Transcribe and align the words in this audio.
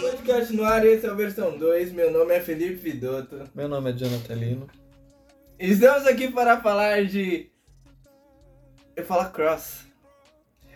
Podcast 0.00 0.52
no 0.56 0.64
ar, 0.64 0.84
esse 0.84 1.06
é 1.06 1.10
a 1.10 1.14
versão 1.14 1.56
2. 1.56 1.92
Meu 1.92 2.10
nome 2.10 2.34
é 2.34 2.40
Felipe 2.40 2.74
Vidotto. 2.74 3.44
Meu 3.54 3.68
nome 3.68 3.90
é 3.90 3.92
Jonathan 3.92 4.34
Lino. 4.34 4.66
Estamos 5.58 6.06
aqui 6.06 6.28
para 6.28 6.60
falar 6.60 7.04
de. 7.04 7.50
Eu 8.96 9.04
falo 9.04 9.30
Cross. 9.30 9.86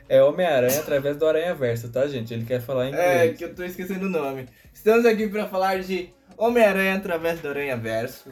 É 0.09 0.23
Homem-Aranha 0.23 0.79
através 0.81 1.17
do 1.17 1.27
Aranha 1.27 1.55
Verso, 1.55 1.89
tá, 1.91 2.07
gente? 2.07 2.33
Ele 2.33 2.45
quer 2.45 2.61
falar 2.61 2.89
em 2.89 2.95
É, 2.95 3.17
inglês. 3.25 3.39
que 3.39 3.45
eu 3.45 3.55
tô 3.55 3.65
esquecendo 3.65 4.07
o 4.07 4.11
nome. 4.11 4.47
Estamos 4.73 5.05
aqui 5.05 5.27
para 5.29 5.49
falar 5.49 5.81
de 5.81 6.11
Homem-Aranha 6.37 6.97
através 6.97 7.41
do 7.41 7.49
Aranha 7.49 7.77
Verso. 7.77 8.31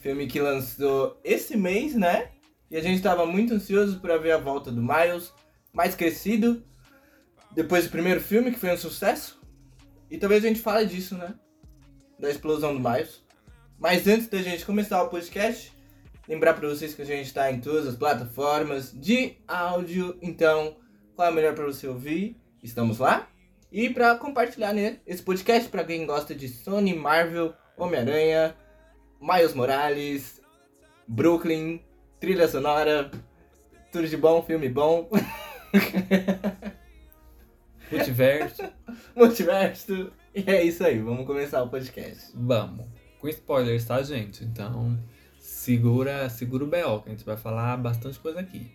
Filme 0.00 0.26
que 0.26 0.40
lançou 0.40 1.20
esse 1.22 1.56
mês, 1.56 1.94
né? 1.94 2.30
E 2.70 2.76
a 2.76 2.80
gente 2.82 3.00
tava 3.02 3.24
muito 3.26 3.54
ansioso 3.54 4.00
para 4.00 4.16
ver 4.16 4.32
a 4.32 4.38
volta 4.38 4.72
do 4.72 4.80
Miles, 4.82 5.32
mais 5.72 5.94
crescido, 5.94 6.62
depois 7.54 7.84
do 7.84 7.90
primeiro 7.90 8.20
filme, 8.20 8.52
que 8.52 8.58
foi 8.58 8.72
um 8.72 8.76
sucesso. 8.76 9.40
E 10.10 10.18
talvez 10.18 10.44
a 10.44 10.48
gente 10.48 10.60
fale 10.60 10.86
disso, 10.86 11.16
né? 11.16 11.34
Da 12.18 12.30
explosão 12.30 12.74
do 12.74 12.80
Miles. 12.80 13.22
Mas 13.78 14.06
antes 14.06 14.28
da 14.28 14.38
gente 14.38 14.64
começar 14.64 15.02
o 15.02 15.08
podcast, 15.08 15.72
lembrar 16.28 16.54
para 16.54 16.68
vocês 16.68 16.94
que 16.94 17.02
a 17.02 17.06
gente 17.06 17.26
está 17.26 17.50
em 17.50 17.60
todas 17.60 17.86
as 17.86 17.96
plataformas 17.96 18.92
de 18.92 19.38
áudio. 19.48 20.18
Então, 20.22 20.76
qual 21.16 21.28
é 21.28 21.30
a 21.30 21.34
melhor 21.34 21.54
para 21.54 21.64
você 21.64 21.88
ouvir? 21.88 22.36
Estamos 22.62 22.98
lá. 22.98 23.28
E 23.72 23.88
para 23.88 24.14
compartilhar 24.16 24.72
né, 24.74 25.00
esse 25.06 25.22
podcast 25.22 25.68
para 25.68 25.82
quem 25.82 26.06
gosta 26.06 26.34
de 26.34 26.46
Sony, 26.48 26.94
Marvel, 26.94 27.54
Homem-Aranha, 27.76 28.54
Miles 29.20 29.54
Morales, 29.54 30.42
Brooklyn, 31.08 31.80
trilha 32.20 32.46
sonora, 32.46 33.10
tudo 33.90 34.06
de 34.06 34.16
bom, 34.16 34.42
filme 34.42 34.68
bom, 34.68 35.08
Multiverso. 37.90 38.62
multiverso. 39.14 40.12
E 40.34 40.50
é 40.50 40.62
isso 40.64 40.82
aí, 40.84 40.98
vamos 40.98 41.26
começar 41.26 41.62
o 41.62 41.68
podcast. 41.68 42.30
Vamos. 42.34 42.86
Com 43.18 43.28
spoilers, 43.28 43.84
tá, 43.84 44.02
gente? 44.02 44.44
Então, 44.44 44.98
segura, 45.38 46.28
segura 46.30 46.64
o 46.64 46.66
BO, 46.66 47.02
que 47.02 47.08
a 47.08 47.12
gente 47.12 47.24
vai 47.24 47.36
falar 47.36 47.76
bastante 47.76 48.18
coisa 48.18 48.40
aqui. 48.40 48.66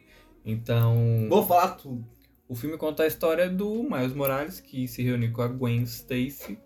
Então, 0.46 1.28
Vou 1.30 1.46
falar 1.46 1.70
tudo. 1.72 2.06
o 2.48 2.56
filme 2.56 2.78
conta 2.78 3.04
a 3.04 3.08
história 3.08 3.50
do 3.50 3.84
Miles 3.84 4.14
Morales, 4.14 4.60
que 4.60 4.88
se 4.88 5.02
reúne 5.04 5.30
com 5.32 5.42
a 5.42 5.48
Gwen 5.48 5.84
Stacy. 5.84 6.58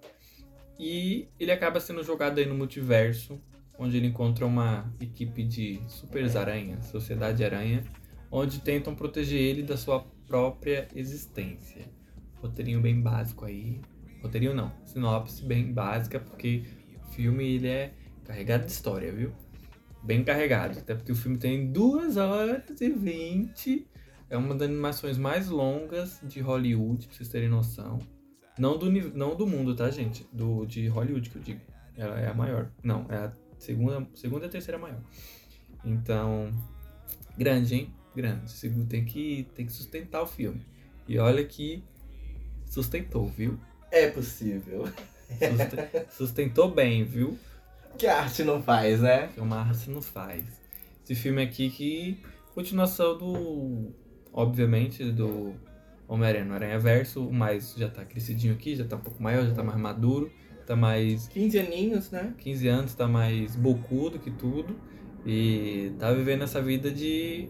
E 0.77 1.29
ele 1.39 1.51
acaba 1.51 1.79
sendo 1.79 2.03
jogado 2.03 2.39
aí 2.39 2.45
no 2.45 2.55
multiverso, 2.55 3.41
onde 3.79 3.97
ele 3.97 4.07
encontra 4.07 4.45
uma 4.45 4.93
equipe 4.99 5.43
de 5.43 5.81
Super 5.87 6.25
Aranha, 6.37 6.81
Sociedade 6.81 7.43
Aranha, 7.43 7.83
onde 8.29 8.59
tentam 8.59 8.93
proteger 8.93 9.39
ele 9.39 9.63
da 9.63 9.77
sua 9.77 10.05
própria 10.31 10.87
existência. 10.95 11.89
Roteirinho 12.35 12.79
bem 12.79 13.01
básico 13.01 13.43
aí. 13.43 13.81
Roteirinho 14.23 14.53
não, 14.53 14.71
sinopse 14.85 15.43
bem 15.43 15.73
básica, 15.73 16.21
porque 16.21 16.63
o 17.03 17.11
filme 17.11 17.55
ele 17.55 17.67
é 17.67 17.93
carregado 18.23 18.65
de 18.65 18.71
história, 18.71 19.11
viu? 19.11 19.33
Bem 20.01 20.23
carregado, 20.23 20.79
até 20.79 20.95
porque 20.95 21.11
o 21.11 21.15
filme 21.15 21.37
tem 21.37 21.69
2 21.69 22.15
horas 22.15 22.63
e 22.79 22.89
20. 22.89 23.85
É 24.29 24.37
uma 24.37 24.55
das 24.55 24.69
animações 24.69 25.17
mais 25.17 25.49
longas 25.49 26.21
de 26.23 26.39
Hollywood, 26.39 27.07
pra 27.07 27.17
vocês 27.17 27.27
terem 27.27 27.49
noção. 27.49 27.99
Não 28.57 28.77
do, 28.77 28.89
não 28.89 29.35
do 29.35 29.45
mundo, 29.45 29.75
tá, 29.75 29.89
gente? 29.89 30.25
Do, 30.31 30.65
de 30.65 30.87
Hollywood 30.87 31.29
que 31.29 31.35
eu 31.35 31.41
digo. 31.41 31.61
Ela 31.97 32.17
é 32.21 32.29
a 32.29 32.33
maior. 32.33 32.71
Não, 32.81 33.05
é 33.09 33.17
a 33.17 33.33
segunda, 33.57 34.07
segunda 34.15 34.45
e 34.45 34.49
terceira 34.49 34.79
maior. 34.79 35.01
Então, 35.83 36.49
grande, 37.37 37.75
hein? 37.75 38.00
Grande. 38.15 38.51
Segundo, 38.51 38.87
Tem 38.87 39.05
que, 39.05 39.47
tem 39.55 39.65
que 39.65 39.71
sustentar 39.71 40.21
o 40.21 40.27
filme. 40.27 40.61
E 41.07 41.17
olha 41.17 41.43
que 41.45 41.83
sustentou, 42.65 43.27
viu? 43.27 43.59
É 43.91 44.07
possível. 44.09 44.85
Susten- 45.29 46.05
sustentou 46.17 46.71
bem, 46.71 47.03
viu? 47.03 47.37
Que 47.97 48.07
a 48.07 48.21
arte 48.21 48.43
não 48.43 48.61
faz, 48.61 49.01
né? 49.01 49.27
Que 49.33 49.39
uma 49.41 49.63
raça 49.63 49.91
não 49.91 50.01
faz. 50.01 50.45
Esse 51.03 51.15
filme 51.15 51.41
aqui 51.41 51.69
que 51.69 52.17
continuação 52.53 53.17
do. 53.17 53.91
Obviamente, 54.33 55.11
do 55.11 55.53
Homem-Aranha 56.07 56.45
no 56.45 56.53
Aranha 56.53 56.79
Verso. 56.79 57.27
O 57.27 57.33
mais 57.33 57.73
já 57.75 57.89
tá 57.89 58.05
crescidinho 58.05 58.53
aqui, 58.53 58.75
já 58.75 58.85
tá 58.85 58.95
um 58.95 59.01
pouco 59.01 59.21
maior, 59.21 59.45
já 59.45 59.53
tá 59.53 59.63
mais 59.63 59.77
maduro, 59.77 60.31
tá 60.65 60.73
mais 60.75 61.27
15 61.27 61.59
aninhos, 61.59 62.11
né? 62.11 62.33
15 62.37 62.67
anos, 62.69 62.93
tá 62.93 63.07
mais 63.07 63.55
bocudo 63.57 64.19
que 64.19 64.31
tudo. 64.31 64.73
E 65.25 65.91
tá 65.99 66.11
vivendo 66.13 66.43
essa 66.43 66.61
vida 66.61 66.89
de 66.89 67.49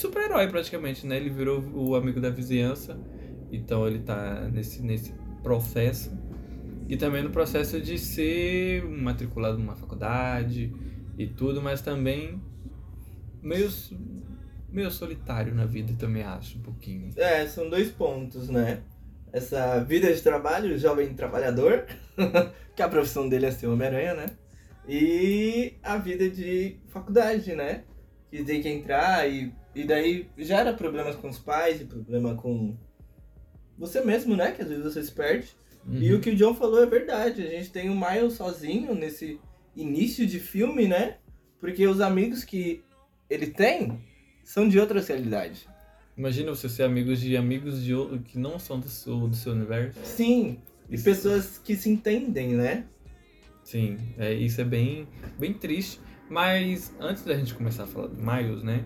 super-herói 0.00 0.48
praticamente, 0.48 1.06
né? 1.06 1.16
Ele 1.16 1.30
virou 1.30 1.62
o 1.74 1.94
amigo 1.94 2.20
da 2.20 2.30
vizinhança. 2.30 2.98
Então 3.52 3.86
ele 3.86 4.00
tá 4.00 4.48
nesse, 4.52 4.82
nesse 4.82 5.12
processo. 5.42 6.10
E 6.88 6.96
também 6.96 7.22
no 7.22 7.30
processo 7.30 7.80
de 7.80 7.98
ser 7.98 8.84
matriculado 8.84 9.58
numa 9.58 9.76
faculdade 9.76 10.72
e 11.16 11.26
tudo, 11.26 11.62
mas 11.62 11.80
também 11.80 12.42
meio, 13.42 13.70
meio 14.68 14.90
solitário 14.90 15.54
na 15.54 15.64
vida, 15.64 15.92
também 15.98 16.22
acho, 16.22 16.58
um 16.58 16.62
pouquinho. 16.62 17.10
É, 17.16 17.46
são 17.46 17.68
dois 17.68 17.90
pontos, 17.90 18.48
né? 18.48 18.82
Essa 19.32 19.78
vida 19.84 20.12
de 20.12 20.20
trabalho, 20.20 20.76
jovem 20.76 21.14
trabalhador, 21.14 21.86
que 22.74 22.82
a 22.82 22.88
profissão 22.88 23.28
dele 23.28 23.46
é 23.46 23.50
ser 23.52 23.68
Homem-Aranha, 23.68 24.14
né? 24.14 24.26
E 24.88 25.74
a 25.82 25.96
vida 25.96 26.28
de 26.28 26.76
faculdade, 26.88 27.54
né? 27.54 27.84
Que 28.30 28.44
tem 28.44 28.62
que 28.62 28.68
entrar 28.68 29.28
e, 29.28 29.52
e 29.74 29.84
daí 29.84 30.28
gera 30.38 30.72
problemas 30.72 31.16
com 31.16 31.28
os 31.28 31.38
pais 31.38 31.80
e 31.80 31.84
problema 31.84 32.34
com 32.34 32.76
você 33.76 34.00
mesmo, 34.02 34.36
né? 34.36 34.52
Que 34.52 34.62
às 34.62 34.68
vezes 34.68 34.84
você 34.84 35.02
se 35.02 35.12
perde. 35.12 35.48
E 35.90 36.10
Uhum. 36.12 36.18
o 36.18 36.20
que 36.20 36.30
o 36.30 36.36
John 36.36 36.54
falou 36.54 36.82
é 36.82 36.86
verdade. 36.86 37.42
A 37.42 37.50
gente 37.50 37.70
tem 37.70 37.88
o 37.88 37.94
Miles 37.98 38.34
sozinho 38.34 38.94
nesse 38.94 39.40
início 39.74 40.26
de 40.26 40.38
filme, 40.38 40.86
né? 40.86 41.16
Porque 41.58 41.86
os 41.86 42.00
amigos 42.00 42.44
que 42.44 42.82
ele 43.28 43.46
tem 43.46 43.98
são 44.44 44.68
de 44.68 44.78
outras 44.78 45.08
realidades. 45.08 45.66
Imagina 46.16 46.50
você 46.54 46.68
ser 46.68 46.82
amigos 46.82 47.20
de 47.20 47.36
amigos 47.36 47.82
de 47.82 47.94
outro 47.94 48.18
que 48.20 48.38
não 48.38 48.58
são 48.58 48.78
do 48.78 48.88
seu, 48.88 49.26
do 49.26 49.34
seu 49.34 49.52
universo. 49.52 49.98
Sim, 50.04 50.58
e 50.90 50.98
pessoas 50.98 51.56
que 51.58 51.74
se 51.76 51.88
entendem, 51.88 52.48
né? 52.54 52.84
Sim, 53.64 53.98
é, 54.18 54.34
isso 54.34 54.60
é 54.60 54.64
bem, 54.64 55.08
bem 55.38 55.54
triste. 55.54 55.98
Mas 56.30 56.94
antes 57.00 57.24
da 57.24 57.34
gente 57.34 57.52
começar 57.54 57.82
a 57.82 57.86
falar 57.86 58.06
do 58.06 58.16
Miles, 58.16 58.62
né? 58.62 58.84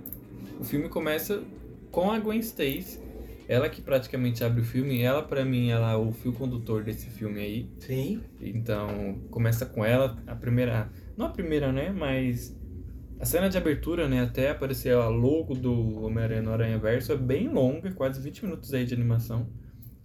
O 0.58 0.64
filme 0.64 0.88
começa 0.88 1.44
com 1.90 2.10
a 2.10 2.18
Gwen 2.18 2.40
Stacy. 2.40 2.98
Ela 3.46 3.68
que 3.68 3.82
praticamente 3.82 4.42
abre 4.42 4.62
o 4.62 4.64
filme. 4.64 5.02
Ela, 5.02 5.22
pra 5.22 5.44
mim, 5.44 5.68
ela 5.68 5.92
é 5.92 5.96
o 5.96 6.10
fio 6.10 6.32
condutor 6.32 6.82
desse 6.82 7.10
filme 7.10 7.40
aí. 7.40 7.70
Sim. 7.78 8.22
Então, 8.40 9.20
começa 9.30 9.66
com 9.66 9.84
ela, 9.84 10.16
a 10.26 10.34
primeira. 10.34 10.90
Não 11.16 11.26
a 11.26 11.28
primeira, 11.28 11.70
né? 11.70 11.90
Mas. 11.90 12.56
A 13.20 13.26
cena 13.26 13.48
de 13.48 13.58
abertura, 13.58 14.08
né? 14.08 14.22
Até 14.22 14.50
aparecer 14.50 14.94
a 14.94 15.08
logo 15.08 15.54
do 15.54 16.02
Homem-Aranha 16.02 16.42
no 16.42 16.50
Aranha 16.50 16.78
Verso 16.78 17.12
é 17.12 17.16
bem 17.16 17.48
longa, 17.48 17.92
quase 17.92 18.20
20 18.20 18.44
minutos 18.44 18.72
aí 18.72 18.84
de 18.84 18.94
animação. 18.94 19.46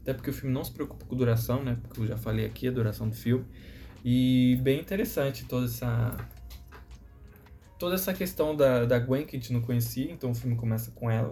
Até 0.01 0.13
porque 0.13 0.29
o 0.29 0.33
filme 0.33 0.53
não 0.53 0.63
se 0.63 0.71
preocupa 0.71 1.05
com 1.05 1.15
duração, 1.15 1.63
né? 1.63 1.77
Porque 1.81 2.01
eu 2.01 2.07
já 2.07 2.17
falei 2.17 2.45
aqui 2.45 2.67
a 2.67 2.71
duração 2.71 3.09
do 3.09 3.15
filme. 3.15 3.45
E 4.03 4.59
bem 4.61 4.79
interessante 4.79 5.45
toda 5.45 5.65
essa. 5.65 6.17
Toda 7.79 7.95
essa 7.95 8.13
questão 8.13 8.55
da, 8.55 8.85
da 8.85 8.99
Gwen 8.99 9.25
que 9.25 9.37
a 9.37 9.39
gente 9.39 9.53
não 9.53 9.61
conhecia, 9.61 10.11
então 10.11 10.31
o 10.31 10.35
filme 10.35 10.55
começa 10.55 10.91
com 10.91 11.09
ela 11.09 11.31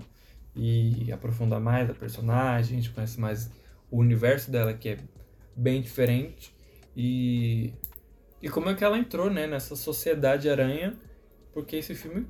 e 0.56 1.12
aprofunda 1.12 1.60
mais 1.60 1.90
a 1.90 1.94
personagem, 1.94 2.78
a 2.78 2.82
gente 2.82 2.94
conhece 2.94 3.20
mais 3.20 3.52
o 3.92 4.00
universo 4.00 4.50
dela 4.50 4.74
que 4.74 4.90
é 4.90 4.98
bem 5.56 5.82
diferente. 5.82 6.56
E, 6.96 7.74
e 8.42 8.50
como 8.50 8.70
é 8.70 8.74
que 8.76 8.84
ela 8.84 8.98
entrou 8.98 9.30
né, 9.30 9.46
nessa 9.46 9.76
sociedade 9.76 10.50
aranha, 10.50 10.98
porque 11.54 11.76
esse 11.76 11.94
filme 11.94 12.26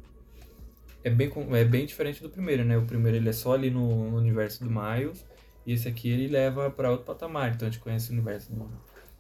é 1.04 1.10
bem, 1.10 1.32
é 1.54 1.64
bem 1.64 1.86
diferente 1.86 2.22
do 2.22 2.30
primeiro, 2.30 2.66
né? 2.66 2.78
O 2.78 2.86
primeiro 2.86 3.18
ele 3.18 3.30
é 3.30 3.34
só 3.34 3.54
ali 3.54 3.70
no, 3.70 4.12
no 4.12 4.18
universo 4.18 4.64
do 4.64 4.70
Miles, 4.70 5.26
e 5.66 5.74
esse 5.74 5.88
aqui 5.88 6.10
ele 6.10 6.28
leva 6.28 6.70
para 6.70 6.92
outro 6.92 7.06
patamar. 7.06 7.54
Então 7.54 7.68
a 7.68 7.72
gente 7.72 7.82
conhece 7.82 8.10
o 8.10 8.14
universo 8.14 8.52
do- 8.52 8.70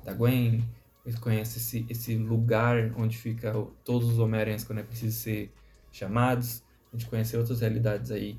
da 0.04 0.14
Gwen, 0.14 0.64
a 1.08 1.10
gente 1.10 1.22
conhece 1.22 1.58
esse, 1.58 1.86
esse 1.90 2.18
lugar 2.18 2.94
onde 2.98 3.18
fica 3.18 3.54
todos 3.84 4.10
os 4.10 4.20
Homem-Aranhas 4.20 4.66
quando 4.66 4.80
é 4.80 4.84
preciso 4.84 5.18
ser 5.18 5.54
chamados. 5.90 6.62
A 6.92 6.98
gente 6.98 7.10
conhece 7.10 7.38
outras 7.38 7.62
realidades 7.62 8.12
aí, 8.12 8.38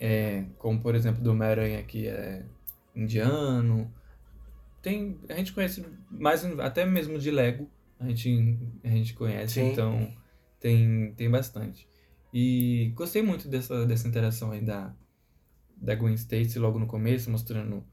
é, 0.00 0.46
como 0.58 0.80
por 0.80 0.94
exemplo 0.94 1.22
do 1.22 1.30
Homem-Aranha 1.30 1.82
que 1.82 2.08
é 2.08 2.42
indiano, 2.94 3.92
tem 4.80 5.20
a 5.28 5.34
gente 5.34 5.52
conhece 5.52 5.84
mais 6.10 6.44
até 6.60 6.86
mesmo 6.86 7.18
de 7.18 7.30
Lego 7.30 7.68
a 7.98 8.06
gente 8.06 8.56
a 8.84 8.88
gente 8.88 9.14
conhece 9.14 9.54
Sim. 9.54 9.72
então 9.72 10.14
tem 10.60 11.12
tem 11.14 11.28
bastante 11.28 11.88
e 12.32 12.92
gostei 12.94 13.20
muito 13.20 13.48
dessa 13.48 13.84
dessa 13.84 14.06
interação 14.06 14.52
aí 14.52 14.60
da 14.60 14.94
da 15.76 15.94
Gwen 15.94 16.14
Stacy 16.14 16.58
logo 16.58 16.78
no 16.78 16.86
começo 16.86 17.30
mostrando 17.30 17.84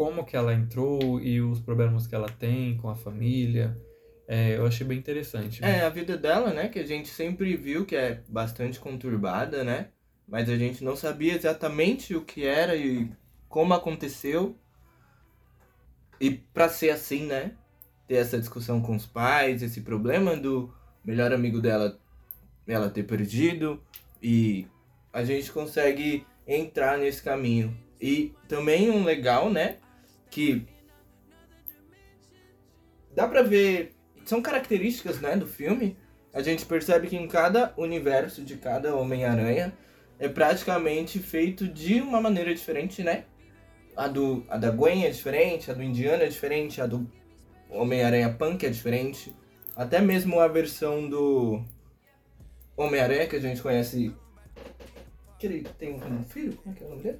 como 0.00 0.24
que 0.24 0.34
ela 0.34 0.54
entrou 0.54 1.20
e 1.20 1.42
os 1.42 1.60
problemas 1.60 2.06
que 2.06 2.14
ela 2.14 2.30
tem 2.30 2.74
com 2.78 2.88
a 2.88 2.94
família 2.94 3.76
É, 4.26 4.56
eu 4.56 4.64
achei 4.64 4.86
bem 4.86 4.96
interessante 4.96 5.62
É, 5.62 5.82
a 5.82 5.90
vida 5.90 6.16
dela, 6.16 6.54
né? 6.54 6.68
Que 6.68 6.78
a 6.78 6.86
gente 6.86 7.08
sempre 7.08 7.54
viu 7.54 7.84
que 7.84 7.94
é 7.94 8.22
bastante 8.26 8.80
conturbada, 8.80 9.62
né? 9.62 9.88
mas 10.26 10.48
a 10.48 10.56
gente 10.56 10.82
não 10.82 10.96
sabia 10.96 11.34
exatamente 11.34 12.14
o 12.14 12.22
que 12.22 12.46
era 12.46 12.76
e 12.76 13.10
como 13.46 13.74
aconteceu. 13.74 14.56
E 16.18 16.30
pra 16.30 16.68
ser 16.68 16.90
assim, 16.90 17.26
né? 17.26 17.52
Ter 18.08 18.14
essa 18.14 18.38
discussão 18.38 18.80
com 18.80 18.96
os 18.96 19.04
pais, 19.04 19.62
esse 19.62 19.82
problema 19.82 20.34
do 20.34 20.72
melhor 21.04 21.30
amigo 21.30 21.60
dela 21.60 21.98
ela 22.66 22.88
ter 22.88 23.02
perdido 23.02 23.82
e 24.22 24.66
a 25.12 25.24
gente 25.24 25.52
consegue 25.52 26.24
entrar 26.46 26.96
nesse 26.96 27.20
caminho. 27.22 27.76
E 28.00 28.32
também 28.48 28.90
um 28.90 29.04
legal, 29.04 29.50
né, 29.50 29.78
que 30.30 30.66
dá 33.14 33.26
pra 33.26 33.42
ver, 33.42 33.92
são 34.24 34.40
características, 34.40 35.20
né, 35.20 35.36
do 35.36 35.46
filme. 35.46 35.96
A 36.32 36.42
gente 36.42 36.64
percebe 36.64 37.08
que 37.08 37.16
em 37.16 37.26
cada 37.26 37.74
universo 37.76 38.42
de 38.42 38.56
cada 38.56 38.94
Homem-Aranha 38.94 39.76
é 40.18 40.28
praticamente 40.28 41.18
feito 41.18 41.66
de 41.66 42.00
uma 42.00 42.20
maneira 42.20 42.54
diferente, 42.54 43.02
né? 43.02 43.24
A, 43.96 44.06
do, 44.06 44.46
a 44.48 44.56
da 44.56 44.70
Gwen 44.70 45.04
é 45.04 45.10
diferente, 45.10 45.70
a 45.70 45.74
do 45.74 45.82
Indiana 45.82 46.22
é 46.22 46.28
diferente, 46.28 46.80
a 46.80 46.86
do 46.86 47.10
Homem-Aranha 47.68 48.32
Punk 48.32 48.64
é 48.64 48.70
diferente. 48.70 49.34
Até 49.74 50.00
mesmo 50.00 50.38
a 50.38 50.46
versão 50.46 51.08
do 51.08 51.64
Homem-Aranha 52.76 53.26
que 53.26 53.36
a 53.36 53.40
gente 53.40 53.60
conhece. 53.60 54.14
Que 55.38 55.46
ele 55.46 55.62
tem 55.78 55.94
um 55.94 56.22
filho? 56.24 56.54
Como 56.56 56.74
é 56.74 56.78
que 56.78 56.84
é 56.84 56.86
o 56.86 56.90
nome 56.90 57.02
dele? 57.02 57.18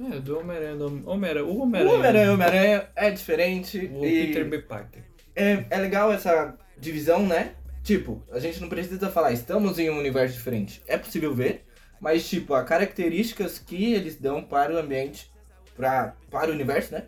É, 0.00 0.18
do 0.18 0.38
Homem-Aranha. 0.38 0.76
Homem-Aranha. 1.04 1.44
O 1.46 1.58
O 1.58 1.62
Homem-Aranha. 1.62 1.94
Homem-Aranha, 1.94 2.32
Homem-Aranha 2.32 2.88
é 2.96 3.10
diferente. 3.10 3.90
O 3.92 4.04
e 4.04 4.26
Peter 4.26 4.48
B. 4.48 4.60
Parker. 4.60 5.02
é, 5.36 5.66
é 5.68 5.78
legal 5.78 6.12
essa 6.12 6.56
divisão, 6.78 7.26
né? 7.26 7.52
Tipo, 7.82 8.22
a 8.30 8.38
gente 8.38 8.60
não 8.60 8.68
precisa 8.68 9.10
falar, 9.10 9.32
estamos 9.32 9.78
em 9.78 9.90
um 9.90 9.98
universo 9.98 10.34
diferente. 10.36 10.82
É 10.86 10.96
possível 10.96 11.34
ver, 11.34 11.64
mas 12.00 12.28
tipo, 12.28 12.54
as 12.54 12.66
características 12.66 13.58
que 13.58 13.92
eles 13.94 14.16
dão 14.16 14.42
para 14.42 14.74
o 14.74 14.78
ambiente, 14.78 15.30
pra, 15.76 16.14
para 16.30 16.50
o 16.50 16.54
universo, 16.54 16.92
né? 16.92 17.04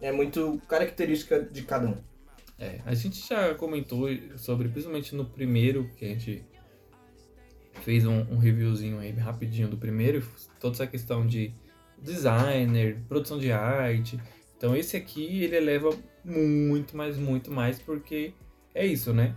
É 0.00 0.12
muito 0.12 0.60
característica 0.68 1.42
de 1.42 1.62
cada 1.62 1.88
um. 1.88 1.96
É, 2.58 2.80
a 2.84 2.94
gente 2.94 3.26
já 3.26 3.54
comentou 3.54 4.08
sobre, 4.36 4.68
principalmente 4.68 5.14
no 5.14 5.24
primeiro, 5.24 5.90
que 5.96 6.04
a 6.04 6.08
gente 6.08 6.44
fez 7.82 8.04
um, 8.06 8.20
um 8.30 8.36
reviewzinho 8.36 8.98
aí 8.98 9.10
rapidinho 9.12 9.68
do 9.68 9.76
primeiro, 9.78 10.22
toda 10.58 10.74
essa 10.74 10.86
questão 10.86 11.26
de 11.26 11.54
designer, 12.02 12.98
produção 13.08 13.38
de 13.38 13.50
arte. 13.52 14.18
Então 14.56 14.76
esse 14.76 14.96
aqui 14.96 15.42
ele 15.44 15.56
eleva 15.56 15.90
muito, 16.24 16.96
mas 16.96 17.16
muito 17.16 17.50
mais, 17.50 17.78
porque 17.78 18.32
é 18.74 18.84
isso, 18.86 19.12
né? 19.12 19.34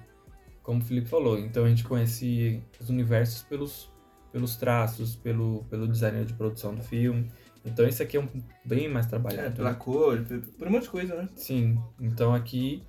Como 0.62 0.80
o 0.80 0.84
Felipe 0.84 1.08
falou, 1.08 1.38
então 1.40 1.66
a 1.66 1.70
gente 1.70 1.84
conhece 1.84 2.62
os 2.80 2.90
universos 2.90 3.42
pelos, 3.44 3.92
pelos 4.32 4.56
traços, 4.56 5.16
pelo, 5.16 5.64
pelo 5.70 5.88
designer 5.88 6.26
de 6.26 6.34
produção 6.34 6.74
do 6.76 6.82
filme. 6.84 7.30
Então 7.66 7.86
esse 7.88 8.04
aqui 8.04 8.18
é 8.18 8.20
um 8.20 8.28
bem 8.66 8.90
mais 8.90 9.06
É, 9.06 9.10
trabalhado. 9.10 9.56
pela 9.56 9.74
cor, 9.74 10.22
por, 10.24 10.40
por 10.40 10.68
um 10.68 10.72
monte 10.72 10.84
de 10.84 10.90
coisa, 10.90 11.16
né? 11.16 11.30
Sim, 11.36 11.78
então 12.00 12.34
aqui 12.34 12.84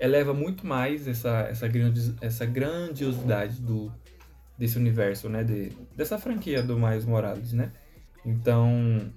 eleva 0.00 0.32
muito 0.34 0.66
mais 0.66 1.06
essa, 1.08 1.40
essa, 1.50 1.66
grandi- 1.68 2.14
essa 2.20 2.44
grandiosidade 2.46 3.60
do, 3.60 3.92
desse 4.58 4.76
universo, 4.78 5.28
né? 5.28 5.42
De, 5.44 5.70
dessa 5.94 6.18
franquia 6.18 6.62
do 6.62 6.78
Miles 6.78 7.04
Morales, 7.04 7.52
né? 7.52 7.72
Então, 8.26 9.12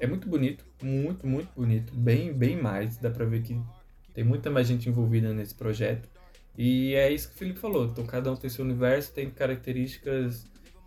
é 0.00 0.06
muito 0.06 0.28
bonito, 0.28 0.64
muito, 0.82 1.24
muito 1.26 1.48
bonito. 1.54 1.94
Bem, 1.94 2.32
bem 2.32 2.60
mais. 2.60 2.96
Dá 2.96 3.08
pra 3.08 3.24
ver 3.24 3.42
que 3.42 3.56
tem 4.12 4.24
muita 4.24 4.50
mais 4.50 4.66
gente 4.66 4.88
envolvida 4.88 5.32
nesse 5.32 5.54
projeto. 5.54 6.08
E 6.58 6.92
é 6.94 7.10
isso 7.10 7.28
que 7.28 7.34
o 7.36 7.38
Felipe 7.38 7.60
falou. 7.60 7.86
Então, 7.86 8.04
cada 8.04 8.30
um 8.32 8.36
tem 8.36 8.50
seu 8.50 8.64
universo, 8.64 9.12
tem 9.14 9.30
características 9.30 10.44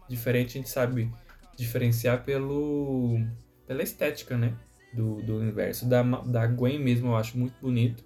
diferentes. 0.09 0.53
A 0.55 0.57
gente 0.59 0.69
sabe 0.69 1.09
diferenciar 1.55 2.25
pelo, 2.25 3.17
pela 3.65 3.81
estética, 3.81 4.37
né? 4.37 4.53
Do, 4.93 5.21
do 5.21 5.37
universo. 5.37 5.87
Da, 5.87 6.03
da 6.03 6.45
Gwen 6.47 6.77
mesmo 6.79 7.07
eu 7.07 7.15
acho 7.15 7.37
muito 7.37 7.55
bonito. 7.61 8.03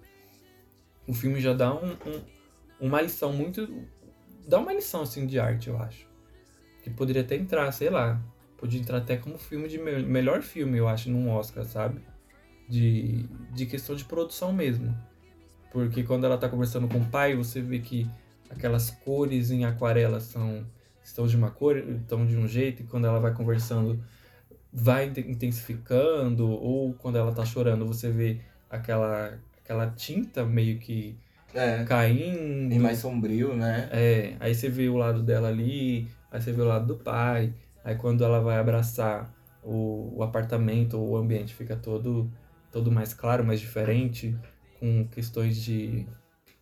O 1.08 1.12
filme 1.12 1.40
já 1.40 1.52
dá 1.52 1.74
um, 1.74 1.90
um- 1.90 2.24
uma 2.80 3.02
lição 3.02 3.32
muito. 3.32 3.68
Dá 4.46 4.58
uma 4.60 4.72
lição 4.72 5.02
assim 5.02 5.26
de 5.26 5.40
arte, 5.40 5.68
eu 5.68 5.76
acho. 5.76 6.08
Que 6.84 6.88
poderia 6.90 7.22
até 7.22 7.34
entrar, 7.34 7.70
sei 7.72 7.90
lá. 7.90 8.22
Podia 8.60 8.78
entrar 8.78 8.98
até 8.98 9.16
como 9.16 9.38
filme 9.38 9.66
de 9.68 9.78
me- 9.78 10.02
melhor 10.02 10.42
filme, 10.42 10.76
eu 10.76 10.86
acho, 10.86 11.08
num 11.10 11.30
Oscar, 11.30 11.64
sabe? 11.64 12.00
De, 12.68 13.24
de 13.54 13.64
questão 13.64 13.96
de 13.96 14.04
produção 14.04 14.52
mesmo. 14.52 14.94
Porque 15.72 16.02
quando 16.02 16.24
ela 16.26 16.36
tá 16.36 16.46
conversando 16.48 16.86
com 16.86 16.98
o 16.98 17.04
pai, 17.06 17.34
você 17.34 17.62
vê 17.62 17.78
que 17.78 18.06
aquelas 18.50 18.90
cores 18.90 19.50
em 19.50 19.64
aquarela 19.64 20.20
são 20.20 20.66
estão 21.02 21.26
de 21.26 21.36
uma 21.36 21.50
cor, 21.50 21.78
estão 21.78 22.26
de 22.26 22.36
um 22.36 22.46
jeito, 22.46 22.82
e 22.82 22.86
quando 22.86 23.06
ela 23.06 23.18
vai 23.18 23.32
conversando, 23.32 23.98
vai 24.72 25.06
inte- 25.06 25.20
intensificando, 25.20 26.48
ou 26.48 26.92
quando 26.94 27.16
ela 27.16 27.32
tá 27.32 27.44
chorando, 27.44 27.86
você 27.86 28.10
vê 28.10 28.40
aquela, 28.68 29.38
aquela 29.64 29.86
tinta 29.90 30.44
meio 30.44 30.78
que 30.78 31.16
É, 31.54 31.82
caindo. 31.84 32.72
e 32.74 32.78
mais 32.78 32.98
sombrio, 32.98 33.56
né? 33.56 33.88
É, 33.90 34.36
aí 34.38 34.54
você 34.54 34.68
vê 34.68 34.88
o 34.88 34.96
lado 34.96 35.22
dela 35.22 35.48
ali, 35.48 36.08
aí 36.30 36.40
você 36.40 36.52
vê 36.52 36.60
o 36.60 36.66
lado 36.66 36.86
do 36.86 36.96
pai, 37.02 37.52
aí 37.84 37.94
quando 37.96 38.24
ela 38.24 38.40
vai 38.40 38.58
abraçar 38.58 39.32
o, 39.62 40.12
o 40.18 40.22
apartamento, 40.22 40.98
o 40.98 41.16
ambiente 41.16 41.54
fica 41.54 41.76
todo, 41.76 42.30
todo 42.72 42.90
mais 42.90 43.12
claro, 43.14 43.44
mais 43.44 43.60
diferente, 43.60 44.36
com 44.78 45.06
questões 45.08 45.56
de, 45.62 46.06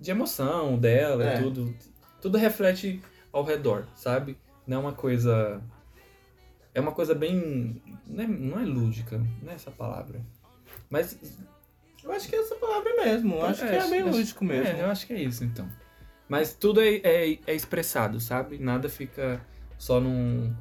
de 0.01 0.11
emoção 0.11 0.79
dela 0.79 1.25
É. 1.25 1.39
e 1.39 1.43
tudo. 1.43 1.75
Tudo 2.21 2.37
reflete 2.39 3.01
ao 3.33 3.45
redor, 3.45 3.87
sabe? 3.95 4.37
Não 4.67 4.77
é 4.79 4.81
uma 4.81 4.93
coisa. 4.93 5.61
É 6.75 6.81
uma 6.81 6.93
coisa 6.93 7.15
bem. 7.15 7.81
Não 8.07 8.25
é, 8.25 8.27
não 8.27 8.61
é 8.61 8.65
lúdica, 8.65 9.19
não 9.43 9.53
é 9.53 9.55
essa 9.55 9.71
palavra. 9.71 10.21
Mas 10.91 11.17
Eu 12.03 12.13
acho 12.13 12.29
que 12.29 12.35
é 12.37 12.41
essa 12.41 12.55
palavra 12.57 12.95
mesmo. 12.97 13.37
Eu 13.37 13.47
acho 13.47 13.61
que 13.67 13.69
é 13.75 13.89
bem 13.89 14.01
acho- 14.03 14.11
lúdico 14.17 14.45
mesmo. 14.45 14.67
É, 14.77 14.83
eu 14.83 14.87
acho 14.91 15.07
que 15.07 15.13
é 15.13 15.23
isso, 15.23 15.45
então. 15.45 15.69
Mas 16.29 16.53
tudo 16.55 16.81
é, 16.81 16.97
é, 16.97 17.39
é 17.47 17.55
expressado, 17.55 18.21
sabe? 18.21 18.59
Nada 18.59 18.89
fica 18.89 19.41
só 19.79 19.99
num, 20.01 20.55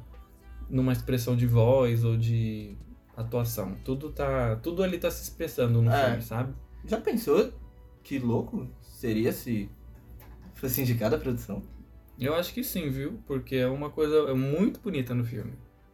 numa 0.68 0.92
expressão 0.92 1.36
de 1.36 1.46
voz 1.46 2.04
ou 2.04 2.16
de 2.16 2.76
atuação. 3.16 3.74
Tudo 3.84 4.10
tá. 4.10 4.56
Tudo 4.56 4.82
ali 4.82 4.98
tá 4.98 5.10
se 5.10 5.22
expressando 5.22 5.82
no 5.82 5.90
É. 5.90 6.06
filme, 6.06 6.22
sabe? 6.22 6.54
Já 6.84 7.00
pensou 7.00 7.52
que 8.02 8.18
louco 8.18 8.68
seria 8.82 9.32
se 9.32 9.68
fosse 10.54 10.80
indicada 10.82 11.16
a 11.16 11.18
produção? 11.18 11.62
Eu 12.18 12.34
acho 12.34 12.52
que 12.52 12.64
sim, 12.64 12.88
viu? 12.90 13.20
Porque 13.26 13.56
é 13.56 13.68
uma 13.68 13.90
coisa 13.90 14.34
muito 14.34 14.80
bonita 14.80 15.14
no 15.14 15.24
filme. 15.24 15.52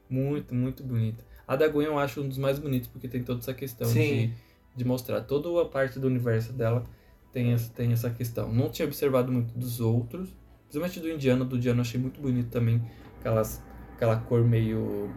Muito, 0.08 0.54
muito 0.54 0.82
bonita. 0.82 1.24
A 1.46 1.56
da 1.56 1.68
Gwen 1.68 1.86
eu 1.86 1.98
acho 1.98 2.22
um 2.22 2.28
dos 2.28 2.38
mais 2.38 2.58
bonitos, 2.58 2.88
porque 2.88 3.06
tem 3.08 3.22
toda 3.22 3.40
essa 3.40 3.52
questão 3.52 3.86
Sim. 3.86 4.28
de, 4.28 4.32
de 4.76 4.84
mostrar. 4.84 5.20
Toda 5.22 5.60
a 5.60 5.66
parte 5.66 5.98
do 5.98 6.06
universo 6.06 6.52
dela 6.54 6.84
tem 7.32 7.52
essa, 7.52 7.70
tem 7.72 7.92
essa 7.92 8.08
questão. 8.08 8.50
Não 8.52 8.70
tinha 8.70 8.86
observado 8.86 9.30
muito 9.30 9.52
dos 9.58 9.80
outros, 9.80 10.30
principalmente 10.62 11.00
do 11.00 11.10
Indiano. 11.10 11.44
Do 11.44 11.56
Indiano 11.56 11.78
eu 11.80 11.82
achei 11.82 12.00
muito 12.00 12.20
bonito 12.20 12.48
também. 12.48 12.80
Aquelas, 13.20 13.62
aquela 13.94 14.16
cor 14.16 14.44
meio. 14.44 15.10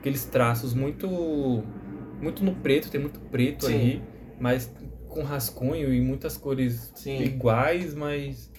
aqueles 0.00 0.24
traços 0.24 0.74
muito. 0.74 1.08
muito 2.20 2.44
no 2.44 2.54
preto, 2.56 2.90
tem 2.90 3.00
muito 3.00 3.20
preto 3.20 3.66
Sim. 3.66 3.74
ali, 3.74 4.02
mas 4.40 4.72
com 5.08 5.22
rascunho 5.22 5.92
e 5.92 6.00
muitas 6.00 6.36
cores 6.36 6.92
Sim. 6.94 7.22
iguais, 7.22 7.94
mas. 7.94 8.50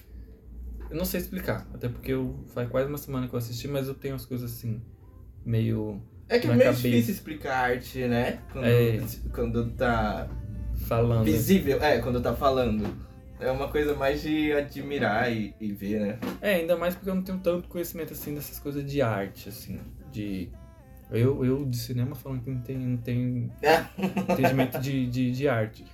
Eu 0.90 0.96
não 0.96 1.04
sei 1.04 1.20
explicar, 1.20 1.68
até 1.74 1.86
porque 1.88 2.12
eu, 2.12 2.34
faz 2.54 2.68
quase 2.68 2.88
uma 2.88 2.96
semana 2.96 3.28
que 3.28 3.34
eu 3.34 3.38
assisti, 3.38 3.68
mas 3.68 3.88
eu 3.88 3.94
tenho 3.94 4.14
as 4.14 4.24
coisas 4.24 4.50
assim, 4.50 4.80
meio 5.44 6.00
É 6.30 6.38
que 6.38 6.46
é 6.46 6.50
meio 6.50 6.62
cabeça. 6.62 6.82
difícil 6.88 7.12
explicar 7.12 7.70
arte, 7.72 7.98
né? 8.06 8.38
Quando, 8.50 8.64
É. 8.64 8.98
quando 9.34 9.70
tá 9.72 10.30
falando. 10.86 11.24
visível. 11.24 11.82
É, 11.82 11.98
quando 11.98 12.22
tá 12.22 12.34
falando. 12.34 12.86
É 13.40 13.50
uma 13.50 13.68
coisa 13.68 13.94
mais 13.94 14.22
de 14.22 14.52
admirar 14.52 15.32
e, 15.32 15.54
e 15.60 15.72
ver, 15.72 16.00
né? 16.00 16.18
É, 16.40 16.54
ainda 16.56 16.76
mais 16.76 16.94
porque 16.94 17.08
eu 17.08 17.14
não 17.14 17.22
tenho 17.22 17.38
tanto 17.38 17.68
conhecimento 17.68 18.12
assim 18.12 18.34
dessas 18.34 18.58
coisas 18.58 18.84
de 18.84 19.00
arte, 19.00 19.48
assim, 19.48 19.80
de. 20.10 20.50
Eu, 21.10 21.44
eu 21.44 21.64
de 21.64 21.76
cinema 21.76 22.14
falando 22.14 22.42
que 22.42 22.50
não 22.50 22.60
tenho, 22.60 22.80
não 22.80 22.96
tenho 22.98 23.50
entendimento 24.30 24.78
de, 24.78 25.06
de, 25.06 25.30
de 25.30 25.48
arte. 25.48 25.84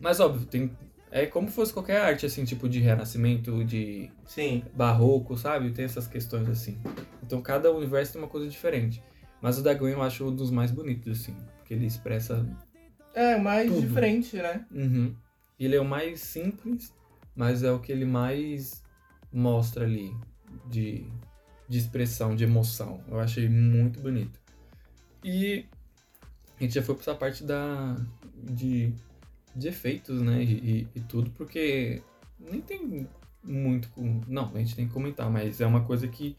Mas 0.00 0.20
óbvio, 0.20 0.46
tem. 0.46 0.70
É 1.10 1.26
como 1.26 1.46
fosse 1.46 1.72
qualquer 1.72 2.00
arte, 2.00 2.26
assim, 2.26 2.44
tipo 2.44 2.68
de 2.68 2.80
renascimento, 2.80 3.64
de 3.64 4.10
Sim. 4.26 4.64
barroco, 4.74 5.38
sabe? 5.38 5.70
Tem 5.70 5.84
essas 5.84 6.08
questões 6.08 6.48
assim. 6.48 6.76
Então 7.22 7.40
cada 7.40 7.72
universo 7.72 8.14
tem 8.14 8.20
uma 8.22 8.28
coisa 8.28 8.48
diferente. 8.48 9.00
Mas 9.40 9.56
o 9.58 9.62
da 9.62 9.72
Gwen 9.72 9.92
eu 9.92 10.02
acho 10.02 10.26
um 10.26 10.34
dos 10.34 10.50
mais 10.50 10.72
bonitos, 10.72 11.20
assim. 11.20 11.36
Porque 11.58 11.74
ele 11.74 11.86
expressa. 11.86 12.44
É, 13.14 13.38
mais 13.38 13.70
Tudo. 13.70 13.86
diferente, 13.86 14.36
né? 14.36 14.66
Uhum. 14.72 15.14
Ele 15.58 15.76
é 15.76 15.80
o 15.80 15.84
mais 15.84 16.20
simples, 16.20 16.92
mas 17.34 17.62
é 17.62 17.70
o 17.70 17.78
que 17.80 17.92
ele 17.92 18.04
mais 18.04 18.82
mostra 19.32 19.84
ali 19.84 20.14
de, 20.66 21.06
de 21.68 21.78
expressão, 21.78 22.34
de 22.34 22.44
emoção. 22.44 23.02
Eu 23.08 23.20
achei 23.20 23.48
muito 23.48 24.00
bonito. 24.00 24.40
E 25.22 25.66
a 26.58 26.62
gente 26.62 26.74
já 26.74 26.82
foi 26.82 26.94
pra 26.94 27.02
essa 27.02 27.14
parte 27.14 27.44
da. 27.44 27.96
de, 28.36 28.92
de 29.54 29.68
efeitos, 29.68 30.20
né? 30.20 30.42
E, 30.42 30.88
e- 30.94 31.00
tudo, 31.00 31.30
porque 31.30 32.02
nem 32.38 32.60
tem 32.60 33.08
muito 33.42 33.88
com. 33.90 34.20
Não, 34.28 34.50
a 34.54 34.58
gente 34.58 34.76
tem 34.76 34.86
que 34.86 34.92
comentar, 34.92 35.30
mas 35.30 35.60
é 35.60 35.66
uma 35.66 35.84
coisa 35.84 36.06
que 36.08 36.36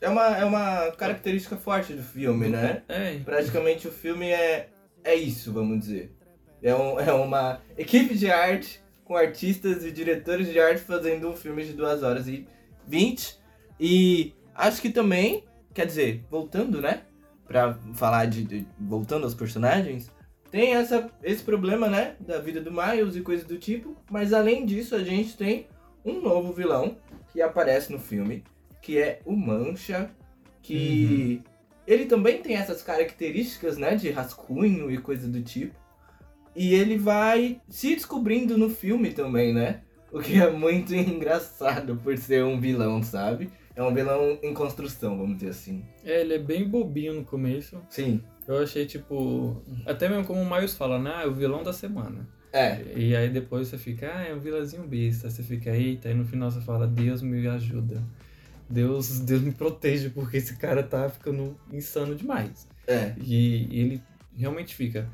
é 0.00 0.08
uma, 0.08 0.36
é 0.36 0.44
uma 0.44 0.90
característica 0.92 1.56
forte 1.56 1.94
do 1.94 2.02
filme, 2.02 2.48
né? 2.48 2.82
É, 2.88 3.18
Praticamente 3.20 3.86
o 3.86 3.92
filme 3.92 4.26
é, 4.26 4.68
é 5.04 5.14
isso, 5.14 5.52
vamos 5.52 5.78
dizer. 5.80 6.12
É, 6.62 6.74
um, 6.74 6.98
é 7.00 7.12
uma 7.12 7.60
equipe 7.76 8.14
de 8.16 8.30
arte 8.30 8.80
com 9.04 9.16
artistas 9.16 9.84
e 9.84 9.90
diretores 9.90 10.46
de 10.48 10.60
arte 10.60 10.80
fazendo 10.82 11.28
um 11.28 11.36
filme 11.36 11.64
de 11.64 11.72
2 11.72 12.02
horas 12.02 12.28
e 12.28 12.46
20. 12.86 13.38
E 13.80 14.32
acho 14.54 14.80
que 14.80 14.90
também, 14.90 15.44
quer 15.74 15.86
dizer, 15.86 16.24
voltando, 16.30 16.80
né? 16.80 17.02
Pra 17.46 17.74
falar 17.94 18.26
de. 18.26 18.44
de- 18.44 18.66
voltando 18.78 19.24
aos 19.24 19.34
personagens, 19.34 20.10
tem 20.50 20.74
essa, 20.74 21.10
esse 21.22 21.42
problema, 21.42 21.88
né? 21.88 22.14
Da 22.20 22.38
vida 22.38 22.60
do 22.60 22.70
Miles 22.70 23.16
e 23.16 23.20
coisas 23.22 23.46
do 23.46 23.58
tipo. 23.58 23.96
Mas 24.10 24.32
além 24.32 24.64
disso, 24.64 24.94
a 24.94 25.02
gente 25.02 25.36
tem 25.36 25.66
um 26.04 26.20
novo 26.20 26.52
vilão 26.52 26.96
que 27.32 27.42
aparece 27.42 27.90
no 27.92 27.98
filme, 27.98 28.44
que 28.80 28.98
é 28.98 29.20
o 29.24 29.32
Mancha, 29.34 30.10
que 30.62 31.42
ele 31.86 32.06
também 32.06 32.40
tem 32.40 32.54
essas 32.56 32.82
características, 32.82 33.76
né, 33.76 33.94
de 33.96 34.10
rascunho 34.10 34.90
e 34.90 34.98
coisa 34.98 35.26
do 35.28 35.42
tipo. 35.42 35.74
E 36.54 36.74
ele 36.74 36.98
vai 36.98 37.60
se 37.68 37.94
descobrindo 37.94 38.58
no 38.58 38.68
filme 38.68 39.10
também, 39.12 39.52
né? 39.54 39.80
O 40.10 40.20
que 40.20 40.40
é 40.40 40.50
muito 40.50 40.92
engraçado 40.94 41.96
por 41.96 42.16
ser 42.18 42.44
um 42.44 42.60
vilão, 42.60 43.02
sabe? 43.02 43.50
É 43.74 43.82
um 43.82 43.94
vilão 43.94 44.38
em 44.42 44.52
construção, 44.52 45.16
vamos 45.16 45.36
dizer 45.38 45.50
assim. 45.50 45.82
é, 46.04 46.20
ele 46.20 46.34
é 46.34 46.38
bem 46.38 46.68
bobinho 46.68 47.14
no 47.14 47.24
começo. 47.24 47.80
Sim. 47.88 48.22
Eu 48.46 48.58
achei, 48.62 48.84
tipo. 48.84 49.62
Até 49.86 50.08
mesmo 50.08 50.24
como 50.26 50.42
o 50.42 50.50
Miles 50.54 50.74
fala, 50.74 50.98
né? 50.98 51.12
Ah, 51.16 51.22
é 51.22 51.26
o 51.26 51.32
vilão 51.32 51.62
da 51.62 51.72
semana. 51.72 52.28
É, 52.52 52.82
E 52.94 53.16
aí 53.16 53.30
depois 53.30 53.68
você 53.68 53.78
fica, 53.78 54.12
ah, 54.14 54.26
é 54.26 54.34
um 54.34 54.38
vilãzinho 54.40 54.82
besta. 54.86 55.30
Você 55.30 55.42
fica, 55.42 55.70
eita, 55.74 56.10
e 56.10 56.14
no 56.14 56.24
final 56.26 56.50
você 56.50 56.60
fala, 56.60 56.86
Deus 56.86 57.22
me 57.22 57.46
ajuda. 57.48 58.02
Deus, 58.68 59.20
Deus 59.20 59.40
me 59.42 59.52
protege, 59.52 60.10
porque 60.10 60.36
esse 60.36 60.56
cara 60.56 60.82
tá 60.82 61.08
ficando 61.08 61.56
insano 61.72 62.14
demais. 62.14 62.68
é. 62.86 63.14
E, 63.24 63.68
e 63.70 63.80
ele 63.80 64.02
realmente 64.36 64.74
fica. 64.74 65.08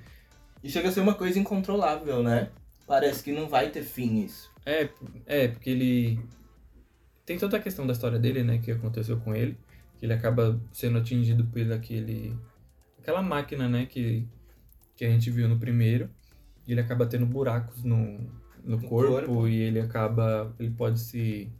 E 0.62 0.68
chega 0.68 0.88
a 0.88 0.92
ser 0.92 1.00
uma 1.00 1.14
coisa 1.14 1.38
incontrolável, 1.38 2.22
né? 2.22 2.50
Parece 2.86 3.22
que 3.22 3.32
não 3.32 3.48
vai 3.48 3.70
ter 3.70 3.82
fim 3.82 4.24
isso. 4.24 4.50
É, 4.64 4.88
é, 5.26 5.48
porque 5.48 5.70
ele. 5.70 6.20
Tem 7.24 7.38
toda 7.38 7.56
a 7.56 7.60
questão 7.60 7.86
da 7.86 7.92
história 7.92 8.18
dele, 8.18 8.42
né? 8.42 8.58
Que 8.58 8.72
aconteceu 8.72 9.18
com 9.20 9.34
ele. 9.34 9.56
Que 9.98 10.06
ele 10.06 10.12
acaba 10.12 10.60
sendo 10.72 10.98
atingido 10.98 11.44
por 11.44 11.72
aquele. 11.72 12.36
Aquela 12.98 13.22
máquina, 13.22 13.68
né? 13.68 13.86
Que, 13.86 14.26
que 14.96 15.04
a 15.04 15.10
gente 15.10 15.30
viu 15.30 15.48
no 15.48 15.58
primeiro. 15.58 16.08
E 16.66 16.72
ele 16.72 16.80
acaba 16.80 17.06
tendo 17.06 17.26
buracos 17.26 17.82
no, 17.84 18.18
no, 18.64 18.76
No 18.76 18.88
corpo, 18.88 19.12
corpo. 19.12 19.48
E 19.48 19.60
ele 19.60 19.80
acaba. 19.80 20.54
Ele 20.58 20.70
pode 20.70 20.98
se. 20.98 21.52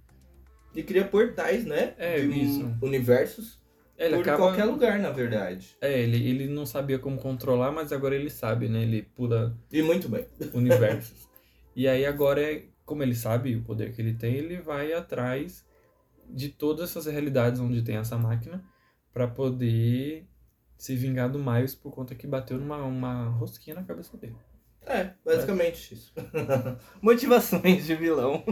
E 0.74 0.82
cria 0.82 1.04
portais, 1.04 1.64
né? 1.64 1.94
É, 1.98 2.20
de 2.20 2.42
isso. 2.42 2.74
universos 2.80 3.58
ele 3.98 4.16
por 4.16 4.22
acaba. 4.22 4.38
qualquer 4.38 4.64
lugar, 4.64 4.98
na 4.98 5.10
verdade. 5.10 5.76
É, 5.80 6.00
ele, 6.00 6.16
ele 6.28 6.46
não 6.48 6.64
sabia 6.64 6.98
como 6.98 7.18
controlar, 7.18 7.72
mas 7.72 7.92
agora 7.92 8.14
ele 8.14 8.30
sabe, 8.30 8.68
né? 8.68 8.82
Ele 8.82 9.02
pula 9.02 9.58
E 9.72 9.82
muito 9.82 10.08
bem. 10.08 10.26
universos. 10.54 11.28
e 11.74 11.86
aí 11.88 12.06
agora, 12.06 12.40
é, 12.40 12.64
como 12.84 13.02
ele 13.02 13.14
sabe 13.14 13.56
o 13.56 13.62
poder 13.62 13.92
que 13.92 14.00
ele 14.00 14.14
tem, 14.14 14.34
ele 14.34 14.60
vai 14.60 14.92
atrás 14.92 15.66
de 16.30 16.48
todas 16.48 16.90
essas 16.90 17.06
realidades 17.06 17.60
onde 17.60 17.82
tem 17.82 17.96
essa 17.96 18.16
máquina 18.16 18.62
pra 19.12 19.26
poder 19.26 20.26
se 20.76 20.94
vingar 20.94 21.28
do 21.30 21.38
Miles 21.38 21.74
por 21.74 21.90
conta 21.92 22.14
que 22.14 22.26
bateu 22.26 22.58
numa 22.58 22.76
uma 22.84 23.24
rosquinha 23.30 23.74
na 23.74 23.82
cabeça 23.82 24.16
dele. 24.16 24.36
É, 24.86 25.10
basicamente 25.24 25.94
isso. 25.94 26.14
Motivações 27.02 27.84
de 27.84 27.94
vilão. 27.94 28.44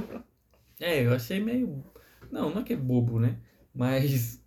É, 0.81 1.05
eu 1.07 1.13
achei 1.15 1.41
meio. 1.41 1.85
Não, 2.31 2.51
não 2.51 2.61
é 2.61 2.65
que 2.65 2.73
é 2.73 2.77
bobo, 2.77 3.19
né? 3.21 3.39
Mas 3.75 4.43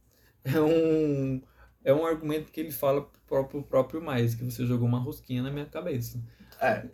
é 0.55 0.61
um. 0.61 1.41
É 1.83 1.93
um 1.93 2.05
argumento 2.05 2.51
que 2.51 2.59
ele 2.59 2.71
fala 2.71 3.01
pro 3.01 3.19
próprio, 3.25 3.63
próprio 3.63 4.01
Miles, 4.01 4.35
que 4.35 4.43
você 4.43 4.65
jogou 4.65 4.87
uma 4.87 4.99
rosquinha 4.99 5.41
na 5.41 5.49
minha 5.49 5.65
cabeça. 5.65 6.21
É, 6.61 6.85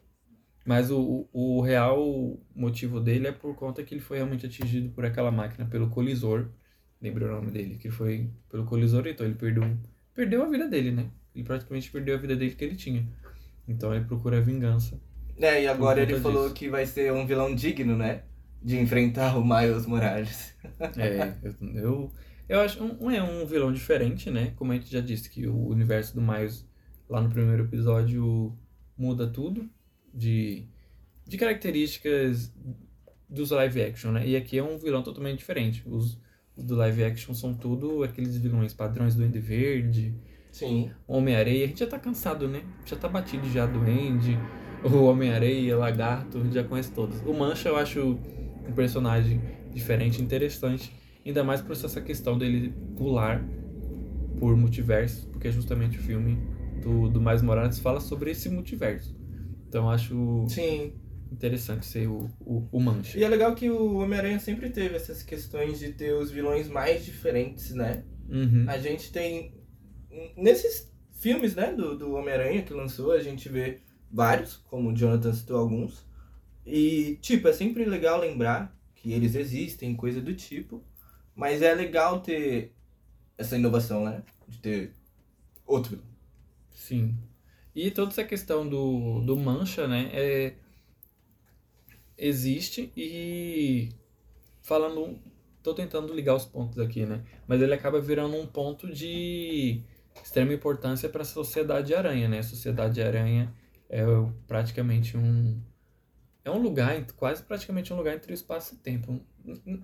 Mas 0.64 0.92
o, 0.92 1.28
o, 1.34 1.60
real 1.62 2.40
motivo 2.56 3.00
dele 3.00 3.28
é 3.28 3.32
por 3.32 3.56
conta 3.56 3.84
que 3.84 3.96
ele 3.96 4.02
foi 4.02 4.18
realmente 4.18 4.46
atingido 4.46 4.90
por 4.90 5.04
aquela 5.04 5.32
máquina, 5.32 5.66
pelo 5.66 5.90
colisor. 5.90 6.50
Lembra 7.02 7.28
o 7.28 7.32
nome 7.32 7.52
dele? 7.52 7.78
Que 7.78 7.90
foi 7.90 8.30
pelo 8.48 8.66
colisor, 8.66 9.08
então 9.08 9.26
ele 9.26 9.36
perdeu, 9.36 9.64
perdeu 10.14 10.44
a 10.44 10.50
vida 10.50 10.68
dele, 10.68 10.92
né? 10.92 11.10
Ele 11.34 11.44
praticamente 11.44 11.92
perdeu 11.92 12.16
a 12.16 12.20
vida 12.20 12.36
dele 12.36 12.54
que 12.54 12.64
ele 12.64 12.76
tinha. 12.76 13.08
Então 13.68 13.94
ele 13.94 14.06
procura 14.06 14.40
vingança. 14.40 15.00
É, 15.38 15.64
e 15.64 15.68
agora 15.68 16.02
ele 16.02 16.20
falou 16.20 16.44
disso. 16.44 16.56
que 16.56 16.70
vai 16.70 16.86
ser 16.86 17.12
um 17.12 17.26
vilão 17.26 17.54
digno, 17.54 17.98
né? 17.98 18.24
De 18.62 18.78
enfrentar 18.78 19.38
o 19.38 19.44
Miles 19.44 19.86
Morales. 19.86 20.56
É, 20.98 21.36
eu, 21.44 21.56
eu, 21.76 22.12
eu 22.48 22.60
acho 22.62 22.84
um, 22.84 23.06
um- 23.06 23.12
é 23.12 23.22
um 23.24 23.46
vilão 23.46 23.72
diferente, 23.72 24.30
né? 24.30 24.54
Como 24.56 24.72
a 24.72 24.76
gente 24.76 24.92
já 24.92 25.02
disse, 25.02 25.30
que 25.30 25.48
o 25.48 25.68
universo 25.68 26.16
do 26.16 26.22
Miles 26.22 26.68
lá 27.10 27.22
no 27.22 27.30
primeiro 27.30 27.64
episódio 27.66 28.58
muda 28.98 29.28
tudo 29.28 29.70
de, 30.14 30.68
de 31.28 31.38
características 31.38 32.54
dos 33.30 33.52
live 33.52 33.82
action, 33.82 34.12
né? 34.12 34.28
E 34.28 34.36
aqui 34.36 34.58
é 34.58 34.64
um 34.64 34.78
vilão 34.78 35.04
totalmente 35.04 35.40
diferente. 35.40 35.84
Os, 35.86 36.20
os 36.56 36.64
do 36.64 36.76
live 36.76 37.04
action 37.04 37.34
são 37.34 37.54
tudo 37.54 38.04
aqueles 38.04 38.38
vilões 38.38 38.74
padrões 38.74 39.16
do 39.16 39.24
Ende 39.26 39.40
Verde, 39.40 40.16
Sim. 40.52 40.92
Homem-Areia. 41.08 41.66
A 41.66 41.68
gente 41.68 41.80
já 41.80 41.88
tá 41.88 42.00
cansado, 42.00 42.48
né? 42.48 42.64
Já 42.86 42.96
tá 42.96 43.08
batido 43.10 43.48
já 43.50 43.66
do 43.66 43.80
Andy, 43.80 44.38
o 44.84 45.04
Homem-Areia, 45.06 45.76
Lagarto, 45.76 46.38
a 46.38 46.44
gente 46.44 46.54
já 46.54 46.64
conhece 46.64 46.92
todos. 46.92 47.20
O 47.22 47.34
Mancha 47.34 47.70
eu 47.70 47.76
acho 47.76 48.18
um 48.68 48.72
personagem 48.74 49.42
diferente, 49.74 50.22
interessante, 50.22 50.92
ainda 51.26 51.44
mais 51.44 51.62
por 51.62 51.72
essa 51.74 52.02
questão 52.02 52.38
dele 52.38 52.74
pular 52.96 53.44
por 54.40 54.56
multiverso, 54.56 55.28
porque 55.30 55.52
justamente 55.52 55.98
o 55.98 56.02
filme 56.02 56.38
do, 56.82 57.10
do 57.10 57.22
Miles 57.22 57.42
Morales 57.42 57.80
fala 57.80 58.00
sobre 58.00 58.32
esse 58.32 58.50
multiverso. 58.50 59.16
Então 59.68 59.86
eu 59.86 59.90
acho 59.90 60.46
Sim. 60.50 60.94
interessante 61.32 61.86
ser 61.86 62.08
o, 62.08 62.30
o, 62.40 62.68
o 62.72 62.80
Mancha. 62.80 63.18
E 63.18 63.24
é 63.24 63.28
legal 63.28 63.56
que 63.56 63.70
o 63.70 63.96
Homem-Aranha 63.96 64.40
sempre 64.40 64.70
teve 64.70 64.96
essas 64.96 65.24
questões 65.24 65.80
de 65.80 65.94
ter 65.94 66.14
os 66.14 66.32
vilões 66.32 66.68
mais 66.68 67.04
diferentes, 67.04 67.72
né? 67.72 68.04
Uhum. 68.30 68.66
A 68.68 68.78
gente 68.78 69.12
tem. 69.12 69.54
Nesses 70.38 70.94
filmes, 71.20 71.56
né, 71.56 71.74
do, 71.74 71.98
do 71.98 72.14
Homem-Aranha 72.14 72.62
que 72.62 72.74
lançou, 72.74 73.12
a 73.12 73.20
gente 73.20 73.50
vê 73.50 73.80
vários, 74.12 74.56
como 74.56 74.92
o 74.92 74.96
Jonathan 74.96 75.34
citou 75.34 75.58
alguns. 75.58 76.06
E, 76.66 77.18
tipo, 77.22 77.48
é 77.48 77.54
sempre 77.54 77.86
legal 77.86 78.20
lembrar 78.20 78.76
que 78.96 79.12
eles 79.12 79.36
existem, 79.36 79.96
coisa 79.96 80.22
do 80.22 80.34
tipo. 80.34 80.84
Mas 81.36 81.62
é 81.62 81.74
legal 81.74 82.22
ter 82.22 82.74
essa 83.38 83.58
inovação, 83.58 84.04
né? 84.06 84.24
De 84.48 84.58
ter 84.60 84.94
outro. 85.66 86.02
Sim. 86.72 87.18
E 87.76 87.92
toda 87.92 88.12
essa 88.12 88.24
questão 88.24 88.68
do, 88.68 89.20
do 89.22 89.36
mancha, 89.36 89.86
né, 89.86 90.10
é, 90.14 90.54
existe 92.18 92.92
e 92.96 93.90
falando, 94.62 95.20
tô 95.62 95.74
tentando 95.74 96.14
ligar 96.14 96.36
os 96.36 96.46
pontos 96.46 96.80
aqui, 96.80 97.06
né, 97.06 97.24
mas 97.46 97.62
ele 97.62 97.74
acaba 97.74 98.00
virando 98.00 98.38
um 98.38 98.48
ponto 98.48 98.88
de 98.88 99.82
extrema 100.24 100.54
importância 100.54 101.10
para 101.10 101.24
a 101.24 101.26
sociedade 101.26 101.94
aranha, 101.94 102.30
né, 102.30 102.40
a 102.40 102.44
sociedade 102.44 103.02
aranha 103.02 103.54
é 103.90 104.04
praticamente 104.48 105.18
um 105.18 105.62
é 106.46 106.52
um 106.52 106.60
lugar, 106.60 107.04
quase 107.18 107.44
praticamente 107.44 107.92
um 107.92 107.98
lugar 107.98 108.16
entre 108.16 108.32
o 108.32 108.34
espaço 108.34 108.76
e 108.76 108.78
tempo. 108.78 109.20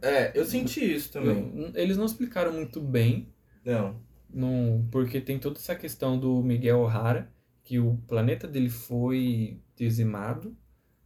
É, 0.01 0.31
eu 0.39 0.45
senti 0.45 0.79
isso 0.93 1.11
também. 1.11 1.71
Eles 1.75 1.97
não 1.97 2.05
explicaram 2.05 2.53
muito 2.53 2.79
bem 2.79 3.33
Não. 3.65 3.99
no, 4.29 4.87
porque 4.91 5.19
tem 5.19 5.39
toda 5.39 5.57
essa 5.57 5.75
questão 5.75 6.19
do 6.19 6.41
Miguel 6.43 6.79
O'Hara, 6.79 7.31
que 7.63 7.79
o 7.79 7.97
planeta 8.07 8.47
dele 8.47 8.69
foi 8.69 9.59
dizimado, 9.75 10.55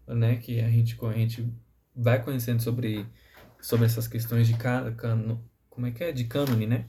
né? 0.07 0.35
Que 0.35 0.59
a 0.59 0.69
gente, 0.69 0.97
a 1.03 1.13
gente 1.13 1.49
vai 1.95 2.21
conhecendo 2.21 2.61
sobre, 2.61 3.05
sobre 3.61 3.85
essas 3.85 4.07
questões 4.07 4.47
de 4.47 4.57
ca- 4.57 4.91
cano, 4.91 5.43
como 5.69 5.87
é 5.87 5.91
que 5.91 6.03
é? 6.03 6.11
De 6.11 6.25
cânone, 6.25 6.67
né? 6.67 6.85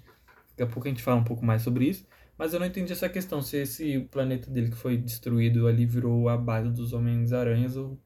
Daqui 0.51 0.63
a 0.63 0.67
pouco 0.67 0.89
a 0.89 0.91
gente 0.91 1.03
fala 1.03 1.21
um 1.21 1.25
pouco 1.25 1.45
mais 1.45 1.63
sobre 1.63 1.89
isso. 1.89 2.07
Mas 2.39 2.53
eu 2.53 2.61
não 2.61 2.67
entendi 2.67 2.93
essa 2.93 3.09
questão, 3.09 3.41
se 3.41 3.57
esse 3.59 4.01
planeta 4.11 4.51
dele 4.51 4.71
que 4.71 4.77
foi 4.77 4.97
destruído 4.97 5.67
ali 5.67 5.87
virou 5.87 6.29
a 6.29 6.37
base 6.37 6.71
dos 6.71 6.93
Homens-Aranhas 6.93 7.77
ou 7.77 7.99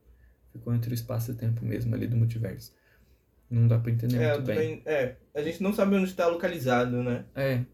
ficou 0.53 0.75
entre 0.75 0.93
o 0.93 0.95
espaço 0.95 1.33
e 1.33 1.35
tempo 1.35 1.65
mesmo 1.65 1.95
ali 1.95 2.07
do 2.07 2.17
multiverso. 2.17 2.73
Não 3.51 3.67
dá 3.67 3.79
pra 3.79 3.91
entender 3.91 4.17
É, 4.23 4.35
muito 4.35 4.47
bem. 4.47 4.83
é, 4.87 5.17
a 5.35 5.43
gente 5.43 5.63
não 5.63 5.73
sabe 5.73 5.97
onde 5.97 6.05
está 6.11 6.27
localizado, 6.29 7.03
né? 7.03 7.25
É, 7.35 7.65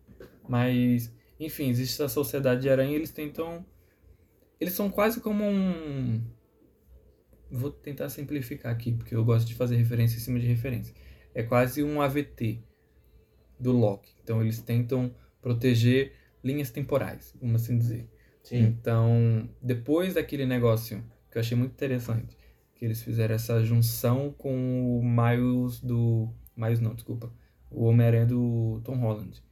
mas, 0.49 1.15
enfim, 1.39 1.69
existe 1.69 2.03
a 2.03 2.09
sociedade 2.09 2.63
de 2.63 2.71
aranha 2.71 2.93
e 2.93 2.95
eles 2.95 3.11
tentam. 3.13 3.65
Eles 4.59 4.73
são 4.75 4.91
quase 4.91 5.21
como 5.21 5.45
um. 5.45 6.25
Vou 7.51 7.71
tentar 7.71 8.09
simplificar 8.09 8.73
aqui, 8.73 8.93
porque 8.93 9.15
eu 9.15 9.25
gosto 9.25 9.47
de 9.47 9.55
fazer 9.55 9.77
referência 9.77 10.17
em 10.17 10.21
cima 10.21 10.41
de 10.41 10.47
referência. 10.47 10.95
É 11.35 11.43
quase 11.43 11.83
um 11.83 12.01
AVT 12.01 12.63
do 13.61 13.73
Loki. 13.73 14.15
Então 14.23 14.41
eles 14.43 14.61
tentam 14.63 15.15
proteger 15.43 16.13
linhas 16.43 16.71
temporais, 16.71 17.35
vamos 17.41 17.63
assim 17.63 17.77
dizer. 17.79 18.09
Então, 18.51 19.49
depois 19.61 20.15
daquele 20.15 20.47
negócio 20.47 21.05
que 21.31 21.37
eu 21.37 21.41
achei 21.41 21.57
muito 21.57 21.73
interessante, 21.73 22.37
que 22.77 22.85
eles 22.85 23.03
fizeram 23.03 23.35
essa 23.35 23.65
junção 23.65 24.33
com 24.39 24.99
o 24.99 25.03
Miles 25.05 25.81
do. 25.81 26.29
Miles 26.57 26.79
não, 26.81 26.95
desculpa. 26.95 27.33
O 27.71 27.85
Homem-Aranha 27.85 28.27
do 28.27 28.81
Tom 28.85 28.97
Holland. 28.99 29.43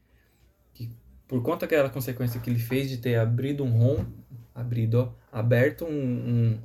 por 1.26 1.42
conta 1.42 1.66
daquela 1.66 1.88
consequência 1.90 2.38
que 2.40 2.50
ele 2.50 2.58
fez 2.58 2.88
de 2.88 2.98
ter 2.98 3.16
abrido 3.16 3.64
um 3.64 3.70
rom, 3.78 4.04
abrido, 4.54 4.98
ó, 5.00 5.12
aberto 5.32 5.84
um, 5.86 5.90
um- 5.90 6.58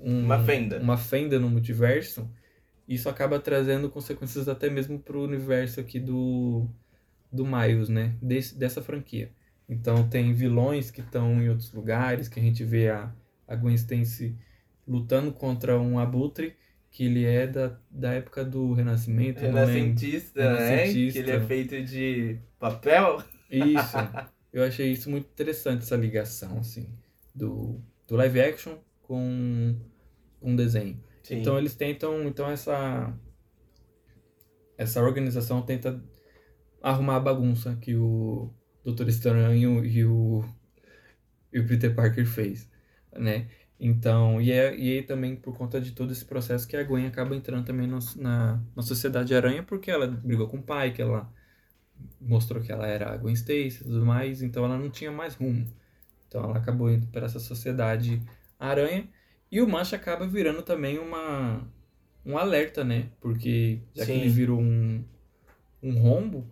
um- 0.00 0.24
Uma 0.24 0.42
fenda. 0.42 0.80
uma 0.80 0.96
fenda 0.96 1.38
no 1.38 1.48
multiverso, 1.50 2.28
isso 2.88 3.08
acaba 3.08 3.38
trazendo 3.38 3.90
consequências 3.90 4.48
até 4.48 4.68
mesmo 4.70 4.98
pro 4.98 5.22
universo 5.22 5.78
aqui 5.80 6.00
do 6.00 6.66
do 7.30 7.46
Miles, 7.46 7.88
né? 7.88 8.14
Desse, 8.20 8.58
dessa 8.58 8.82
franquia. 8.82 9.30
Então 9.68 10.06
tem 10.08 10.32
vilões 10.34 10.90
que 10.90 11.00
estão 11.00 11.40
em 11.42 11.48
outros 11.48 11.72
lugares, 11.72 12.28
que 12.28 12.38
a 12.38 12.42
gente 12.42 12.62
vê 12.64 12.90
a, 12.90 13.10
a 13.48 13.56
Gwen 13.56 13.74
Stacy 13.74 14.36
lutando 14.86 15.32
contra 15.32 15.78
um 15.78 15.98
abutre 15.98 16.56
que 16.90 17.04
ele 17.04 17.24
é 17.24 17.46
da, 17.46 17.78
da 17.90 18.12
época 18.12 18.44
do 18.44 18.72
Renascimento. 18.74 19.40
Renascentista, 19.40 20.40
né? 20.40 20.66
Renascentista. 20.66 21.22
Que 21.22 21.30
ele 21.30 21.36
é 21.36 21.40
feito 21.40 21.82
de 21.82 22.38
papel. 22.58 23.22
Isso. 23.50 23.96
Eu 24.52 24.62
achei 24.62 24.92
isso 24.92 25.08
muito 25.08 25.24
interessante, 25.30 25.82
essa 25.82 25.96
ligação, 25.96 26.58
assim, 26.58 26.86
do, 27.34 27.80
do 28.06 28.16
live 28.16 28.38
action 28.38 28.76
com 29.00 29.74
um 30.42 30.54
desenho. 30.54 31.02
Sim. 31.22 31.38
Então 31.38 31.56
eles 31.56 31.74
tentam, 31.74 32.28
então 32.28 32.50
essa 32.50 33.18
essa 34.76 35.00
organização 35.00 35.62
tenta 35.62 36.02
arrumar 36.82 37.16
a 37.16 37.20
bagunça 37.20 37.78
que 37.80 37.94
o 37.94 38.52
Doutor 38.84 39.08
Estranho 39.08 39.84
e 39.84 40.04
o 40.04 40.44
e 41.52 41.58
o 41.58 41.66
Peter 41.66 41.94
Parker 41.94 42.26
fez, 42.26 42.68
né? 43.14 43.48
Então, 43.84 44.40
e, 44.40 44.52
é, 44.52 44.76
e 44.76 44.98
aí 44.98 45.02
também 45.02 45.34
por 45.36 45.56
conta 45.56 45.80
de 45.80 45.92
todo 45.92 46.12
esse 46.12 46.24
processo 46.24 46.68
que 46.68 46.76
a 46.76 46.84
Gwen 46.84 47.06
acaba 47.06 47.34
entrando 47.34 47.66
também 47.66 47.88
no- 47.88 47.98
na, 48.16 48.62
na 48.76 48.82
Sociedade 48.82 49.34
Aranha, 49.34 49.62
porque 49.64 49.90
ela 49.90 50.06
brigou 50.06 50.48
com 50.48 50.58
o 50.58 50.62
pai, 50.62 50.92
que 50.92 51.02
ela 51.02 51.32
mostrou 52.20 52.62
que 52.62 52.72
ela 52.72 52.86
era 52.86 53.12
a 53.12 53.16
Gwen 53.16 53.34
Stacy 53.34 53.80
e 53.82 53.84
tudo 53.84 54.04
mais, 54.06 54.42
então 54.42 54.64
ela 54.64 54.78
não 54.78 54.90
tinha 54.90 55.12
mais 55.12 55.34
rumo. 55.34 55.66
Então 56.28 56.44
ela 56.44 56.58
acabou 56.58 56.90
indo 56.90 57.06
para 57.08 57.26
essa 57.26 57.40
Sociedade 57.40 58.22
Aranha, 58.58 59.08
e 59.50 59.60
o 59.62 59.68
Mancha 59.68 59.96
acaba 59.96 60.26
virando 60.26 60.62
também 60.62 60.98
uma 60.98 61.66
um 62.26 62.38
alerta, 62.38 62.84
né? 62.84 63.10
Porque 63.20 63.80
já 63.94 64.06
que 64.06 64.16
Sim. 64.16 64.18
ele 64.18 64.30
virou 64.30 64.60
um, 64.60 65.04
um 65.82 65.98
rombo 66.00 66.46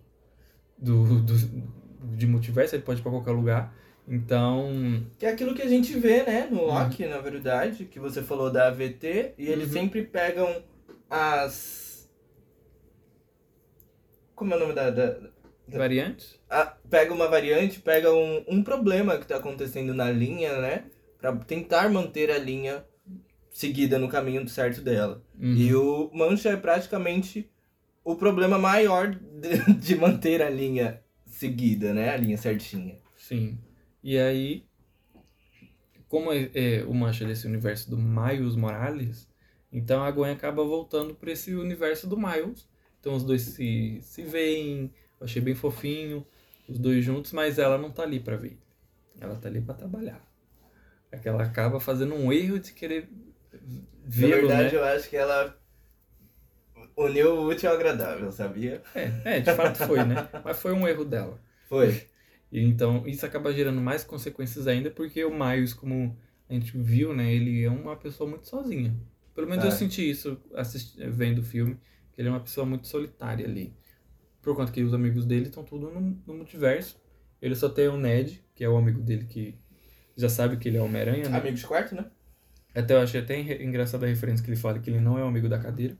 do, 0.77 1.21
do, 1.21 1.35
de 2.15 2.27
multiverso, 2.27 2.75
ele 2.75 2.83
pode 2.83 2.99
ir 2.99 3.03
pra 3.03 3.11
qualquer 3.11 3.31
lugar. 3.31 3.73
Então, 4.13 5.05
Que 5.17 5.25
é 5.25 5.29
aquilo 5.29 5.55
que 5.55 5.61
a 5.61 5.69
gente 5.69 5.97
vê, 5.97 6.21
né, 6.23 6.45
no 6.51 6.65
Loki, 6.65 7.05
na 7.05 7.19
verdade, 7.19 7.85
que 7.85 7.97
você 7.97 8.21
falou 8.21 8.51
da 8.51 8.67
AVT, 8.67 9.35
e 9.37 9.47
eles 9.47 9.67
Uhum. 9.67 9.73
sempre 9.73 10.03
pegam 10.03 10.61
as. 11.09 12.09
Como 14.35 14.53
é 14.53 14.57
o 14.57 14.59
nome 14.59 14.73
da. 14.73 14.89
da... 14.89 15.17
variantes? 15.69 16.37
Ah, 16.49 16.75
pega 16.89 17.13
uma 17.13 17.29
variante, 17.29 17.79
pega 17.79 18.11
um, 18.13 18.43
um 18.49 18.61
problema 18.61 19.17
que 19.17 19.25
tá 19.25 19.37
acontecendo 19.37 19.93
na 19.93 20.11
linha, 20.11 20.59
né? 20.59 20.83
Pra 21.17 21.33
tentar 21.37 21.89
manter 21.89 22.29
a 22.31 22.37
linha 22.37 22.83
seguida 23.49 23.97
no 23.97 24.09
caminho 24.09 24.45
certo 24.49 24.81
dela. 24.81 25.23
Uhum. 25.39 25.53
E 25.55 25.73
o 25.73 26.11
Mancha 26.13 26.49
é 26.49 26.57
praticamente 26.57 27.49
o 28.03 28.15
problema 28.15 28.57
maior 28.57 29.15
de, 29.15 29.71
de 29.79 29.95
manter 29.95 30.41
a 30.41 30.49
linha 30.49 31.01
seguida, 31.25 31.93
né? 31.93 32.09
A 32.09 32.17
linha 32.17 32.35
certinha. 32.37 32.97
Sim. 33.15 33.57
E 34.03 34.17
aí, 34.17 34.65
como 36.07 36.31
é, 36.31 36.49
é 36.53 36.83
o 36.83 36.93
Mancha 36.93 37.25
desse 37.25 37.47
universo 37.47 37.89
do 37.89 37.97
Miles 37.97 38.55
Morales, 38.55 39.27
então 39.71 40.03
a 40.03 40.11
Gwen 40.11 40.31
acaba 40.33 40.63
voltando 40.63 41.15
para 41.15 41.31
esse 41.31 41.53
universo 41.55 42.07
do 42.07 42.17
Miles. 42.17 42.67
Então 42.99 43.15
os 43.15 43.23
dois 43.23 43.41
se, 43.41 43.99
se 44.01 44.23
veem, 44.23 44.93
eu 45.19 45.25
achei 45.25 45.41
bem 45.41 45.55
fofinho, 45.55 46.25
os 46.67 46.77
dois 46.77 47.03
juntos, 47.03 47.31
mas 47.31 47.57
ela 47.57 47.77
não 47.77 47.91
tá 47.91 48.03
ali 48.03 48.19
pra 48.19 48.35
ver. 48.35 48.57
Ela 49.19 49.35
tá 49.35 49.47
ali 49.49 49.61
pra 49.61 49.73
trabalhar. 49.73 50.21
É 51.11 51.17
que 51.17 51.29
ela 51.29 51.43
acaba 51.43 51.79
fazendo 51.79 52.15
um 52.15 52.31
erro 52.33 52.59
de 52.59 52.73
querer 52.73 53.09
Na 54.15 54.27
vê-lo, 54.27 54.29
verdade, 54.29 54.73
né? 54.73 54.75
eu 54.75 54.83
acho 54.85 55.09
que 55.09 55.17
ela 55.17 55.53
uniu 56.95 57.35
o 57.35 57.47
útil 57.47 57.69
ao 57.69 57.75
agradável, 57.75 58.31
sabia? 58.31 58.81
É, 58.93 59.37
é, 59.37 59.39
de 59.39 59.51
fato 59.51 59.77
foi, 59.79 60.03
né? 60.03 60.25
Mas 60.43 60.59
foi 60.59 60.73
um 60.73 60.87
erro 60.87 61.05
dela. 61.05 61.39
Foi. 61.63 62.10
E 62.51 62.59
então 62.61 63.07
isso 63.07 63.25
acaba 63.25 63.53
gerando 63.53 63.79
mais 63.79 64.03
consequências 64.03 64.67
ainda, 64.67 64.91
porque 64.91 65.23
o 65.23 65.31
Miles, 65.31 65.73
como 65.73 66.17
a 66.49 66.53
gente 66.53 66.77
viu, 66.77 67.13
né, 67.15 67.33
ele 67.33 67.63
é 67.63 67.69
uma 67.69 67.95
pessoa 67.95 68.29
muito 68.29 68.47
sozinha. 68.47 68.93
Pelo 69.33 69.47
menos 69.47 69.63
eu 69.63 69.71
É. 69.71 69.73
senti 69.73 70.09
isso 70.09 70.37
vendo 71.11 71.39
o 71.39 71.43
filme, 71.43 71.77
que 72.11 72.19
ele 72.21 72.27
é 72.27 72.31
uma 72.31 72.41
pessoa 72.41 72.65
muito 72.65 72.87
solitária 72.87 73.45
ali. 73.45 73.73
Por 74.41 74.55
conta 74.55 74.71
que 74.71 74.83
os 74.83 74.93
amigos 74.93 75.25
dele 75.25 75.45
estão 75.45 75.63
tudo 75.63 75.89
no, 75.91 76.01
no 76.27 76.33
multiverso. 76.33 76.99
Ele 77.41 77.55
só 77.55 77.69
tem 77.69 77.87
o 77.87 77.95
Ned, 77.97 78.43
que 78.53 78.63
é 78.63 78.69
o 78.69 78.75
amigo 78.75 79.01
dele 79.01 79.25
que 79.25 79.55
já 80.17 80.27
sabe 80.27 80.57
que 80.57 80.67
ele 80.67 80.77
é 80.77 80.81
Homem-Aranha, 80.81 81.29
né? 81.29 81.37
Amigo 81.37 81.55
de 81.55 81.65
quarto, 81.65 81.95
né? 81.95 82.05
Até 82.75 82.93
eu 82.93 82.99
achei 83.01 83.21
até 83.21 83.39
engraçada 83.63 84.05
a 84.05 84.09
referência 84.09 84.43
que 84.43 84.49
ele 84.51 84.57
fala 84.59 84.79
que 84.79 84.89
ele 84.89 84.99
não 84.99 85.17
é 85.17 85.23
o 85.23 85.27
amigo 85.27 85.47
da 85.47 85.57
cadeira. 85.57 85.97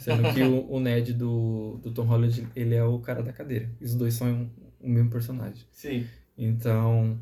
Sendo 0.00 0.22
que 0.34 0.42
o, 0.42 0.70
o 0.70 0.78
Ned 0.80 1.14
do, 1.14 1.78
do 1.82 1.90
Tom 1.92 2.04
Holland, 2.04 2.46
ele 2.54 2.74
é 2.74 2.84
o 2.84 2.98
cara 2.98 3.22
da 3.22 3.32
cadeira. 3.32 3.70
Os 3.80 3.94
dois 3.94 4.14
são 4.14 4.50
o 4.86 4.90
mesmo 4.90 5.10
personagem. 5.10 5.66
Sim. 5.72 6.06
Então, 6.38 7.20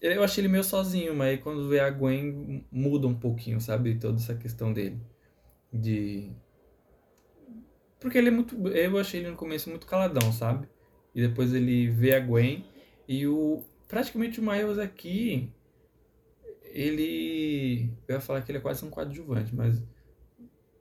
eu 0.00 0.24
achei 0.24 0.40
ele 0.42 0.48
meio 0.48 0.64
sozinho, 0.64 1.14
mas 1.14 1.28
aí 1.28 1.38
quando 1.38 1.68
vê 1.68 1.78
a 1.80 1.90
Gwen 1.90 2.64
muda 2.72 3.06
um 3.06 3.14
pouquinho, 3.14 3.60
sabe? 3.60 3.96
Toda 3.96 4.16
essa 4.16 4.34
questão 4.34 4.72
dele. 4.72 4.98
De. 5.72 6.30
Porque 8.00 8.16
ele 8.16 8.28
é 8.28 8.30
muito. 8.30 8.56
Eu 8.68 8.98
achei 8.98 9.20
ele 9.20 9.30
no 9.30 9.36
começo 9.36 9.68
muito 9.68 9.86
caladão, 9.86 10.32
sabe? 10.32 10.66
E 11.14 11.20
depois 11.20 11.52
ele 11.52 11.88
vê 11.88 12.14
a 12.14 12.20
Gwen 12.20 12.64
e 13.06 13.26
o. 13.26 13.62
Praticamente 13.86 14.40
o 14.40 14.42
Miles 14.42 14.78
aqui. 14.78 15.52
Ele. 16.64 17.90
Eu 18.08 18.14
ia 18.14 18.20
falar 18.20 18.40
que 18.40 18.50
ele 18.50 18.58
é 18.58 18.62
quase 18.62 18.84
um 18.84 18.90
coadjuvante, 18.90 19.54
mas. 19.54 19.82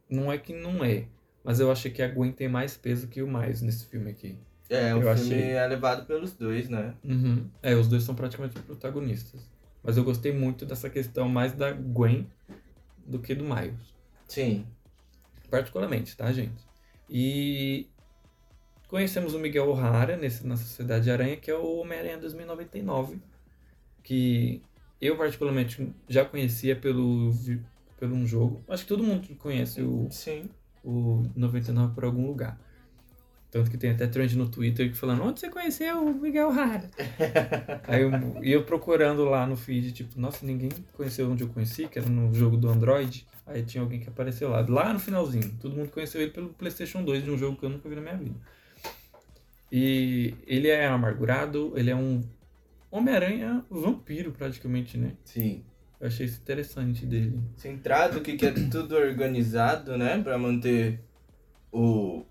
Não 0.10 0.32
é 0.32 0.38
que 0.38 0.54
não 0.54 0.84
é. 0.84 1.08
Mas 1.44 1.60
eu 1.60 1.72
achei 1.72 1.92
que 1.92 2.02
a 2.02 2.08
Gwen 2.08 2.32
tem 2.32 2.48
mais 2.48 2.78
peso 2.78 3.08
que 3.08 3.22
o 3.22 3.28
Miles 3.28 3.62
nesse 3.62 3.86
filme 3.86 4.10
aqui. 4.10 4.38
É, 4.70 4.94
o 4.94 5.02
Eu 5.02 5.16
filme 5.16 5.34
achei. 5.36 5.52
é 5.52 5.68
levado 5.68 6.06
pelos 6.06 6.34
dois, 6.34 6.70
né? 6.70 6.94
Uhum. 7.04 7.50
É, 7.62 7.76
os 7.76 7.88
dois 7.88 8.04
são 8.04 8.14
praticamente 8.14 8.60
protagonistas. 8.62 9.42
Mas 9.84 9.98
eu 9.98 10.04
gostei 10.04 10.32
muito 10.32 10.66
dessa 10.66 10.90
questão 10.90 11.28
mais 11.28 11.54
da 11.54 11.72
Gwen 11.72 12.28
do 13.06 13.18
que 13.20 13.34
do 13.34 13.44
Miles. 13.44 13.96
Sim. 14.28 14.66
Particularmente, 15.50 16.16
tá, 16.16 16.32
gente? 16.32 16.64
E 17.10 17.88
conhecemos 18.88 19.34
o 19.34 19.40
Miguel 19.40 19.68
O'Hara 19.70 20.16
nesse, 20.16 20.46
na 20.46 20.56
Sociedade 20.56 21.10
Aranha, 21.10 21.38
que 21.38 21.50
é 21.50 21.56
o 21.56 21.78
Homem-Aranha 21.78 22.20
2099. 22.20 23.20
Que 24.04 24.62
eu, 25.02 25.18
particularmente, 25.18 25.92
já 26.08 26.24
conhecia 26.26 26.76
pelo, 26.76 27.34
pelo 28.00 28.16
um 28.16 28.28
jogo. 28.28 28.64
Acho 28.68 28.84
que 28.84 28.90
todo 28.90 29.04
mundo 29.04 29.28
conhece 29.38 29.82
o, 29.82 30.08
Sim. 30.12 30.50
o 30.84 31.26
99 31.36 31.96
por 31.96 32.04
algum 32.06 32.28
lugar. 32.28 32.60
Tanto 33.52 33.72
que 33.72 33.78
tem 33.78 33.92
até 33.92 34.06
trend 34.06 34.38
no 34.38 34.48
Twitter 34.48 34.90
que 34.92 34.96
falando, 34.96 35.24
onde 35.24 35.40
você 35.40 35.50
conheceu 35.50 36.04
o 36.04 36.14
Miguel 36.14 36.52
Hara? 36.52 36.90
Aí 37.88 38.04
eu, 38.04 38.12
eu 38.44 38.64
procurando 38.64 39.26
lá 39.26 39.48
no 39.48 39.56
feed, 39.56 39.92
tipo, 39.92 40.20
nossa, 40.20 40.46
ninguém 40.46 40.70
conheceu 40.94 41.30
onde 41.32 41.44
eu 41.44 41.50
conheci, 41.50 41.88
que 41.88 41.98
era 41.98 42.08
no 42.08 42.34
jogo 42.34 42.58
do 42.58 42.70
Android. 42.70 43.26
Aí 43.48 43.64
tinha 43.64 43.82
alguém 43.82 44.00
que 44.00 44.08
apareceu 44.08 44.50
lá, 44.50 44.64
lá 44.68 44.94
no 44.94 45.00
finalzinho. 45.00 45.52
Todo 45.60 45.76
mundo 45.76 45.90
conheceu 45.90 46.22
ele 46.22 46.32
pelo 46.32 46.50
PlayStation 46.50 47.04
2, 47.04 47.24
de 47.24 47.32
um 47.32 47.38
jogo 47.38 47.58
que 47.58 47.66
eu 47.66 47.70
nunca 47.70 47.90
vi 47.90 47.96
na 47.96 48.02
minha 48.02 48.18
vida. 48.18 48.36
E 49.72 50.36
ele 50.46 50.68
é 50.68 50.86
amargurado, 50.86 51.74
ele 51.76 51.90
é 51.90 51.96
um 51.96 52.24
Homem-Aranha 52.92 53.64
vampiro, 53.70 54.32
praticamente, 54.32 54.98
né? 54.98 55.14
Sim. 55.24 55.64
Eu 56.00 56.08
achei 56.08 56.26
isso 56.26 56.40
interessante 56.40 57.06
dele. 57.06 57.40
Centrado, 57.58 58.22
que 58.22 58.36
quer 58.36 58.54
tudo 58.70 58.96
organizado, 58.96 59.98
né? 59.98 60.22
Pra 60.22 60.38
manter 60.38 61.02
o. 61.72 62.26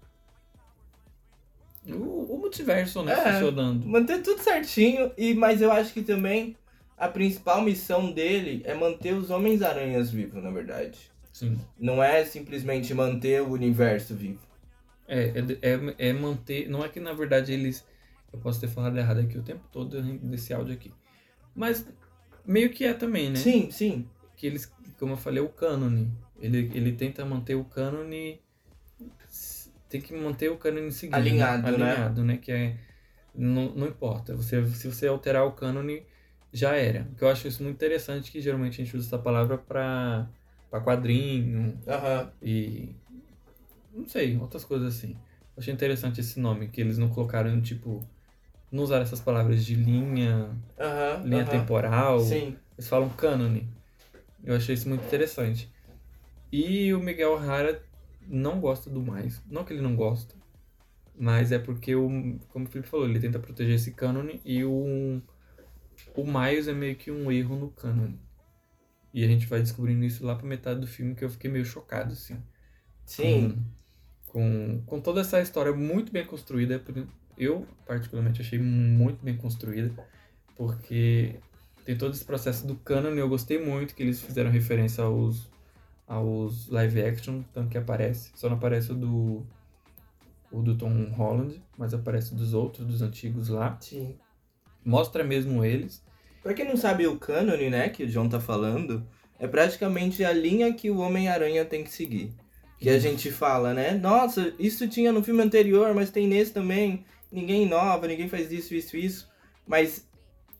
O, 1.92 2.34
o 2.34 2.38
multiverso, 2.38 3.02
né? 3.02 3.12
É. 3.12 3.32
Funcionando. 3.32 3.86
Manter 3.86 4.22
tudo 4.22 4.40
certinho. 4.40 5.12
E, 5.16 5.34
mas 5.34 5.60
eu 5.60 5.70
acho 5.70 5.92
que 5.92 6.02
também 6.02 6.56
a 6.96 7.08
principal 7.08 7.62
missão 7.62 8.10
dele 8.10 8.62
é 8.64 8.74
manter 8.74 9.14
os 9.14 9.30
Homens-Aranhas 9.30 10.10
vivos, 10.10 10.42
na 10.42 10.50
verdade. 10.50 10.98
Sim. 11.32 11.58
Não 11.78 12.02
é 12.02 12.24
simplesmente 12.24 12.92
manter 12.92 13.40
o 13.42 13.52
universo 13.52 14.14
vivo. 14.14 14.40
É, 15.06 15.28
é, 15.28 15.70
é, 15.70 16.08
é 16.08 16.12
manter. 16.12 16.68
Não 16.68 16.84
é 16.84 16.88
que 16.88 17.00
na 17.00 17.12
verdade 17.12 17.52
eles. 17.52 17.86
Eu 18.32 18.38
posso 18.40 18.60
ter 18.60 18.68
falado 18.68 18.98
errado 18.98 19.20
aqui 19.20 19.38
o 19.38 19.42
tempo 19.42 19.62
todo 19.72 20.02
desse 20.02 20.52
áudio 20.52 20.74
aqui. 20.74 20.92
Mas 21.54 21.86
meio 22.44 22.70
que 22.70 22.84
é 22.84 22.92
também, 22.92 23.30
né? 23.30 23.36
Sim, 23.36 23.70
sim. 23.70 24.06
Que 24.36 24.46
eles, 24.46 24.70
como 24.98 25.12
eu 25.12 25.16
falei, 25.16 25.42
o 25.42 25.48
cânone. 25.48 26.12
Ele, 26.40 26.70
ele 26.74 26.92
tenta 26.92 27.24
manter 27.24 27.54
o 27.54 27.64
cânone. 27.64 28.40
Tem 29.88 30.00
que 30.00 30.14
manter 30.14 30.50
o 30.50 30.58
cânone 30.58 30.92
seguido. 30.92 31.16
Alinhado, 31.16 31.62
né? 31.78 31.94
Alinhado, 31.94 32.24
né? 32.24 32.36
Que 32.36 32.52
é. 32.52 32.76
Não, 33.34 33.74
não 33.74 33.86
importa. 33.86 34.34
Você, 34.36 34.64
se 34.70 34.86
você 34.90 35.06
alterar 35.06 35.46
o 35.46 35.52
cânone, 35.52 36.04
já 36.52 36.74
era. 36.76 37.04
Porque 37.04 37.24
eu 37.24 37.28
acho 37.28 37.48
isso 37.48 37.62
muito 37.62 37.76
interessante 37.76 38.30
que 38.30 38.40
geralmente 38.40 38.80
a 38.80 38.84
gente 38.84 38.96
usa 38.96 39.06
essa 39.08 39.18
palavra 39.18 39.56
pra, 39.58 40.28
pra 40.70 40.80
quadrinho, 40.80 41.78
Aham. 41.86 42.30
e 42.42 42.94
não 43.92 44.06
sei, 44.08 44.36
outras 44.36 44.64
coisas 44.64 44.96
assim. 44.96 45.12
Eu 45.56 45.60
achei 45.60 45.72
interessante 45.74 46.20
esse 46.20 46.38
nome, 46.40 46.68
que 46.68 46.80
eles 46.80 46.98
não 46.98 47.08
colocaram 47.08 47.60
tipo 47.60 48.08
não 48.70 48.84
usar 48.84 49.00
essas 49.00 49.20
palavras 49.20 49.64
de 49.64 49.74
linha, 49.74 50.50
Aham. 50.78 51.24
linha 51.24 51.44
aham. 51.44 51.50
temporal. 51.50 52.20
Sim. 52.20 52.56
Eles 52.76 52.88
falam 52.88 53.08
cânone. 53.10 53.68
Eu 54.44 54.56
achei 54.56 54.74
isso 54.74 54.88
muito 54.88 55.04
interessante. 55.06 55.70
E 56.52 56.92
o 56.94 57.00
Miguel 57.00 57.32
O'Hara 57.34 57.82
não 58.28 58.60
gosta 58.60 58.90
do 58.90 59.02
mais. 59.02 59.42
Não 59.48 59.64
que 59.64 59.72
ele 59.72 59.82
não 59.82 59.96
gosta, 59.96 60.34
mas 61.18 61.50
é 61.50 61.58
porque, 61.58 61.94
o, 61.94 62.38
como 62.48 62.66
o 62.66 62.68
Felipe 62.68 62.88
falou, 62.88 63.08
ele 63.08 63.18
tenta 63.18 63.38
proteger 63.38 63.74
esse 63.74 63.92
cânone 63.92 64.40
e 64.44 64.64
o, 64.64 65.20
o 66.14 66.24
Miles 66.24 66.68
é 66.68 66.72
meio 66.72 66.94
que 66.94 67.10
um 67.10 67.30
erro 67.32 67.56
no 67.56 67.70
cânone. 67.70 68.20
E 69.12 69.24
a 69.24 69.26
gente 69.26 69.46
vai 69.46 69.60
descobrindo 69.60 70.04
isso 70.04 70.24
lá 70.24 70.36
pra 70.36 70.46
metade 70.46 70.80
do 70.80 70.86
filme 70.86 71.14
que 71.14 71.24
eu 71.24 71.30
fiquei 71.30 71.50
meio 71.50 71.64
chocado, 71.64 72.12
assim. 72.12 72.40
Sim. 73.04 73.58
Com, 74.26 74.82
com 74.86 75.00
toda 75.00 75.22
essa 75.22 75.40
história 75.40 75.72
muito 75.72 76.12
bem 76.12 76.24
construída. 76.24 76.82
Eu, 77.36 77.66
particularmente, 77.86 78.42
achei 78.42 78.58
muito 78.58 79.24
bem 79.24 79.36
construída. 79.36 79.92
Porque 80.56 81.40
tem 81.84 81.96
todo 81.96 82.12
esse 82.12 82.24
processo 82.24 82.66
do 82.66 82.76
canon 82.76 83.14
e 83.14 83.18
eu 83.18 83.28
gostei 83.28 83.58
muito 83.58 83.94
que 83.94 84.02
eles 84.02 84.20
fizeram 84.20 84.50
referência 84.50 85.02
aos, 85.02 85.50
aos 86.08 86.68
live 86.68 87.02
action, 87.02 87.42
tanto 87.52 87.68
que 87.68 87.78
aparece. 87.78 88.30
Só 88.34 88.48
não 88.48 88.56
aparece 88.56 88.90
o 88.92 88.94
do, 88.94 89.46
o 90.50 90.62
do 90.62 90.76
Tom 90.76 91.10
Holland, 91.10 91.62
mas 91.76 91.92
aparece 91.92 92.34
dos 92.34 92.54
outros, 92.54 92.86
dos 92.86 93.02
antigos 93.02 93.48
lá. 93.48 93.76
Sim. 93.80 94.16
Mostra 94.84 95.22
mesmo 95.22 95.62
eles. 95.62 96.02
Pra 96.42 96.54
quem 96.54 96.66
não 96.66 96.76
sabe 96.76 97.06
o 97.06 97.18
cânone, 97.18 97.68
né, 97.68 97.90
que 97.90 98.04
o 98.04 98.08
John 98.08 98.28
tá 98.28 98.40
falando, 98.40 99.06
é 99.38 99.46
praticamente 99.46 100.24
a 100.24 100.32
linha 100.32 100.72
que 100.72 100.90
o 100.90 100.98
Homem-Aranha 100.98 101.64
tem 101.64 101.84
que 101.84 101.92
seguir. 101.92 102.32
Que 102.78 102.88
a 102.90 102.98
gente 102.98 103.30
fala, 103.32 103.74
né? 103.74 103.94
Nossa, 103.94 104.54
isso 104.56 104.86
tinha 104.86 105.10
no 105.10 105.22
filme 105.22 105.42
anterior, 105.42 105.92
mas 105.94 106.10
tem 106.10 106.28
nesse 106.28 106.52
também. 106.52 107.04
Ninguém 107.30 107.64
inova, 107.64 108.06
ninguém 108.06 108.28
faz 108.28 108.52
isso, 108.52 108.72
isso, 108.72 108.96
isso. 108.96 109.28
Mas 109.66 110.08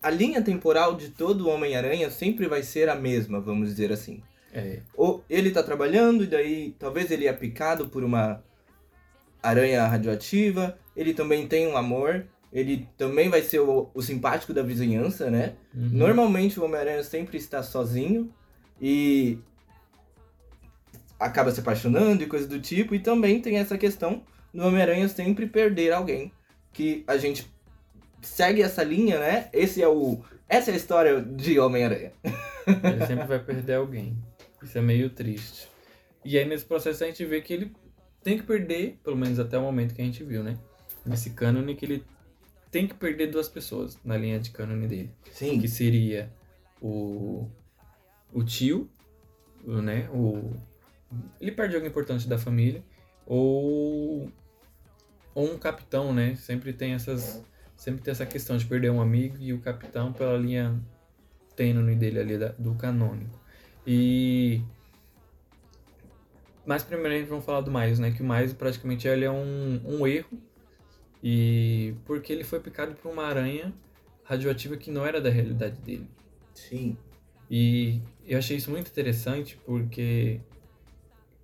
a 0.01 0.09
linha 0.09 0.41
temporal 0.41 0.95
de 0.95 1.09
todo 1.09 1.45
o 1.45 1.49
Homem-Aranha 1.49 2.11
sempre 2.11 2.45
vai 2.45 2.61
ser 2.61 2.89
a 2.89 2.95
mesma, 2.95 3.39
vamos 3.39 3.69
dizer 3.69 3.91
assim. 3.91 4.21
É, 4.53 4.79
Ou 4.95 5.23
ele 5.29 5.51
tá 5.51 5.61
trabalhando 5.61 6.23
e 6.23 6.27
daí 6.27 6.75
talvez 6.79 7.11
ele 7.11 7.27
é 7.27 7.33
picado 7.33 7.89
por 7.89 8.03
uma 8.03 8.43
aranha 9.41 9.85
radioativa. 9.87 10.77
Ele 10.95 11.13
também 11.13 11.47
tem 11.47 11.67
um 11.67 11.77
amor. 11.77 12.25
Ele 12.51 12.87
também 12.97 13.29
vai 13.29 13.43
ser 13.43 13.59
o, 13.59 13.89
o 13.93 14.01
simpático 14.01 14.53
da 14.53 14.63
vizinhança, 14.63 15.29
né? 15.29 15.53
uhum. 15.73 15.89
Normalmente 15.91 16.59
o 16.59 16.63
Homem-Aranha 16.63 17.03
sempre 17.03 17.37
está 17.37 17.61
sozinho 17.61 18.33
e 18.81 19.37
acaba 21.19 21.51
se 21.51 21.59
apaixonando 21.59 22.23
e 22.23 22.27
coisa 22.27 22.47
do 22.47 22.59
tipo. 22.59 22.95
E 22.95 22.99
também 22.99 23.39
tem 23.39 23.57
essa 23.57 23.77
questão 23.77 24.23
do 24.53 24.65
Homem-Aranha 24.65 25.07
sempre 25.07 25.45
perder 25.45 25.93
alguém. 25.93 26.31
Que 26.73 27.03
a 27.07 27.17
gente 27.17 27.47
segue 28.21 28.61
essa 28.61 28.83
linha, 28.83 29.19
né? 29.19 29.49
Esse 29.53 29.81
é 29.81 29.87
o. 29.87 30.19
Essa 30.47 30.71
é 30.71 30.73
a 30.73 30.77
história 30.77 31.21
de 31.21 31.59
Homem-Aranha. 31.59 32.11
Ele 32.65 33.05
sempre 33.05 33.27
vai 33.27 33.39
perder 33.39 33.75
alguém. 33.75 34.17
Isso 34.63 34.77
é 34.77 34.81
meio 34.81 35.09
triste. 35.09 35.67
E 36.23 36.37
aí 36.37 36.45
nesse 36.45 36.65
processo 36.65 37.03
a 37.03 37.07
gente 37.07 37.23
vê 37.25 37.41
que 37.41 37.53
ele 37.53 37.73
tem 38.21 38.37
que 38.37 38.43
perder, 38.43 38.99
pelo 39.03 39.15
menos 39.15 39.39
até 39.39 39.57
o 39.57 39.61
momento 39.61 39.95
que 39.95 40.01
a 40.01 40.05
gente 40.05 40.23
viu, 40.23 40.43
né? 40.43 40.57
Nesse 41.05 41.29
cânone 41.31 41.75
que 41.75 41.85
ele 41.85 42.03
tem 42.69 42.87
que 42.87 42.93
perder 42.93 43.27
duas 43.27 43.47
pessoas 43.47 43.97
na 44.03 44.17
linha 44.17 44.39
de 44.39 44.51
cânone 44.51 44.87
dele. 44.87 45.11
Sim. 45.31 45.59
Que 45.59 45.67
seria 45.67 46.31
o, 46.81 47.49
o 48.33 48.43
tio, 48.43 48.89
né? 49.65 50.09
O, 50.09 50.53
ele 51.39 51.51
perde 51.51 51.75
alguém 51.75 51.89
importante 51.89 52.27
da 52.27 52.37
família. 52.37 52.83
Ou, 53.25 54.29
ou 55.33 55.53
um 55.53 55.57
capitão, 55.57 56.13
né? 56.13 56.35
Sempre 56.35 56.73
tem 56.73 56.93
essas. 56.93 57.43
Sempre 57.77 58.01
tem 58.01 58.11
essa 58.11 58.25
questão 58.25 58.57
de 58.57 58.65
perder 58.65 58.91
um 58.91 58.99
amigo 58.99 59.37
e 59.39 59.53
o 59.53 59.61
capitão 59.61 60.11
pela 60.11 60.37
linha 60.37 60.77
tênue 61.55 61.95
dele 61.95 62.19
ali 62.19 62.37
da- 62.37 62.53
do 62.59 62.75
canônico. 62.75 63.38
E. 63.91 64.61
Mas 66.63 66.83
primeiramente 66.83 67.27
vamos 67.27 67.43
falar 67.43 67.61
do 67.61 67.71
Miles, 67.71 67.97
né? 67.97 68.11
Que 68.11 68.21
o 68.21 68.27
Miles 68.27 68.53
praticamente 68.53 69.07
ele 69.07 69.25
é 69.25 69.31
um, 69.31 69.81
um 69.83 70.05
erro. 70.05 70.39
E. 71.23 71.95
Porque 72.05 72.31
ele 72.31 72.43
foi 72.43 72.59
picado 72.59 72.93
por 72.93 73.11
uma 73.11 73.23
aranha 73.23 73.73
radioativa 74.23 74.77
que 74.77 74.91
não 74.91 75.03
era 75.03 75.19
da 75.19 75.31
realidade 75.31 75.81
dele. 75.81 76.07
Sim. 76.53 76.95
E 77.49 77.99
eu 78.27 78.37
achei 78.37 78.57
isso 78.57 78.69
muito 78.69 78.91
interessante 78.91 79.57
porque 79.65 80.39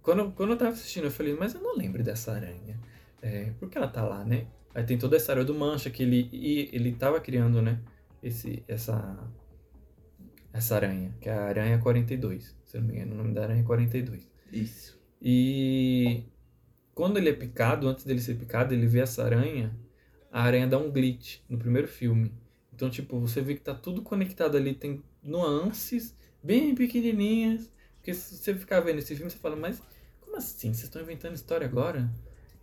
quando, 0.03 0.19
eu- 0.19 0.31
quando 0.31 0.51
eu 0.51 0.57
tava 0.57 0.69
assistindo 0.71 1.05
eu 1.05 1.11
falei, 1.11 1.35
mas 1.35 1.55
eu 1.55 1.61
não 1.61 1.75
lembro 1.75 2.03
dessa 2.03 2.31
aranha. 2.33 2.79
É, 3.23 3.51
por 3.59 3.71
que 3.71 3.77
ela 3.79 3.87
tá 3.87 4.03
lá, 4.03 4.23
né? 4.23 4.45
Aí 4.75 4.83
tem 4.83 4.99
toda 4.99 5.15
essa 5.15 5.31
área 5.31 5.43
do 5.43 5.55
Mancha 5.55 5.89
que 5.89 6.03
ele, 6.03 6.29
e 6.31 6.69
ele 6.71 6.91
tava 6.91 7.19
criando, 7.19 7.59
né? 7.59 7.79
Esse, 8.21 8.63
essa, 8.67 9.17
essa 10.55 10.75
aranha, 10.75 11.13
que 11.19 11.27
é 11.27 11.33
a 11.33 11.45
Aranha 11.45 11.77
42. 11.79 12.55
Se 12.63 12.77
não 12.77 12.85
me 12.87 12.93
engano, 12.93 13.13
o 13.13 13.17
nome 13.17 13.33
da 13.33 13.43
aranha 13.43 13.59
é 13.59 13.63
42. 13.63 14.25
Isso. 14.53 14.97
E 15.21 16.23
quando 16.93 17.17
ele 17.17 17.29
é 17.29 17.33
picado, 17.33 17.87
antes 17.89 18.05
dele 18.05 18.21
ser 18.21 18.35
picado, 18.35 18.73
ele 18.73 18.87
vê 18.87 18.99
essa 19.01 19.23
aranha, 19.23 19.75
a 20.31 20.41
aranha 20.41 20.65
dá 20.65 20.77
um 20.77 20.89
glitch 20.89 21.39
no 21.49 21.57
primeiro 21.57 21.87
filme. 21.89 22.31
Então, 22.73 22.89
tipo, 22.89 23.19
você 23.19 23.41
vê 23.41 23.55
que 23.55 23.61
tá 23.61 23.73
tudo 23.73 24.01
conectado 24.01 24.55
ali, 24.55 24.73
tem 24.73 25.03
nuances 25.21 26.15
bem 26.41 26.73
pequenininhas. 26.73 27.69
Porque 27.97 28.13
se 28.13 28.37
você 28.37 28.53
ficar 28.55 28.79
vendo 28.79 28.99
esse 28.99 29.13
filme, 29.13 29.29
você 29.29 29.37
fala, 29.37 29.57
mas 29.57 29.81
como 30.21 30.37
assim? 30.37 30.73
Vocês 30.73 30.83
estão 30.83 31.01
inventando 31.01 31.35
história 31.35 31.67
agora? 31.67 32.09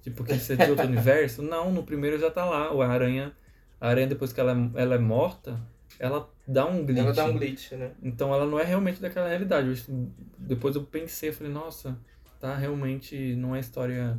Tipo, 0.00 0.24
que 0.24 0.34
isso 0.34 0.52
é 0.52 0.56
de 0.56 0.70
outro 0.70 0.86
universo? 0.88 1.42
Não, 1.42 1.70
no 1.70 1.82
primeiro 1.82 2.18
já 2.18 2.30
tá 2.30 2.44
lá. 2.44 2.68
A 2.68 2.88
aranha, 2.88 3.36
a 3.78 3.88
aranha 3.88 4.06
depois 4.06 4.32
que 4.32 4.40
ela, 4.40 4.56
ela 4.76 4.94
é 4.94 4.98
morta, 4.98 5.60
ela 5.98 6.28
dá 6.46 6.66
um 6.66 6.84
glitch. 6.84 6.98
Ela 6.98 7.12
dá 7.12 7.24
um 7.26 7.36
glitch, 7.36 7.72
né? 7.72 7.92
Então 8.02 8.32
ela 8.34 8.46
não 8.46 8.58
é 8.58 8.64
realmente 8.64 9.00
daquela 9.00 9.28
realidade. 9.28 9.82
Eu- 9.88 10.10
depois 10.38 10.74
eu 10.74 10.84
pensei, 10.84 11.32
falei, 11.32 11.52
nossa, 11.52 11.98
tá 12.40 12.56
realmente. 12.56 13.34
Não 13.36 13.54
é 13.54 13.60
história. 13.60 14.18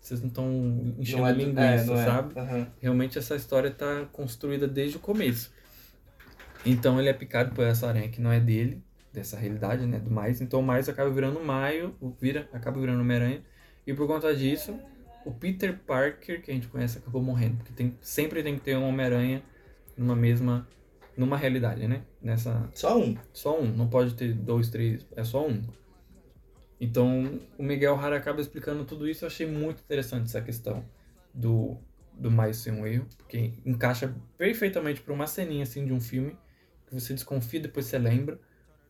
Vocês 0.00 0.20
não 0.20 0.28
estão 0.28 0.94
enchendo 0.98 1.22
Não 1.22 1.28
é, 1.28 1.32
linguiça, 1.32 1.92
é, 1.92 1.98
é. 1.98 2.04
sabe? 2.04 2.38
Aham. 2.38 2.66
Realmente 2.80 3.18
essa 3.18 3.36
história 3.36 3.70
tá 3.70 4.06
construída 4.12 4.68
desde 4.68 4.96
o 4.96 5.00
começo. 5.00 5.52
Então 6.66 6.98
ele 6.98 7.08
é 7.08 7.12
picado 7.12 7.54
por 7.54 7.64
essa 7.64 7.88
aranha 7.88 8.08
que 8.08 8.20
não 8.20 8.32
é 8.32 8.40
dele, 8.40 8.82
dessa 9.12 9.38
realidade, 9.38 9.86
né? 9.86 9.98
Do 9.98 10.10
mais. 10.10 10.40
Então 10.40 10.60
o 10.60 10.62
mais 10.62 10.88
acaba 10.88 11.10
virando 11.10 11.40
Maio, 11.40 11.94
vira, 12.20 12.48
acaba 12.52 12.80
virando 12.80 13.00
Homem-Aranha. 13.00 13.42
E 13.86 13.92
por 13.92 14.06
conta 14.06 14.34
disso, 14.34 14.78
o 15.24 15.30
Peter 15.32 15.78
Parker, 15.86 16.42
que 16.42 16.50
a 16.50 16.54
gente 16.54 16.68
conhece, 16.68 16.98
acabou 16.98 17.22
morrendo. 17.22 17.56
Porque 17.58 17.72
tem, 17.72 17.96
sempre 18.00 18.42
tem 18.42 18.56
que 18.56 18.62
ter 18.62 18.76
um 18.76 18.88
Homem-Aranha 18.88 19.42
numa 19.96 20.16
mesma. 20.16 20.66
Numa 21.16 21.36
realidade, 21.36 21.86
né? 21.86 22.04
Nessa, 22.20 22.68
Só 22.74 22.98
um. 22.98 23.16
só 23.32 23.60
um, 23.60 23.66
não 23.66 23.88
pode 23.88 24.14
ter 24.14 24.32
dois, 24.34 24.68
três, 24.68 25.06
é 25.16 25.24
só 25.24 25.46
um. 25.46 25.62
Então, 26.80 27.40
o 27.56 27.62
Miguel 27.62 27.96
Hara 27.96 28.16
acaba 28.16 28.40
explicando 28.40 28.84
tudo 28.84 29.08
isso. 29.08 29.24
Eu 29.24 29.28
achei 29.28 29.46
muito 29.46 29.80
interessante 29.80 30.24
essa 30.24 30.40
questão 30.40 30.84
do, 31.32 31.78
do 32.12 32.30
mais 32.30 32.56
ser 32.56 32.72
um 32.72 32.86
erro, 32.86 33.06
porque 33.16 33.54
encaixa 33.64 34.14
perfeitamente 34.36 35.00
para 35.00 35.14
uma 35.14 35.26
ceninha 35.26 35.62
assim 35.62 35.86
de 35.86 35.92
um 35.92 36.00
filme 36.00 36.36
que 36.86 36.94
você 36.94 37.14
desconfia, 37.14 37.60
depois 37.60 37.86
você 37.86 37.98
lembra. 37.98 38.38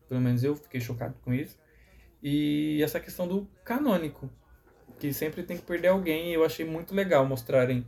Pelo 0.08 0.20
menos 0.20 0.42
eu 0.42 0.56
fiquei 0.56 0.80
chocado 0.80 1.14
com 1.22 1.32
isso. 1.32 1.58
E 2.22 2.82
essa 2.82 2.98
questão 2.98 3.28
do 3.28 3.46
canônico, 3.64 4.30
que 4.98 5.12
sempre 5.12 5.42
tem 5.42 5.56
que 5.56 5.62
perder 5.62 5.88
alguém. 5.88 6.32
Eu 6.32 6.44
achei 6.44 6.64
muito 6.64 6.94
legal 6.94 7.26
mostrarem 7.26 7.86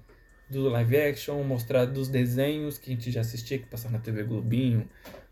do 0.49 0.69
live 0.69 0.97
action, 0.97 1.43
mostrar 1.43 1.85
dos 1.85 2.09
desenhos 2.09 2.79
que 2.79 2.91
a 2.91 2.95
gente 2.95 3.11
já 3.11 3.21
assistia, 3.21 3.59
que 3.59 3.67
passava 3.67 3.95
na 3.95 4.01
TV 4.01 4.23
Globinho, 4.23 4.89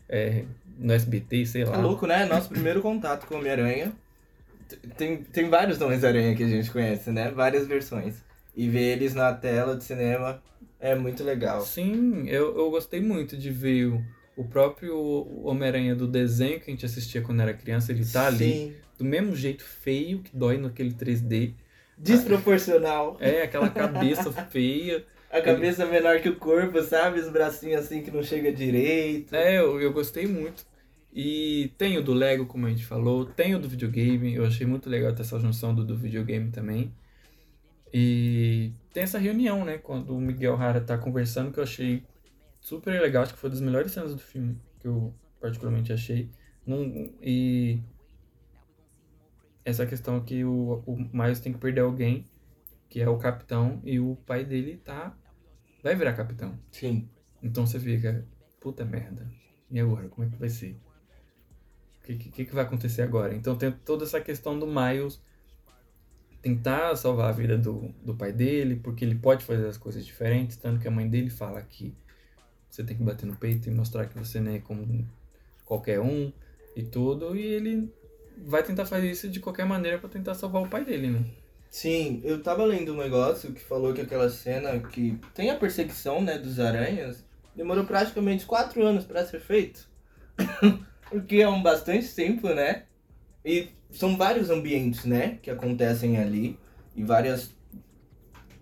é, 0.09 0.43
no 0.77 0.93
SBT, 0.93 1.45
sei 1.45 1.65
lá. 1.65 1.77
É 1.77 1.81
louco, 1.81 2.05
né? 2.05 2.25
Nosso 2.25 2.49
primeiro 2.49 2.81
contato 2.81 3.25
com 3.25 3.35
o 3.35 3.37
Homem-Aranha. 3.37 3.93
Tem, 4.97 5.17
tem 5.17 5.49
vários 5.49 5.79
Homens-Aranha 5.79 6.35
que 6.35 6.43
a 6.43 6.47
gente 6.47 6.69
conhece, 6.69 7.11
né? 7.11 7.31
Várias 7.31 7.67
versões. 7.67 8.23
E 8.55 8.69
ver 8.69 8.93
eles 8.93 9.13
na 9.13 9.33
tela 9.33 9.75
de 9.75 9.83
cinema 9.83 10.41
é 10.79 10.95
muito 10.95 11.23
legal. 11.23 11.61
Sim, 11.61 12.27
eu, 12.27 12.57
eu 12.57 12.69
gostei 12.69 12.99
muito 12.99 13.37
de 13.37 13.49
ver 13.49 13.87
o, 13.87 14.03
o 14.35 14.43
próprio 14.43 14.95
Homem-Aranha 15.43 15.95
do 15.95 16.07
desenho 16.07 16.59
que 16.59 16.69
a 16.69 16.73
gente 16.73 16.85
assistia 16.85 17.21
quando 17.21 17.41
era 17.41 17.53
criança, 17.53 17.91
ele 17.91 18.05
tá 18.05 18.27
ali 18.27 18.53
Sim. 18.53 18.73
do 18.97 19.05
mesmo 19.05 19.35
jeito 19.35 19.63
feio 19.63 20.19
que 20.19 20.35
dói 20.35 20.57
naquele 20.57 20.91
3D. 20.91 21.53
Desproporcional. 21.97 23.17
É, 23.19 23.43
aquela 23.43 23.69
cabeça 23.69 24.31
feia. 24.31 25.05
A 25.31 25.41
cabeça 25.41 25.85
menor 25.85 26.21
que 26.21 26.29
o 26.29 26.35
corpo, 26.35 26.81
sabe? 26.81 27.19
Os 27.19 27.29
bracinhos 27.29 27.85
assim 27.85 28.01
que 28.01 28.11
não 28.11 28.23
chega 28.23 28.51
direito. 28.51 29.35
É, 29.35 29.59
eu, 29.59 29.81
eu 29.81 29.91
gostei 29.91 30.27
muito. 30.27 30.65
E 31.13 31.71
tem 31.77 31.97
o 31.97 32.03
do 32.03 32.13
Lego, 32.13 32.45
como 32.45 32.65
a 32.65 32.69
gente 32.69 32.85
falou, 32.85 33.25
tem 33.25 33.55
o 33.55 33.59
do 33.59 33.69
videogame, 33.69 34.35
eu 34.35 34.45
achei 34.45 34.67
muito 34.67 34.89
legal 34.89 35.15
ter 35.15 35.21
essa 35.21 35.39
junção 35.39 35.73
do, 35.73 35.85
do 35.85 35.95
videogame 35.95 36.51
também. 36.51 36.93
E 37.93 38.73
tem 38.93 39.03
essa 39.03 39.17
reunião, 39.17 39.63
né, 39.63 39.77
quando 39.77 40.13
o 40.13 40.19
Miguel 40.19 40.55
Hara 40.55 40.81
tá 40.81 40.97
conversando, 40.97 41.53
que 41.53 41.59
eu 41.59 41.63
achei 41.63 42.03
super 42.59 42.99
legal, 43.01 43.23
acho 43.23 43.33
que 43.33 43.39
foi 43.39 43.49
uma 43.49 43.55
das 43.55 43.61
melhores 43.61 43.93
cenas 43.93 44.13
do 44.13 44.19
filme, 44.19 44.59
que 44.81 44.87
eu 44.89 45.13
particularmente 45.39 45.93
achei. 45.93 46.29
Não, 46.67 46.83
e 47.21 47.79
essa 49.65 49.85
questão 49.85 50.23
que 50.23 50.45
o, 50.45 50.83
o 50.85 50.95
Miles 51.11 51.39
tem 51.39 51.51
que 51.51 51.59
perder 51.59 51.81
alguém, 51.81 52.23
que 52.87 53.01
é 53.01 53.09
o 53.09 53.17
capitão, 53.17 53.81
e 53.83 53.99
o 53.99 54.15
pai 54.15 54.45
dele 54.45 54.77
tá 54.77 55.17
vai 55.83 55.95
virar 55.95 56.13
capitão. 56.13 56.57
Sim. 56.71 57.09
Então 57.41 57.65
você 57.65 57.79
fica, 57.79 58.25
puta 58.59 58.85
merda. 58.85 59.27
E 59.69 59.79
agora? 59.79 60.07
Como 60.07 60.27
é 60.27 60.29
que 60.29 60.37
vai 60.37 60.49
ser? 60.49 60.79
O 61.99 62.05
que, 62.05 62.15
que, 62.15 62.45
que 62.45 62.55
vai 62.55 62.63
acontecer 62.63 63.01
agora? 63.01 63.35
Então 63.35 63.55
tem 63.57 63.71
toda 63.71 64.05
essa 64.05 64.21
questão 64.21 64.57
do 64.57 64.67
Miles 64.67 65.19
tentar 66.41 66.95
salvar 66.95 67.29
a 67.29 67.31
vida 67.31 67.57
do, 67.57 67.89
do 68.03 68.15
pai 68.15 68.31
dele, 68.31 68.75
porque 68.75 69.03
ele 69.03 69.15
pode 69.15 69.43
fazer 69.43 69.65
as 69.67 69.77
coisas 69.77 70.05
diferentes, 70.05 70.57
tanto 70.57 70.79
que 70.79 70.87
a 70.87 70.91
mãe 70.91 71.09
dele 71.09 71.31
fala 71.31 71.59
que 71.63 71.97
você 72.69 72.83
tem 72.83 72.95
que 72.95 73.03
bater 73.03 73.25
no 73.25 73.35
peito 73.35 73.67
e 73.67 73.73
mostrar 73.73 74.05
que 74.05 74.15
você 74.15 74.39
não 74.39 74.51
é 74.51 74.59
como 74.59 75.09
qualquer 75.65 75.99
um 75.99 76.31
e 76.75 76.83
tudo, 76.83 77.35
e 77.35 77.41
ele 77.41 77.91
vai 78.37 78.63
tentar 78.63 78.85
fazer 78.85 79.09
isso 79.09 79.29
de 79.29 79.39
qualquer 79.39 79.65
maneira 79.65 79.97
para 79.97 80.09
tentar 80.09 80.35
salvar 80.35 80.61
o 80.61 80.69
pai 80.69 80.83
dele, 80.83 81.09
né? 81.09 81.25
Sim, 81.69 82.21
eu 82.23 82.41
tava 82.41 82.63
lendo 82.63 82.93
um 82.93 82.97
negócio 82.97 83.51
que 83.51 83.61
falou 83.61 83.93
que 83.93 84.01
aquela 84.01 84.29
cena 84.29 84.79
que 84.79 85.19
tem 85.33 85.49
a 85.49 85.55
perseguição, 85.55 86.21
né, 86.21 86.37
dos 86.37 86.59
aranhas, 86.59 87.25
demorou 87.55 87.85
praticamente 87.85 88.45
quatro 88.45 88.85
anos 88.85 89.05
para 89.05 89.25
ser 89.25 89.41
feito. 89.41 89.87
Porque 91.09 91.37
é 91.37 91.49
um 91.49 91.61
bastante 91.61 92.13
tempo, 92.13 92.47
né? 92.49 92.83
E 93.43 93.69
são 93.91 94.17
vários 94.17 94.49
ambientes, 94.49 95.05
né, 95.05 95.37
que 95.41 95.51
acontecem 95.51 96.17
ali 96.17 96.57
e 96.95 97.03
várias 97.03 97.53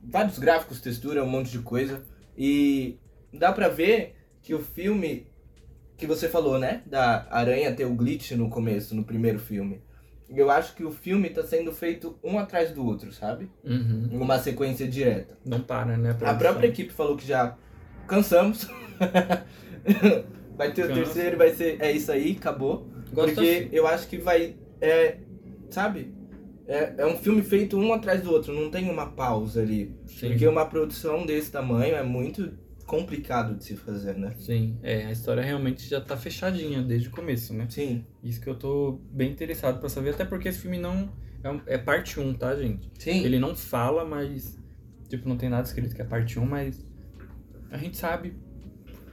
vários 0.04 0.38
gráficos, 0.38 0.82
textura, 0.82 1.24
um 1.24 1.30
monte 1.30 1.52
de 1.52 1.60
coisa 1.60 2.04
e 2.38 2.98
dá 3.32 3.54
pra 3.54 3.70
ver 3.70 4.16
que 4.42 4.54
o 4.54 4.60
filme 4.60 5.28
que 5.97 6.08
você 6.08 6.27
falou, 6.27 6.58
né, 6.58 6.82
da 6.86 7.27
aranha 7.29 7.73
ter 7.73 7.86
o 7.86 7.93
glitch 7.93 8.32
no 8.32 8.49
começo, 8.49 8.95
no 8.95 9.03
primeiro 9.03 9.39
filme. 9.39 9.82
Eu 10.29 10.49
acho 10.49 10.75
que 10.75 10.84
o 10.84 10.91
filme 10.91 11.29
tá 11.29 11.43
sendo 11.43 11.71
feito 11.71 12.17
um 12.23 12.39
atrás 12.39 12.71
do 12.71 12.84
outro, 12.84 13.12
sabe? 13.12 13.49
Uhum. 13.63 14.10
Uma 14.13 14.39
sequência 14.39 14.88
direta. 14.88 15.38
Não 15.45 15.62
para, 15.62 15.95
né? 15.95 16.17
A 16.21 16.34
própria 16.34 16.67
equipe 16.67 16.91
falou 16.91 17.15
que 17.15 17.27
já 17.27 17.56
cansamos. 18.08 18.67
vai 20.58 20.71
ter 20.71 20.86
o 20.86 20.88
Cansa. 20.88 21.01
terceiro, 21.01 21.38
vai 21.38 21.53
ser. 21.53 21.79
É 21.79 21.91
isso 21.91 22.12
aí, 22.12 22.36
acabou. 22.39 22.89
Gosto 23.12 23.36
porque 23.36 23.49
assim. 23.49 23.69
eu 23.71 23.86
acho 23.86 24.08
que 24.08 24.17
vai. 24.17 24.56
É, 24.82 25.17
sabe? 25.69 26.13
É, 26.65 26.93
é 26.97 27.06
um 27.06 27.17
filme 27.17 27.41
feito 27.41 27.77
um 27.77 27.93
atrás 27.93 28.21
do 28.21 28.32
outro, 28.32 28.53
não 28.53 28.71
tem 28.71 28.89
uma 28.89 29.08
pausa 29.08 29.62
ali. 29.62 29.95
Sim. 30.06 30.29
Porque 30.29 30.47
uma 30.47 30.65
produção 30.65 31.25
desse 31.25 31.51
tamanho 31.51 31.95
é 31.95 32.03
muito 32.03 32.53
complicado 32.99 33.56
de 33.58 33.63
se 33.63 33.75
fazer, 33.75 34.15
né? 34.17 34.34
Sim, 34.38 34.77
é, 34.84 35.06
a 35.06 35.12
história 35.12 35.41
realmente 35.43 35.88
já 35.88 35.99
tá 36.01 36.15
fechadinha 36.17 36.82
desde 36.82 37.08
o 37.08 37.12
começo, 37.12 37.53
né? 37.53 37.65
Sim, 37.69 38.06
Isso 38.23 38.39
que 38.41 38.47
eu 38.49 38.56
tô 38.56 38.99
bem 39.12 39.32
interessado 39.32 39.79
pra 39.79 39.89
saber, 39.89 40.12
até 40.12 40.25
porque 40.25 40.49
esse 40.49 40.60
filme 40.60 40.77
não. 40.77 41.12
É, 41.67 41.75
é 41.75 41.77
parte 41.77 42.19
1, 42.19 42.34
tá, 42.36 42.56
gente? 42.56 42.89
sim. 42.99 43.23
Ele 43.23 43.39
não 43.39 43.56
fala, 43.56 44.06
mas. 44.06 44.58
Tipo, 45.10 45.27
não 45.29 45.38
tem 45.38 45.49
nada 45.49 45.67
escrito 45.67 45.93
que 45.95 46.01
é 46.01 46.06
parte 46.06 46.39
1, 46.39 46.45
mas. 46.45 46.86
A 47.69 47.77
gente 47.77 47.97
sabe 47.97 48.36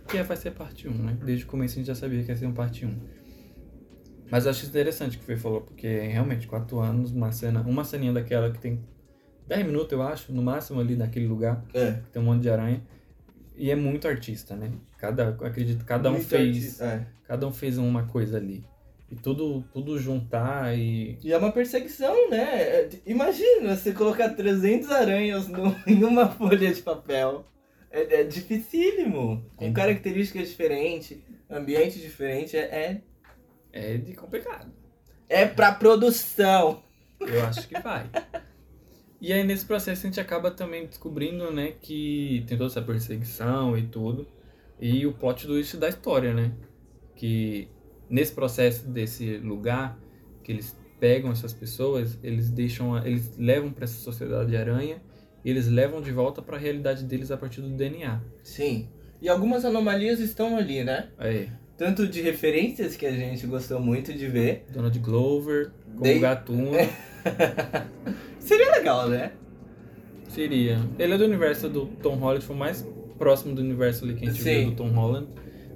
que 0.06 0.22
vai 0.22 0.36
ser 0.36 0.50
parte 0.52 0.86
1, 0.88 0.92
né? 0.92 1.18
Desde 1.24 1.44
o 1.44 1.48
começo 1.48 1.74
a 1.74 1.78
gente 1.78 1.86
já 1.86 1.94
sabia 1.94 2.22
que 2.22 2.30
ia 2.30 2.36
ser 2.36 2.46
um 2.46 2.52
parte 2.52 2.84
1. 2.86 2.94
Mas 4.30 4.44
eu 4.44 4.50
acho 4.52 4.64
interessante 4.66 5.16
o 5.16 5.18
que 5.18 5.24
o 5.24 5.26
Fê 5.26 5.36
falou, 5.36 5.60
porque 5.62 5.88
realmente, 5.88 6.46
4 6.46 6.78
anos, 6.78 7.10
uma 7.10 7.32
cena. 7.32 7.62
Uma 7.62 7.82
ceninha 7.84 8.12
daquela 8.12 8.50
que 8.50 8.58
tem 8.60 8.80
10 9.48 9.66
minutos, 9.66 9.90
eu 9.92 10.02
acho, 10.02 10.32
no 10.32 10.40
máximo 10.42 10.78
ali 10.80 10.94
naquele 10.94 11.26
lugar, 11.26 11.64
É. 11.74 11.92
que 12.04 12.10
tem 12.10 12.22
um 12.22 12.26
monte 12.26 12.42
de 12.42 12.50
aranha. 12.50 12.80
E 13.60 13.70
é 13.70 13.76
muito 13.76 14.08
artista, 14.08 14.56
né? 14.56 14.72
Cada, 14.96 15.28
acredito, 15.28 15.84
cada 15.84 16.08
um 16.08 16.14
Muito 16.14 16.28
fez. 16.28 16.80
arti- 16.80 16.94
é. 17.02 17.06
Cada 17.28 17.46
um 17.46 17.52
fez 17.52 17.76
uma 17.76 18.04
coisa 18.06 18.38
ali. 18.38 18.64
E 19.10 19.16
tudo, 19.16 19.62
tudo 19.72 19.98
juntar 19.98 20.76
e. 20.78 21.18
E 21.22 21.30
é 21.32 21.36
uma 21.36 21.52
perseguição, 21.52 22.30
né? 22.30 22.38
É, 22.62 22.88
Imagina 23.06 23.76
você 23.76 23.92
colocar 23.92 24.30
300 24.30 24.90
aranhas 24.90 25.46
no, 25.48 25.76
em 25.86 26.02
uma 26.04 26.28
folha 26.28 26.72
de 26.72 26.80
papel. 26.80 27.44
É, 27.90 28.20
é 28.20 28.24
dificílimo. 28.24 29.44
Com 29.56 29.66
Sim. 29.66 29.72
características 29.72 30.48
diferentes, 30.48 31.18
ambiente 31.50 31.98
diferente. 31.98 32.56
É, 32.56 32.62
é, 32.62 33.00
É 33.72 33.96
de 33.98 34.14
complicado. 34.14 34.72
é 35.28 35.44
pra 35.44 35.72
produção. 35.72 36.82
Eu 37.20 37.44
acho 37.44 37.68
que 37.68 37.78
vai. 37.80 38.08
E 39.20 39.32
aí 39.32 39.44
nesse 39.44 39.64
processo 39.66 40.06
a 40.06 40.08
gente 40.08 40.20
acaba 40.20 40.50
também 40.50 40.86
descobrindo, 40.86 41.50
né, 41.52 41.74
que 41.80 42.42
tem 42.46 42.56
toda 42.56 42.70
essa 42.70 42.80
perseguição 42.82 43.76
e 43.76 43.82
tudo. 43.82 44.26
E 44.80 45.06
o 45.06 45.12
plot 45.12 45.46
twist 45.46 45.76
da 45.76 45.88
história, 45.90 46.32
né? 46.32 46.52
Que 47.14 47.68
nesse 48.08 48.32
processo 48.32 48.88
desse 48.88 49.36
lugar 49.36 49.98
que 50.42 50.50
eles 50.52 50.74
pegam 50.98 51.30
essas 51.30 51.52
pessoas, 51.52 52.18
eles 52.22 52.50
deixam, 52.50 52.96
eles 53.06 53.36
levam 53.36 53.70
para 53.70 53.84
essa 53.84 53.98
sociedade 54.00 54.50
de 54.50 54.56
aranha, 54.56 55.02
e 55.44 55.50
eles 55.50 55.66
levam 55.68 56.00
de 56.00 56.10
volta 56.10 56.40
para 56.42 56.56
a 56.56 56.58
realidade 56.60 57.04
deles 57.04 57.30
a 57.30 57.36
partir 57.36 57.60
do 57.60 57.68
DNA. 57.70 58.20
Sim. 58.42 58.88
E 59.20 59.28
algumas 59.28 59.64
anomalias 59.66 60.18
estão 60.18 60.56
ali, 60.56 60.82
né? 60.82 61.10
Aí, 61.18 61.50
Tanto 61.76 62.06
de 62.06 62.20
referências 62.20 62.94
que 62.96 63.06
a 63.06 63.12
gente 63.12 63.46
gostou 63.46 63.80
muito 63.80 64.12
de 64.12 64.26
ver. 64.26 64.66
Donald 64.70 64.98
Glover, 64.98 65.70
como 65.92 66.02
Dei- 66.02 66.18
Gatuno, 66.18 66.72
Seria 68.38 68.70
legal, 68.72 69.08
né? 69.08 69.32
seria. 70.28 70.78
Ele 70.98 71.12
é 71.14 71.18
do 71.18 71.24
universo 71.24 71.68
do 71.68 71.86
Tom 71.86 72.14
Holland, 72.16 72.44
foi 72.44 72.54
o 72.54 72.58
mais 72.58 72.86
próximo 73.18 73.52
do 73.54 73.60
universo 73.60 74.04
ali 74.04 74.14
que 74.14 74.24
a 74.26 74.30
gente 74.30 74.40
Sim. 74.42 74.60
viu 74.60 74.70
do 74.70 74.76
Tom 74.76 74.90
Holland. 74.90 75.26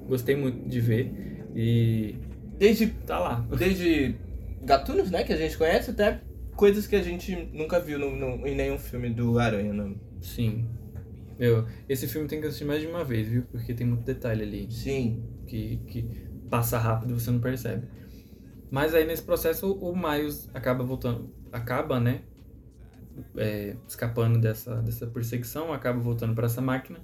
Gostei 0.07 0.37
muito 0.37 0.69
de 0.69 0.81
ver. 0.81 1.13
E 1.57 2.15
Desde, 2.57 2.87
tá 2.87 3.19
lá. 3.19 3.45
desde 3.59 4.15
gatunos, 4.63 5.11
né? 5.11 5.25
Que 5.25 5.33
a 5.33 5.37
gente 5.37 5.59
conhece, 5.59 5.91
até 5.91 6.21
coisas 6.55 6.87
que 6.87 6.95
a 6.95 7.03
gente 7.03 7.35
nunca 7.53 7.81
viu 7.81 7.99
no, 7.99 8.15
no- 8.15 8.47
em 8.47 8.55
nenhum 8.55 8.79
filme 8.79 9.11
do 9.11 9.39
Aranha. 9.41 9.73
Não. 9.73 9.97
Sim. 10.21 10.67
Meu, 11.37 11.67
esse 11.89 12.07
filme 12.07 12.29
tem 12.29 12.41
que 12.41 12.47
assistir 12.47 12.65
mais 12.65 12.81
de 12.81 12.87
uma 12.87 13.03
vez, 13.05 13.27
viu? 13.27 13.43
Porque 13.51 13.75
tem 13.75 13.85
muito 13.87 14.05
detalhe 14.05 14.43
ali 14.45 14.69
Sim. 14.71 15.21
que, 15.49 15.79
que 15.89 16.03
passa 16.49 16.79
rápido 16.79 17.11
e 17.11 17.15
você 17.21 17.29
não 17.31 17.41
percebe. 17.41 17.89
Mas 18.71 18.95
aí 18.95 19.07
nesse 19.07 19.23
processo 19.23 19.73
o 19.73 19.97
Miles 19.97 20.49
acaba 20.53 20.83
voltando, 20.83 21.31
acaba, 21.53 22.01
né? 22.01 22.23
é, 23.37 23.77
escapando 23.89 24.39
dessa, 24.39 24.77
dessa 24.77 25.07
perseguição, 25.07 25.73
acaba 25.73 25.99
voltando 26.01 26.35
para 26.35 26.47
essa 26.47 26.61
máquina. 26.61 26.99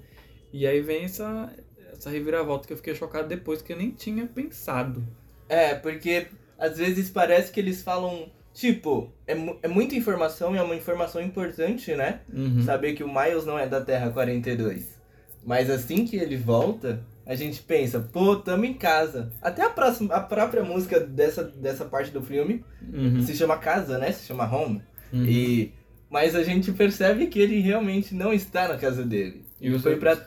E 0.53 0.66
aí 0.66 0.81
vem 0.81 1.05
essa, 1.05 1.53
essa 1.92 2.11
reviravolta 2.11 2.66
que 2.66 2.73
eu 2.73 2.77
fiquei 2.77 2.94
chocado 2.94 3.29
depois, 3.29 3.62
que 3.62 3.73
eu 3.73 3.77
nem 3.77 3.90
tinha 3.90 4.27
pensado. 4.27 5.05
É, 5.49 5.75
porque 5.75 6.29
às 6.59 6.79
vezes 6.79 7.11
parece 7.11 7.53
que 7.53 7.61
eles 7.61 7.83
falam. 7.83 8.31
Tipo, 8.53 9.12
é, 9.29 9.35
é 9.62 9.68
muita 9.68 9.94
informação 9.94 10.55
e 10.55 10.59
é 10.59 10.62
uma 10.62 10.75
informação 10.75 11.23
importante, 11.23 11.94
né? 11.94 12.20
Uhum. 12.33 12.62
Saber 12.62 12.94
que 12.94 13.05
o 13.05 13.09
Miles 13.09 13.46
não 13.46 13.57
é 13.57 13.66
da 13.66 13.81
Terra 13.81 14.11
42. 14.11 15.01
Mas 15.46 15.70
assim 15.70 16.05
que 16.05 16.16
ele 16.16 16.37
volta, 16.37 17.01
a 17.26 17.35
gente 17.35 17.61
pensa, 17.62 18.00
pô, 18.00 18.37
tamo 18.37 18.64
em 18.64 18.74
casa. 18.74 19.30
Até 19.40 19.62
a, 19.62 19.70
próxima, 19.70 20.14
a 20.14 20.20
própria 20.20 20.62
música 20.64 20.98
dessa, 21.00 21.44
dessa 21.44 21.85
parte 21.85 22.11
do 22.11 22.22
filme 22.22 22.64
Uhum. 22.92 23.22
se 23.22 23.35
chama 23.37 23.56
Casa, 23.59 23.98
né? 23.98 24.11
Se 24.12 24.26
chama 24.26 24.44
Home. 24.52 24.83
Uhum. 25.12 25.24
E, 25.26 25.72
mas 26.09 26.35
a 26.35 26.42
gente 26.42 26.72
percebe 26.72 27.26
que 27.28 27.38
ele 27.38 27.61
realmente 27.61 28.14
não 28.14 28.33
está 28.33 28.66
na 28.68 28.76
casa 28.76 29.04
dele. 29.04 29.44
E 29.61 29.70
você- 29.70 29.83
Foi 29.83 29.96
pra, 29.96 30.18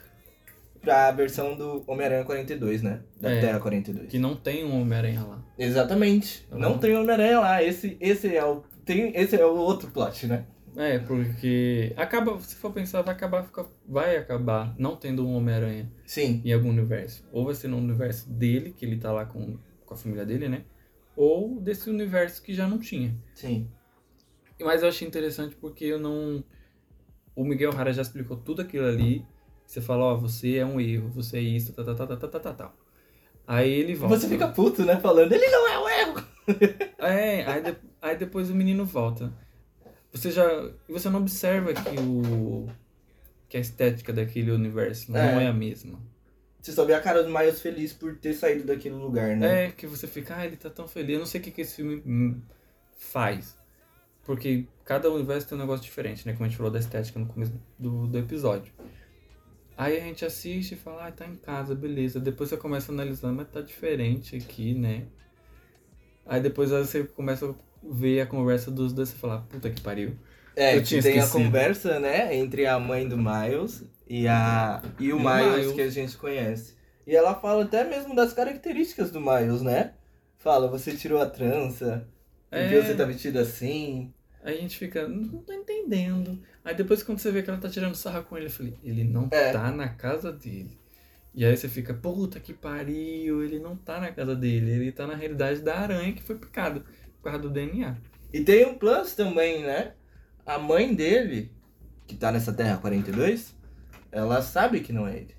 pra 0.81 1.11
versão 1.11 1.55
do 1.55 1.83
Homem-Aranha 1.87 2.23
42, 2.23 2.81
né? 2.81 2.99
Da 3.19 3.31
É. 3.31 3.39
Terra 3.41 3.59
42. 3.59 4.07
Que 4.09 4.19
não 4.19 4.35
tem 4.35 4.63
um 4.65 4.81
Homem-Aranha 4.81 5.21
lá. 5.23 5.39
Exatamente. 5.57 6.45
Tá 6.49 6.57
não 6.57 6.77
tem 6.77 6.95
Homem-Aranha 6.95 7.39
lá. 7.39 7.63
Esse, 7.63 7.97
esse, 7.99 8.35
é 8.35 8.45
o, 8.45 8.63
tem, 8.85 9.11
esse 9.15 9.35
é 9.35 9.45
o 9.45 9.55
outro 9.55 9.89
plot, 9.89 10.27
né? 10.27 10.43
É, 10.75 10.97
porque 10.99 11.93
acaba, 11.95 12.39
se 12.39 12.55
for 12.55 12.71
pensar, 12.71 13.01
vai 13.03 13.13
acabar, 13.13 13.43
fica- 13.43 13.67
vai 13.87 14.17
acabar 14.17 14.73
não 14.77 14.95
tendo 14.95 15.25
um 15.25 15.35
Homem-Aranha 15.35 15.91
Sim. 16.05 16.41
em 16.43 16.51
algum 16.51 16.69
universo. 16.69 17.23
Ou 17.31 17.45
vai 17.45 17.53
ser 17.53 17.67
no 17.67 17.77
universo 17.77 18.29
dele, 18.31 18.71
que 18.75 18.85
ele 18.85 18.97
tá 18.97 19.11
lá 19.11 19.25
com, 19.25 19.57
com 19.85 19.93
a 19.93 19.97
família 19.97 20.25
dele, 20.25 20.49
né? 20.49 20.63
Ou 21.15 21.59
desse 21.61 21.89
universo 21.89 22.41
que 22.41 22.53
já 22.55 22.67
não 22.67 22.79
tinha. 22.79 23.15
Sim. 23.35 23.69
Mas 24.59 24.81
eu 24.81 24.89
achei 24.89 25.07
interessante 25.07 25.55
porque 25.55 25.85
eu 25.85 25.99
não. 25.99 26.43
O 27.35 27.43
Miguel 27.43 27.71
Rara 27.71 27.91
já 27.93 28.01
explicou 28.01 28.37
tudo 28.37 28.61
aquilo 28.61 28.87
ali. 28.87 29.25
Você 29.65 29.79
fala, 29.81 30.05
ó, 30.05 30.15
você 30.15 30.55
é 30.57 30.65
um 30.65 30.79
erro, 30.79 31.09
você 31.09 31.37
é 31.37 31.41
isso, 31.41 31.73
tá, 31.73 31.83
tá, 31.83 31.93
tá, 31.95 32.05
tá, 32.07 32.17
tá, 32.17 32.27
tá, 32.27 32.39
tá, 32.39 32.53
tá. 32.53 32.73
Aí 33.45 33.71
ele 33.71 33.93
volta. 33.95 34.17
Você 34.17 34.27
fica 34.29 34.47
puto, 34.47 34.83
né? 34.85 34.99
Falando, 34.99 35.31
ele 35.33 35.47
não 35.47 35.67
é 35.67 35.77
o 35.79 35.89
erro. 35.89 36.27
É, 36.97 37.45
aí, 37.45 37.61
de- 37.61 37.77
aí 38.01 38.17
depois 38.17 38.49
o 38.49 38.55
menino 38.55 38.85
volta. 38.85 39.33
Você 40.13 40.31
já. 40.31 40.45
E 40.87 40.93
você 40.93 41.09
não 41.09 41.19
observa 41.19 41.73
que 41.73 41.99
o. 41.99 42.67
que 43.49 43.57
a 43.57 43.59
estética 43.59 44.13
daquele 44.13 44.51
universo 44.51 45.11
não 45.11 45.19
É. 45.19 45.45
é 45.45 45.47
a 45.47 45.53
mesma. 45.53 45.99
Você 46.61 46.71
só 46.71 46.85
vê 46.85 46.93
a 46.93 47.01
cara 47.01 47.23
do 47.23 47.29
Miles 47.29 47.59
feliz 47.59 47.91
por 47.91 48.15
ter 48.15 48.33
saído 48.33 48.63
daquele 48.65 48.95
lugar, 48.95 49.35
né? 49.35 49.65
É, 49.65 49.71
que 49.71 49.85
você 49.85 50.07
fica, 50.07 50.37
ah, 50.37 50.45
ele 50.45 50.55
tá 50.55 50.69
tão 50.69 50.87
feliz. 50.87 51.15
Eu 51.15 51.19
não 51.19 51.25
sei 51.25 51.41
o 51.41 51.43
que, 51.43 51.51
que 51.51 51.61
esse 51.61 51.75
filme 51.75 52.01
hum, 52.05 52.41
faz. 52.95 53.57
Porque 54.23 54.65
cada 54.85 55.11
universo 55.11 55.45
tem 55.49 55.57
um 55.57 55.61
negócio 55.61 55.83
diferente, 55.83 56.25
né? 56.25 56.31
Como 56.31 56.45
a 56.45 56.47
gente 56.47 56.55
falou 56.55 56.71
da 56.71 56.79
estética 56.79 57.19
no 57.19 57.25
começo 57.25 57.51
do, 57.77 58.07
do 58.07 58.17
episódio. 58.17 58.71
Aí 59.75 59.97
a 59.97 59.99
gente 60.01 60.23
assiste 60.23 60.73
e 60.73 60.77
fala, 60.77 61.07
ah, 61.07 61.11
tá 61.11 61.27
em 61.27 61.35
casa, 61.35 61.75
beleza. 61.75 62.19
Depois 62.19 62.49
você 62.49 62.55
começa 62.55 62.91
a 62.91 62.95
analisar, 62.95 63.33
mas 63.33 63.49
tá 63.49 63.59
diferente 63.59 64.37
aqui, 64.37 64.73
né? 64.73 65.07
Aí 66.25 66.39
depois 66.39 66.69
você 66.69 67.03
começa 67.03 67.53
ver 67.91 68.21
a 68.21 68.25
conversa 68.25 68.71
dos 68.71 68.93
dois 68.93 69.11
e 69.11 69.15
fala, 69.15 69.45
puta 69.49 69.69
que 69.69 69.81
pariu. 69.81 70.15
É, 70.55 70.77
Eu 70.77 70.83
tinha 70.83 71.01
tem 71.01 71.19
a 71.19 71.27
conversa, 71.27 71.99
né? 71.99 72.35
Entre 72.35 72.65
a 72.67 72.79
mãe 72.79 73.07
do 73.07 73.17
Miles 73.17 73.83
e, 74.07 74.27
a, 74.27 74.81
e 74.99 75.11
o 75.11 75.19
E 75.19 75.23
Miles, 75.23 75.57
Miles. 75.57 75.73
que 75.73 75.81
a 75.81 75.89
gente 75.89 76.17
conhece. 76.17 76.75
E 77.07 77.15
ela 77.15 77.33
fala 77.35 77.63
até 77.63 77.83
mesmo 77.83 78.15
das 78.15 78.33
características 78.33 79.11
do 79.11 79.19
Miles, 79.19 79.61
né? 79.61 79.93
Fala, 80.37 80.67
você 80.67 80.95
tirou 80.95 81.21
a 81.21 81.25
trança, 81.25 82.07
porque 82.49 82.75
É. 82.75 82.81
você 82.81 82.93
tá 82.93 83.03
vestido 83.05 83.39
assim. 83.39 84.13
A 84.43 84.51
gente 84.51 84.77
fica, 84.77 85.07
não 85.07 85.39
tô 85.41 85.53
entendendo. 85.53 86.37
Aí 86.63 86.75
depois 86.75 87.01
quando 87.01 87.17
você 87.19 87.31
vê 87.31 87.41
que 87.41 87.49
ela 87.49 87.59
tá 87.59 87.69
tirando 87.69 87.95
sarra 87.95 88.21
com 88.21 88.37
ele, 88.37 88.47
eu 88.47 88.51
falei, 88.51 88.75
ele 88.83 89.03
não 89.03 89.27
É. 89.31 89.51
tá 89.51 89.71
na 89.71 89.87
casa 89.89 90.31
dele. 90.31 90.77
E 91.33 91.43
aí 91.43 91.57
você 91.57 91.67
fica, 91.67 91.93
puta 91.95 92.39
que 92.39 92.53
pariu, 92.53 93.43
ele 93.43 93.57
não 93.57 93.75
tá 93.75 93.99
na 93.99 94.11
casa 94.11 94.35
dele, 94.35 94.69
ele 94.71 94.91
tá 94.91 95.07
na 95.07 95.15
realidade 95.15 95.61
da 95.61 95.79
aranha 95.79 96.13
que 96.13 96.21
foi 96.21 96.35
picada 96.37 96.83
por 97.23 97.31
causa 97.31 97.39
do 97.39 97.49
DNA. 97.49 97.95
E 98.33 98.41
tem 98.41 98.65
um 98.65 98.75
plus 98.77 99.15
também, 99.15 99.63
né? 99.63 99.93
A 100.45 100.59
mãe 100.59 100.93
dele, 100.93 101.49
que 102.05 102.15
tá 102.15 102.31
nessa 102.33 102.51
Terra 102.51 102.77
42, 102.77 103.55
ela 104.11 104.41
sabe 104.41 104.81
que 104.81 104.91
não 104.91 105.07
é 105.07 105.15
ele. 105.15 105.35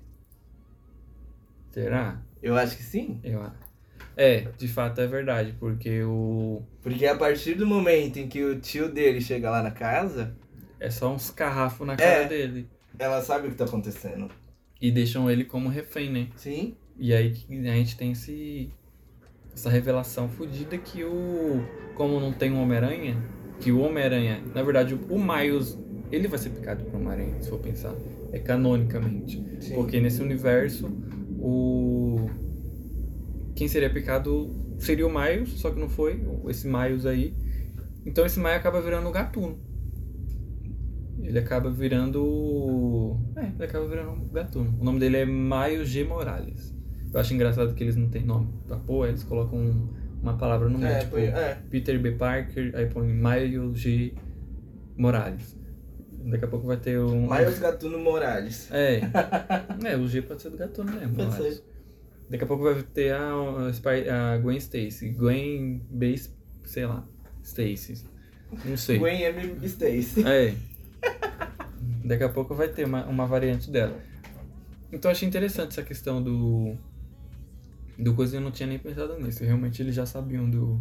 Será? 1.71 2.21
Eu 2.41 2.55
acho 2.55 2.75
que 2.75 2.83
sim. 2.83 3.19
Eu 3.23 3.41
acho. 3.43 3.65
É, 4.17 4.41
de 4.57 4.67
fato 4.67 5.01
é 5.01 5.07
verdade, 5.07 5.53
porque 5.59 6.01
o. 6.03 6.63
Porque 6.81 7.05
a 7.05 7.15
partir 7.15 7.53
do 7.55 7.67
momento 7.67 8.17
em 8.17 8.27
que 8.29 8.43
o 8.43 8.59
tio 8.59 8.89
dele 8.89 9.19
chega 9.21 9.49
lá 9.51 9.61
na 9.61 9.71
casa, 9.71 10.35
É 10.79 10.89
só 10.89 11.13
uns 11.13 11.29
carrafos 11.29 11.85
na 11.85 11.95
cara 11.95 12.23
É. 12.23 12.27
dele. 12.27 12.69
ela 12.97 13.21
sabe 13.21 13.47
o 13.47 13.51
que 13.51 13.57
tá 13.57 13.65
acontecendo. 13.65 14.29
E 14.81 14.89
deixam 14.91 15.29
ele 15.29 15.43
como 15.45 15.67
refém, 15.69 16.11
né? 16.11 16.27
Sim. 16.35 16.75
E 16.97 17.13
aí 17.13 17.31
que 17.33 17.53
a 17.67 17.73
gente 17.73 17.97
tem 17.97 18.11
esse, 18.13 18.71
essa 19.55 19.69
revelação 19.69 20.27
fodida 20.27 20.77
que 20.77 21.03
o. 21.03 21.63
Como 21.95 22.19
não 22.19 22.33
tem 22.33 22.51
um 22.51 22.61
Homem-Aranha, 22.61 23.15
que 23.61 23.71
o 23.71 23.79
Homem-Aranha, 23.79 24.43
na 24.53 24.61
verdade, 24.61 24.99
o 25.09 25.17
Miles, 25.17 25.79
ele 26.11 26.27
vai 26.27 26.37
ser 26.37 26.49
picado 26.49 26.83
por 26.83 26.95
Homem-Aranha, 26.95 27.41
se 27.41 27.49
for 27.49 27.59
pensar. 27.59 27.95
É 28.33 28.39
canonicamente. 28.39 29.41
Sim. 29.61 29.75
Porque 29.75 29.99
nesse 30.01 30.21
universo, 30.21 30.87
o. 31.39 32.29
Quem 33.55 33.69
seria 33.69 33.89
picado 33.89 34.53
seria 34.77 35.07
o 35.07 35.09
Miles, 35.09 35.51
só 35.51 35.71
que 35.71 35.79
não 35.79 35.87
foi, 35.87 36.21
esse 36.49 36.67
Miles 36.67 37.05
aí. 37.05 37.33
Então 38.05 38.25
esse 38.25 38.37
Miles 38.37 38.57
acaba 38.57 38.81
virando 38.81 39.07
o 39.07 39.11
gatuno. 39.11 39.57
Ele 41.21 41.39
acaba 41.39 41.71
virando. 41.71 43.17
É, 43.37 43.45
ele 43.45 43.63
acaba 43.63 43.87
virando 43.87 44.11
um 44.11 44.27
gatuno. 44.27 44.75
O 44.79 44.83
nome 44.83 44.99
dele 44.99 45.17
é 45.17 45.25
Miles 45.25 45.87
G. 45.87 46.03
Morales. 46.03 46.75
Eu 47.15 47.21
acho 47.21 47.33
engraçado 47.33 47.73
que 47.73 47.81
eles 47.81 47.95
não 47.95 48.09
têm 48.09 48.25
nome 48.25 48.49
pra 48.67 48.75
pôr, 48.75 49.07
eles 49.07 49.23
colocam 49.23 49.57
um- 49.57 49.87
uma 50.21 50.37
palavra 50.37 50.67
no 50.67 50.77
meio, 50.77 50.91
É, 50.91 50.99
tipo 50.99 51.17
é. 51.17 51.57
Peter 51.69 51.97
B. 51.97 52.11
Parker, 52.11 52.71
aí 52.75 52.87
põe 52.87 53.07
Miles 53.07 53.79
G. 53.79 54.13
Morales. 54.97 55.55
Daqui 56.25 56.43
a 56.43 56.47
pouco 56.49 56.67
vai 56.67 56.75
ter 56.77 56.99
um. 56.99 57.29
Miles 57.29 57.59
Gatuno 57.59 57.99
Morales. 57.99 58.69
É. 58.71 58.99
É, 59.85 59.95
o 59.95 60.07
G 60.09 60.21
pode 60.23 60.41
ser 60.41 60.49
do 60.49 60.57
gatuno 60.57 60.91
mesmo. 60.91 61.15
Pode 61.15 61.35
ser. 61.35 61.63
Daqui 62.29 62.43
a 62.43 62.47
pouco 62.47 62.63
vai 62.63 62.81
ter 62.83 63.13
a, 63.13 63.31
a 64.33 64.37
Gwen 64.39 64.57
Stacy. 64.57 65.09
Gwen 65.11 65.85
Base, 65.89 66.31
sei 66.65 66.85
lá. 66.85 67.07
Stacy. 67.43 68.03
Não 68.65 68.75
sei. 68.75 68.97
Gwen 68.99 69.21
M. 69.21 69.65
Stacy. 69.67 70.23
É. 70.27 70.53
Daqui 72.03 72.23
a 72.23 72.29
pouco 72.29 72.53
vai 72.55 72.67
ter 72.67 72.85
uma, 72.85 73.05
uma 73.05 73.25
variante 73.25 73.69
dela. 73.71 73.95
Então 74.91 75.09
eu 75.09 75.13
achei 75.13 75.27
interessante 75.27 75.69
essa 75.69 75.83
questão 75.83 76.21
do. 76.21 76.75
Do 77.97 78.13
coisa 78.13 78.37
eu 78.37 78.41
não 78.41 78.51
tinha 78.51 78.67
nem 78.67 78.77
pensado 78.79 79.17
nisso. 79.19 79.43
Realmente 79.43 79.81
eles 79.81 79.95
já 79.95 80.05
sabiam 80.05 80.49
do. 80.49 80.79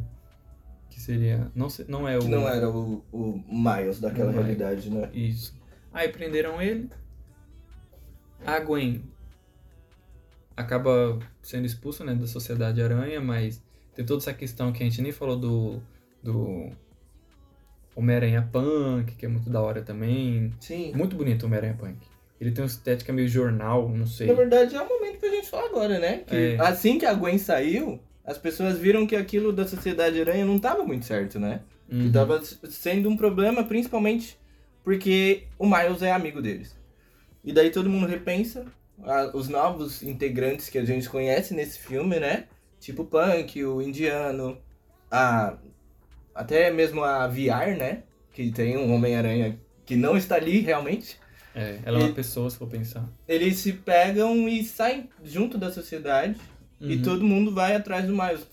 Que 0.90 1.00
seria. 1.00 1.50
Não, 1.54 1.68
se- 1.70 1.84
não 1.88 2.06
é 2.08 2.16
o. 2.16 2.20
Que 2.20 2.28
não 2.28 2.48
era 2.48 2.68
o, 2.70 3.04
o 3.12 3.42
Miles 3.48 4.00
daquela 4.00 4.32
realidade, 4.32 4.90
né? 4.90 5.10
Isso. 5.12 5.54
Aí 5.92 6.08
prenderam 6.08 6.60
ele. 6.60 6.90
A 8.44 8.58
Gwen 8.60 9.02
acaba 10.56 11.18
sendo 11.42 11.66
expulsa 11.66 12.04
né, 12.04 12.14
da 12.14 12.26
Sociedade 12.26 12.80
Aranha, 12.82 13.20
mas 13.20 13.62
tem 13.94 14.04
toda 14.04 14.20
essa 14.20 14.34
questão 14.34 14.72
que 14.72 14.82
a 14.82 14.86
gente 14.86 15.00
nem 15.02 15.12
falou 15.12 15.36
do, 15.38 15.80
do 16.22 16.70
Homem-Aranha 17.96 18.48
Punk, 18.52 19.14
que 19.16 19.24
é 19.24 19.28
muito 19.28 19.48
da 19.50 19.60
hora 19.60 19.82
também. 19.82 20.52
Sim. 20.60 20.92
Muito 20.94 21.16
bonito 21.16 21.42
o 21.42 21.46
Homem-Aranha 21.46 21.74
Punk. 21.74 21.96
Ele 22.40 22.50
tem 22.50 22.62
uma 22.64 22.68
estética 22.68 23.12
meio 23.12 23.28
jornal, 23.28 23.88
não 23.88 24.06
sei. 24.06 24.26
Na 24.26 24.34
verdade, 24.34 24.74
é 24.74 24.80
o 24.82 24.88
momento 24.88 25.18
pra 25.18 25.28
gente 25.28 25.48
falar 25.48 25.66
agora, 25.66 25.98
né? 25.98 26.22
Que 26.26 26.36
É. 26.36 26.56
assim 26.60 26.98
que 26.98 27.06
a 27.06 27.14
Gwen 27.14 27.38
saiu, 27.38 28.00
as 28.24 28.36
pessoas 28.38 28.76
viram 28.78 29.06
que 29.06 29.14
aquilo 29.16 29.52
da 29.52 29.66
Sociedade 29.66 30.20
Aranha 30.20 30.44
não 30.44 30.58
tava 30.58 30.84
muito 30.84 31.04
certo, 31.06 31.38
né? 31.38 31.60
Que 31.88 31.96
Uhum. 31.96 32.12
tava 32.12 32.36
s- 32.38 32.58
sendo 32.70 33.08
um 33.08 33.16
problema, 33.16 33.62
principalmente 33.64 34.36
porque 34.82 35.44
o 35.58 35.66
Miles 35.66 36.02
é 36.02 36.10
amigo 36.12 36.42
deles. 36.42 36.76
E 37.44 37.52
daí 37.52 37.70
todo 37.70 37.88
mundo 37.88 38.06
repensa 38.06 38.66
a- 39.02 39.30
os 39.34 39.48
novos 39.48 40.02
integrantes 40.02 40.68
que 40.68 40.78
a 40.78 40.84
gente 40.84 41.08
conhece 41.08 41.54
nesse 41.54 41.78
filme, 41.78 42.18
né? 42.18 42.44
Tipo 42.80 43.02
o 43.02 43.06
Punk, 43.06 43.62
o 43.64 43.80
Indiano, 43.80 44.58
a 45.10 45.56
até 46.34 46.70
mesmo 46.70 47.04
a 47.04 47.28
VR, 47.28 47.76
né? 47.76 48.02
Que 48.32 48.50
tem 48.50 48.76
um 48.76 48.92
Homem-Aranha 48.92 49.58
que 49.86 49.94
não 49.94 50.16
está 50.16 50.34
ali 50.36 50.58
realmente. 50.60 51.16
É, 51.54 51.78
ela 51.84 51.98
é 51.98 52.02
uma 52.02 52.10
E- 52.10 52.14
pessoa, 52.14 52.50
se 52.50 52.56
for 52.56 52.68
pensar. 52.68 53.08
Eles 53.28 53.56
se 53.58 53.72
pegam 53.72 54.48
e 54.48 54.64
saem 54.64 55.08
junto 55.22 55.56
da 55.56 55.70
sociedade 55.70 56.36
e 56.80 56.96
Uhum. 56.96 57.02
todo 57.02 57.24
mundo 57.24 57.52
vai 57.54 57.76
atrás 57.76 58.06
do 58.06 58.12
Miles. 58.12 58.46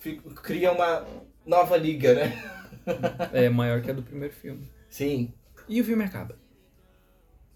Cria 0.43 0.71
uma 0.71 1.05
nova 1.45 1.75
liga, 1.77 2.13
né? 2.13 2.43
É 3.33 3.49
maior 3.49 3.81
que 3.81 3.89
a 3.91 3.93
do 3.93 4.01
primeiro 4.03 4.33
filme. 4.33 4.67
Sim. 4.89 5.31
E 5.69 5.79
o 5.79 5.83
filme 5.83 6.03
acaba. 6.03 6.37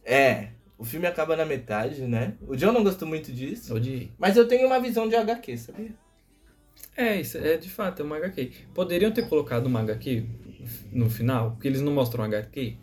É. 0.03 0.49
O 0.77 0.83
filme 0.83 1.07
acaba 1.07 1.35
na 1.35 1.45
metade, 1.45 2.01
né? 2.01 2.33
O 2.47 2.55
John 2.55 2.71
não 2.71 2.83
gostou 2.83 3.07
muito 3.07 3.31
disso. 3.31 3.73
Odiei. 3.73 4.11
Mas 4.17 4.35
eu 4.37 4.47
tenho 4.47 4.67
uma 4.67 4.79
visão 4.79 5.07
de 5.07 5.15
HQ, 5.15 5.57
sabia? 5.57 5.91
É, 6.97 7.19
isso 7.19 7.37
é 7.37 7.57
de 7.57 7.69
fato, 7.69 8.01
é 8.01 8.05
uma 8.05 8.17
HQ. 8.17 8.51
Poderiam 8.73 9.11
ter 9.11 9.27
colocado 9.29 9.65
uma 9.67 9.79
HQ 9.81 10.25
no 10.91 11.09
final, 11.09 11.51
porque 11.51 11.67
eles 11.67 11.81
não 11.81 11.93
mostram 11.93 12.23
HQ. 12.23 12.75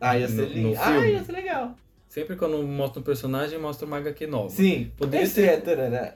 Ah, 0.00 0.18
ia 0.18 0.28
ser 0.28 0.56
No- 0.56 0.70
no 0.72 0.80
Ah, 0.80 1.06
ia 1.06 1.22
ser 1.24 1.32
legal. 1.32 1.76
Sempre 2.10 2.34
quando 2.34 2.60
mostra 2.64 2.98
um 2.98 3.04
personagem, 3.04 3.56
mostra 3.56 3.86
uma 3.86 3.98
HQ 3.98 4.26
nova. 4.26 4.50
Sim. 4.50 4.90
Poderia 4.96 5.24
Etc, 5.24 5.64
né? 5.88 6.14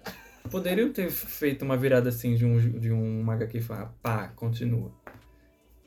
Poderiam 0.50 0.92
ter 0.92 1.08
feito 1.08 1.64
uma 1.64 1.76
virada 1.76 2.08
assim 2.08 2.34
de 2.34 2.44
um, 2.44 2.58
de 2.58 2.90
um 2.90 3.30
HQ 3.30 3.58
e 3.58 3.62
falar, 3.62 3.94
pá, 4.02 4.26
continua. 4.34 4.92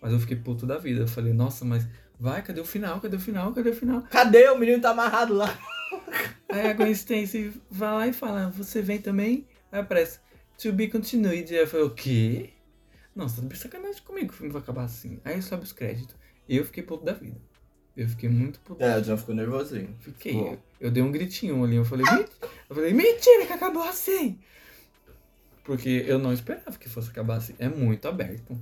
Mas 0.01 0.13
eu 0.13 0.19
fiquei 0.21 0.37
puto 0.37 0.65
da 0.65 0.77
vida. 0.77 1.01
Eu 1.01 1.07
falei, 1.09 1.33
nossa, 1.33 1.65
mas 1.65 1.85
vai, 2.17 2.41
cadê 2.41 2.61
o 2.61 2.65
final? 2.65 3.01
Cadê 3.01 3.17
o 3.17 3.19
final? 3.19 3.51
Cadê 3.51 3.69
o 3.69 3.75
final? 3.75 4.01
Cadê? 4.03 4.49
O 4.49 4.57
menino 4.57 4.81
tá 4.81 4.91
amarrado 4.91 5.33
lá. 5.33 5.59
Aí 6.47 6.67
a 6.69 6.73
Gwen 6.73 6.91
Stacy 6.91 7.61
vai 7.69 7.91
lá 7.91 8.07
e 8.07 8.13
fala, 8.13 8.49
você 8.49 8.81
vem 8.81 8.99
também? 8.99 9.45
Aí 9.69 9.81
aparece, 9.81 10.21
to 10.57 10.71
be 10.71 10.87
continued. 10.87 11.53
Aí 11.53 11.59
eu 11.59 11.67
falei, 11.67 11.85
o 11.85 11.89
quê? 11.89 12.51
Você 13.13 13.41
tá 13.41 13.47
de 13.49 13.57
sacanagem 13.57 14.01
comigo 14.03 14.29
que 14.29 14.35
o 14.35 14.37
filme 14.37 14.53
vai 14.53 14.61
acabar 14.61 14.85
assim. 14.85 15.19
Aí 15.25 15.41
sobe 15.41 15.65
os 15.65 15.73
créditos. 15.73 16.15
Eu 16.47 16.63
fiquei 16.63 16.81
puto 16.81 17.03
da 17.03 17.11
vida. 17.11 17.35
Eu 17.97 18.07
fiquei 18.07 18.29
muito 18.29 18.59
puto. 18.59 18.83
É, 18.83 18.95
o 18.95 19.01
John 19.01 19.17
ficou 19.17 19.33
nervosinho. 19.33 19.95
Fiquei. 19.99 20.39
Eu, 20.39 20.59
eu 20.79 20.91
dei 20.91 21.01
um 21.01 21.11
gritinho 21.11 21.63
ali. 21.63 21.75
Eu 21.75 21.83
falei, 21.83 22.05
eu 22.69 22.75
falei, 22.75 22.93
mentira 22.93 23.47
que 23.47 23.53
acabou 23.53 23.81
assim. 23.81 24.37
Porque 25.63 26.05
eu 26.07 26.19
não 26.19 26.31
esperava 26.31 26.77
que 26.77 26.87
fosse 26.87 27.09
acabar 27.09 27.37
assim. 27.37 27.55
É 27.57 27.67
muito 27.67 28.07
aberto. 28.07 28.55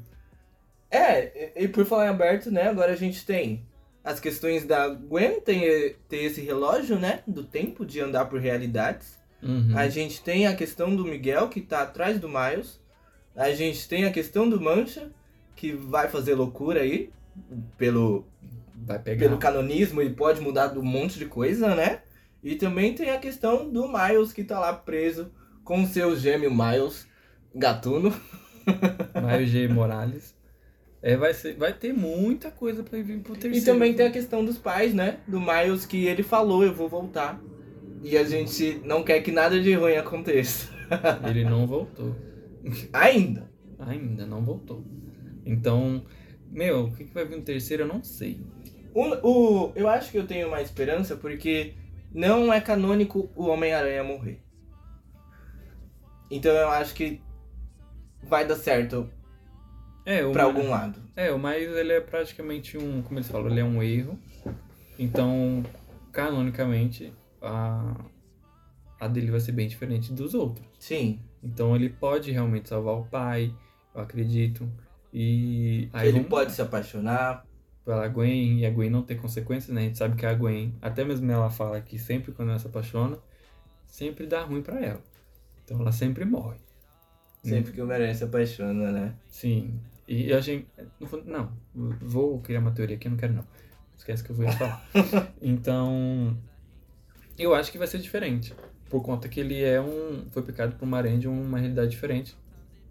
É, 0.90 1.52
e, 1.54 1.66
e 1.66 1.68
por 1.68 1.86
falar 1.86 2.06
em 2.06 2.10
aberto, 2.10 2.50
né? 2.50 2.70
Agora 2.70 2.94
a 2.94 2.96
gente 2.96 3.26
tem 3.26 3.66
as 4.02 4.22
questões 4.22 4.64
da 4.64 4.88
Gwen 4.88 5.42
ter, 5.42 6.00
ter 6.08 6.24
esse 6.24 6.40
relógio, 6.40 6.98
né? 6.98 7.22
Do 7.28 7.44
tempo 7.44 7.86
de 7.86 8.00
andar 8.00 8.26
por 8.26 8.40
realidades. 8.40 9.20
Uhum. 9.44 9.78
A 9.78 9.90
gente 9.90 10.24
tem 10.24 10.48
a 10.48 10.56
questão 10.56 10.96
do 10.96 11.04
Miguel, 11.04 11.50
que 11.50 11.60
tá 11.60 11.82
atrás 11.82 12.20
do 12.22 12.30
Miles. 12.30 12.80
A 13.36 13.52
gente 13.52 13.86
tem 13.90 14.06
a 14.06 14.12
questão 14.12 14.50
do 14.50 14.62
Mancha, 14.62 15.12
que 15.58 15.74
vai 15.74 16.08
fazer 16.08 16.36
loucura 16.36 16.82
aí. 16.82 17.12
Pelo, 17.78 18.26
Vai 18.76 19.00
pegar. 19.00 19.26
pelo 19.26 19.38
canonismo 19.38 20.02
e 20.02 20.10
pode 20.10 20.42
mudar 20.42 20.78
um 20.78 20.84
monte 20.84 21.18
de 21.18 21.26
coisa, 21.26 21.74
né? 21.76 22.02
E 22.44 22.56
também 22.56 22.94
tem 22.94 23.10
a 23.10 23.18
questão 23.18 23.70
do 23.70 23.88
Miles, 23.88 24.32
que 24.32 24.44
tá 24.44 24.60
lá 24.60 24.74
preso 24.74 25.32
com 25.64 25.82
o 25.82 25.88
seu 25.88 26.16
gêmeo 26.16 26.52
Miles, 26.54 27.08
gatuno. 27.54 28.14
Mário 29.22 29.48
G. 29.48 29.68
Morales. 29.68 30.36
É, 31.02 31.16
vai, 31.16 31.34
ser, 31.34 31.56
vai 31.56 31.72
ter 31.72 31.94
muita 31.94 32.50
coisa 32.50 32.84
pra 32.84 33.00
vir 33.02 33.20
pro 33.20 33.34
terceiro. 33.34 33.58
E 33.58 33.62
também 33.62 33.94
tem 33.94 34.08
a 34.08 34.12
questão 34.12 34.44
dos 34.44 34.58
pais, 34.58 34.94
né? 34.94 35.20
Do 35.28 35.40
Miles 35.40 35.86
que 35.86 36.06
ele 36.06 36.24
falou, 36.24 36.64
eu 36.64 36.74
vou 36.74 36.90
voltar. 36.90 37.40
E 38.04 38.18
a 38.18 38.24
gente 38.24 38.82
não 38.84 39.04
quer 39.04 39.22
que 39.22 39.32
nada 39.32 39.60
de 39.60 39.74
ruim 39.74 39.96
aconteça. 39.96 40.70
Ele 41.28 41.44
não 41.44 41.66
voltou. 41.66 42.16
Ainda. 42.94 43.50
Ainda 43.80 44.26
não 44.26 44.44
voltou. 44.44 44.84
Então, 45.46 46.04
meu, 46.56 46.86
o 46.86 46.92
que, 46.96 47.04
que 47.06 47.14
vai 47.14 47.26
vir 47.26 47.36
no 47.38 47.44
terceiro 47.44 47.84
eu 47.84 47.88
não 47.88 48.04
sei. 48.04 48.40
O, 48.94 49.04
o, 49.68 49.74
eu 49.76 49.90
acho 49.90 50.10
que 50.12 50.18
eu 50.18 50.26
tenho 50.26 50.48
uma 50.48 50.62
esperança 50.62 51.16
porque 51.18 51.74
não 52.14 52.52
é 52.52 52.62
canônico 52.62 53.30
o 53.36 53.48
Homem-Aranha 53.48 54.04
morrer. 54.04 54.42
Então 56.32 56.52
eu 56.54 56.70
acho 56.70 56.94
que 56.96 57.22
vai 58.24 58.48
dar 58.48 58.56
certo 58.56 59.10
É, 60.06 60.22
pra 60.32 60.44
Ma- 60.44 60.50
algum 60.50 60.70
lado. 60.70 61.00
É, 61.16 61.32
o 61.32 61.38
Miles 61.38 61.76
ele 61.76 61.94
é 61.94 62.02
praticamente 62.02 62.78
um, 62.78 63.02
como 63.02 63.20
eles 63.20 63.28
falam, 63.30 63.50
ele 63.50 63.60
é 63.60 63.64
um 63.66 63.82
erro. 63.84 64.18
Então, 64.98 65.64
canonicamente, 66.12 67.14
a, 67.42 67.94
a 69.00 69.08
dele 69.08 69.30
vai 69.30 69.40
ser 69.40 69.52
bem 69.52 69.68
diferente 69.68 70.14
dos 70.14 70.34
outros. 70.34 70.66
Sim. 70.80 71.20
Então 71.44 71.76
ele 71.76 71.90
pode 71.90 72.32
realmente 72.32 72.70
salvar 72.70 72.96
o 72.96 73.06
pai, 73.06 73.54
eu 73.94 74.02
acredito. 74.02 74.68
E 75.18 75.88
aí 75.94 76.10
ele 76.10 76.18
vamos 76.18 76.28
pode 76.30 76.52
se 76.52 76.62
apaixonar. 76.62 77.46
pela 77.86 78.06
Gwen 78.10 78.60
e 78.60 78.66
a 78.66 78.70
Gwen 78.70 78.90
não 78.90 79.02
ter 79.02 79.16
consequências, 79.16 79.74
né? 79.74 79.82
A 79.82 79.84
gente 79.86 79.98
sabe 79.98 80.18
que 80.18 80.26
a 80.26 80.34
Gwen, 80.34 80.76
até 80.82 81.06
mesmo 81.06 81.32
ela 81.32 81.50
fala 81.50 81.80
que 81.80 81.98
sempre 81.98 82.34
quando 82.34 82.50
ela 82.50 82.60
se 82.60 82.68
apaixona, 82.68 83.18
sempre 83.88 84.28
dá 84.28 84.42
ruim 84.44 84.62
pra 84.62 84.80
ela. 84.84 85.02
Então 85.64 85.80
ela 85.80 85.92
sempre 85.94 86.26
morre. 86.26 86.58
Sempre 87.44 87.72
que 87.72 87.80
o 87.80 87.84
Homem-Aranha 87.86 88.14
se 88.14 88.24
apaixona, 88.24 88.92
né? 88.92 89.14
Sim. 89.30 89.80
E 90.08 90.34
a 90.34 90.42
gente. 90.42 90.68
no 91.00 91.08
fundo- 91.08 91.30
Não, 91.32 91.52
vou 91.74 92.40
criar 92.42 92.60
uma 92.60 92.72
teoria 92.72 92.96
aqui, 92.98 93.08
não 93.08 93.18
quero 93.18 93.34
não. 93.34 93.46
Esquece 93.98 94.24
que 94.24 94.32
eu 94.32 94.36
vou 94.36 94.48
falar. 94.52 94.86
então. 95.42 96.36
Eu 97.38 97.54
acho 97.56 97.72
que 97.72 97.78
vai 97.78 97.88
ser 97.88 98.00
diferente. 98.00 98.54
Por 98.90 99.02
conta 99.02 99.30
que 99.30 99.40
ele 99.40 99.64
é 99.64 99.80
um. 99.80 100.26
Foi 100.32 100.42
picado 100.44 100.76
por 100.76 100.86
uma 100.86 100.98
aranha 100.98 101.18
de 101.20 101.28
uma 101.28 101.58
realidade 101.60 101.92
diferente. 101.92 102.36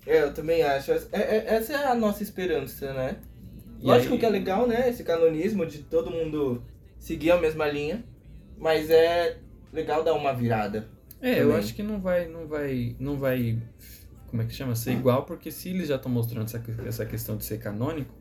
É, 0.07 0.22
eu 0.22 0.34
também 0.34 0.62
acho. 0.62 0.92
É- 0.92 0.98
é- 1.12 1.44
essa 1.55 1.72
é 1.72 1.86
a 1.86 1.94
nossa 1.94 2.22
esperança, 2.22 2.92
né? 2.92 3.16
E 3.80 3.86
Lógico 3.86 4.14
aí- 4.14 4.20
que 4.20 4.26
é 4.26 4.30
legal, 4.30 4.66
né? 4.66 4.88
Esse 4.88 5.02
canonismo 5.05 5.64
de 5.66 5.78
todo 5.78 6.11
mundo 6.11 6.62
seguir 6.98 7.30
a 7.30 7.38
mesma 7.40 7.66
linha. 7.66 8.05
Mas 8.59 8.88
é 8.90 9.38
legal 9.72 10.02
dar 10.05 10.14
uma 10.14 10.32
virada. 10.32 10.88
É, 11.20 11.40
eu 11.40 11.44
também. 11.48 11.57
acho 11.59 11.74
que 11.74 11.82
não 11.82 12.00
vai. 12.00 12.28
Não 12.28 12.46
vai. 12.46 12.96
Não 13.00 13.16
vai. 13.16 13.59
Como 14.28 14.42
é 14.42 14.46
que 14.46 14.52
chama? 14.55 14.74
Ser 14.74 14.92
igual, 14.92 15.24
porque 15.24 15.50
se 15.50 15.70
eles 15.70 15.88
já 15.88 15.96
estão 15.96 16.11
mostrando 16.11 16.44
essa, 16.44 16.62
essa 16.86 17.07
questão 17.07 17.36
de 17.36 17.44
ser 17.44 17.59
canônico, 17.59 18.12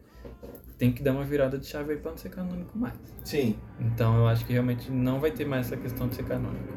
tem 0.78 0.92
que 0.92 1.02
dar 1.04 1.12
uma 1.12 1.24
virada 1.24 1.58
de 1.58 1.66
chave 1.66 1.94
aí 1.94 1.98
pra 2.00 2.12
não 2.12 2.18
ser 2.18 2.30
canônico 2.30 2.78
mais. 2.78 2.94
Sim. 3.24 3.56
Então 3.80 4.18
eu 4.18 4.28
acho 4.28 4.46
que 4.46 4.54
realmente 4.54 4.92
não 4.92 5.20
vai 5.20 5.32
ter 5.32 5.46
mais 5.46 5.68
essa 5.68 5.78
questão 5.78 6.08
de 6.08 6.16
ser 6.16 6.24
canônico. 6.26 6.74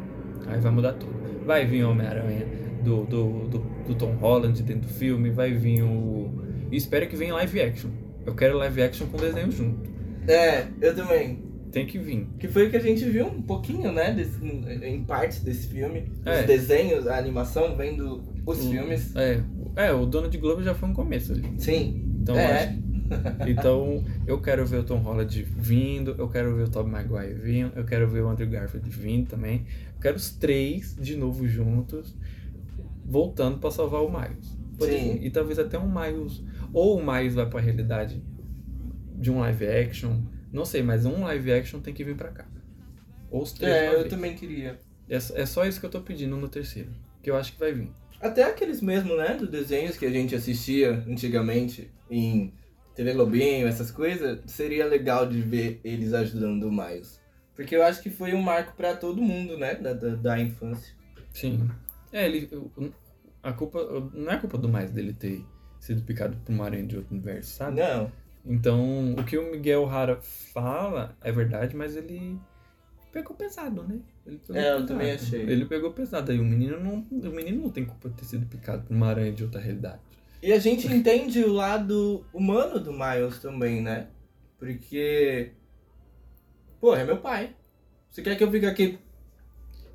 Aí 0.49 0.61
vai 0.61 0.71
mudar 0.73 0.93
tudo. 0.95 1.15
Vai 1.45 1.65
vir 1.67 1.85
o 1.85 1.91
Homem-Aranha 1.91 2.47
do, 2.83 3.05
do, 3.05 3.49
do, 3.49 3.59
do 3.89 3.95
Tom 3.95 4.13
Holland 4.15 4.63
dentro 4.63 4.89
do 4.89 4.95
filme, 4.95 5.31
vai 5.31 5.53
vir 5.53 5.83
o. 5.83 6.31
E 6.71 6.77
espero 6.77 7.07
que 7.09 7.17
venha 7.17 7.35
live 7.35 7.61
action. 7.61 7.91
Eu 8.25 8.35
quero 8.35 8.57
live 8.59 8.83
action 8.83 9.07
com 9.07 9.17
desenho 9.17 9.51
junto. 9.53 9.89
É, 10.27 10.67
eu 10.81 10.95
também. 10.95 11.45
Tem 11.71 11.87
que 11.87 11.99
vir. 11.99 12.27
Que 12.39 12.49
foi 12.49 12.67
o 12.67 12.71
que 12.71 12.77
a 12.77 12.81
gente 12.81 13.05
viu 13.05 13.27
um 13.27 13.43
pouquinho, 13.43 13.93
né? 13.93 14.13
Desse, 14.13 14.45
em 14.85 15.05
partes 15.05 15.41
desse 15.41 15.67
filme. 15.69 16.11
É. 16.25 16.41
Os 16.41 16.47
desenhos, 16.47 17.07
a 17.07 17.19
animação, 17.19 17.77
vendo 17.77 18.23
os 18.47 18.65
O- 18.65 18.71
filmes. 18.71 19.15
É, 19.15 19.41
é, 19.77 19.93
o 19.93 20.07
dono 20.07 20.29
de 20.29 20.39
Globo 20.39 20.63
já 20.63 20.75
foi 20.75 20.89
um 20.89 20.95
começo 20.95 21.33
ali. 21.33 21.45
Sim. 21.59 22.03
Então, 22.23 22.37
É. 22.37 22.77
então 23.47 24.05
eu 24.27 24.41
quero 24.41 24.67
ver 24.67 24.79
o 24.79 24.83
Tom 24.85 24.99
Holland 24.99 25.43
vindo, 25.43 26.15
eu 26.19 26.29
quero 26.29 26.55
ver 26.57 26.65
o 26.65 26.69
Tobey 26.69 26.91
Maguire 26.93 27.35
vindo, 27.35 27.73
eu 27.77 27.85
quero 27.85 28.09
ver 28.09 28.23
o 28.23 28.29
Andrew 28.29 28.49
Garfield 28.49 28.89
vindo 28.91 29.29
também. 29.29 29.67
Eu 29.95 30.01
quero 30.01 30.17
os 30.17 30.31
três 30.31 30.97
de 30.99 31.17
novo 31.17 31.47
juntos, 31.47 32.15
voltando 33.05 33.59
pra 33.59 33.71
salvar 33.71 34.03
o 34.03 34.11
Miles. 34.11 34.57
Sim. 34.81 35.19
E 35.23 35.31
talvez 35.31 35.59
até 35.59 35.79
um 35.79 35.89
Miles, 35.89 36.43
ou 36.73 36.99
o 36.99 37.13
Miles 37.13 37.35
vai 37.35 37.49
pra 37.49 37.61
realidade 37.61 38.23
de 39.19 39.31
um 39.31 39.39
live 39.41 39.67
action, 39.67 40.21
não 40.53 40.65
sei, 40.65 40.83
mas 40.83 41.07
um 41.07 41.23
live 41.23 41.53
action 41.53 41.81
tem 41.81 41.95
que 41.95 42.05
vir 42.05 42.17
pra 42.17 42.29
cá. 42.29 42.47
Ou 43.31 43.43
os 43.43 43.53
três 43.53 43.73
É, 43.73 43.95
eu 43.95 44.01
vez. 44.01 44.11
também 44.11 44.35
queria. 44.35 44.79
É, 45.09 45.17
é 45.17 45.47
só 45.47 45.65
isso 45.67 45.81
que 45.81 45.87
eu 45.87 45.91
tô 45.91 46.01
pedindo 46.01 46.37
no 46.37 46.49
terceiro, 46.49 46.91
que 47.23 47.31
eu 47.31 47.37
acho 47.37 47.53
que 47.53 47.59
vai 47.59 47.73
vir. 47.73 47.91
Até 48.21 48.45
aqueles 48.45 48.81
mesmo, 48.81 49.17
né? 49.17 49.35
Dos 49.35 49.49
desenhos 49.49 49.97
que 49.97 50.07
a 50.07 50.11
gente 50.11 50.35
assistia 50.35 51.05
antigamente 51.09 51.91
em 52.11 52.53
TV 52.97 53.13
Globinho, 53.13 53.69
essas 53.69 53.91
coisas. 53.91 54.41
Seria 54.47 54.87
legal 54.87 55.27
de 55.29 55.41
ver 55.41 55.81
eles 55.85 56.13
ajudando 56.13 56.65
o 56.65 56.73
Miles. 56.73 57.21
Porque 57.55 57.77
eu 57.77 57.83
acho 57.83 58.03
que 58.03 58.11
foi 58.11 58.35
um 58.35 58.43
marco 58.43 58.75
pra 58.77 58.97
todo 58.97 59.23
mundo, 59.23 59.57
né? 59.57 59.75
Da, 59.77 59.93
da, 59.93 60.15
da 60.17 60.41
infância. 60.41 60.95
Sim. 61.33 61.71
É, 62.13 62.27
ele. 62.27 62.49
A 63.43 63.53
culpa. 63.53 63.79
Não 64.13 64.33
é 64.33 64.39
culpa 64.39 64.59
do 64.59 64.69
mais 64.69 64.91
dele 64.91 65.13
ter 65.13 65.45
sido 65.79 66.03
picado 66.03 66.37
por 66.45 66.53
uma 66.53 66.65
aranha 66.65 66.87
de 66.87 66.97
outro 66.97 67.15
universo, 67.15 67.55
sabe? 67.55 67.81
Não. 67.81 68.11
Então, 68.45 69.15
o 69.15 69.25
que 69.25 69.37
o 69.37 69.51
Miguel 69.51 69.89
Hara 69.89 70.19
fala 70.21 71.17
é 71.21 71.33
verdade, 71.33 71.75
mas 71.75 71.97
ele 71.97 72.39
pegou 73.13 73.35
pesado, 73.37 73.83
né? 73.83 73.99
Ele 74.27 74.39
pegou 74.39 74.57
É, 74.57 74.69
eu 74.69 74.73
pesado. 74.75 74.87
também 74.87 75.13
achei. 75.13 75.41
Ele 75.43 75.65
pegou 75.65 75.93
pesado. 75.93 76.31
Aí 76.33 76.39
o 76.39 76.45
menino 76.45 76.79
não. 76.79 77.07
O 77.31 77.35
menino 77.35 77.63
não 77.63 77.71
tem 77.71 77.85
culpa 77.85 78.09
de 78.09 78.17
ter 78.17 78.25
sido 78.25 78.47
picado 78.47 78.85
por 78.85 78.95
uma 78.95 79.09
aranha 79.09 79.33
de 79.33 79.43
outra 79.45 79.61
realidade. 79.61 80.01
E 80.47 80.53
a 80.53 80.61
gente 80.61 80.87
entende 80.87 81.43
o 81.43 81.53
lado 81.53 82.25
humano 82.33 82.79
do 82.79 82.93
Miles 82.93 83.41
também, 83.41 83.83
né? 83.83 84.07
Porque. 84.61 85.51
Pô, 86.81 86.95
é 86.95 87.03
meu 87.05 87.17
pai. 87.17 87.57
Você 88.09 88.23
quer 88.23 88.37
que 88.39 88.45
eu 88.45 88.51
fique 88.53 88.65
aqui. 88.65 88.97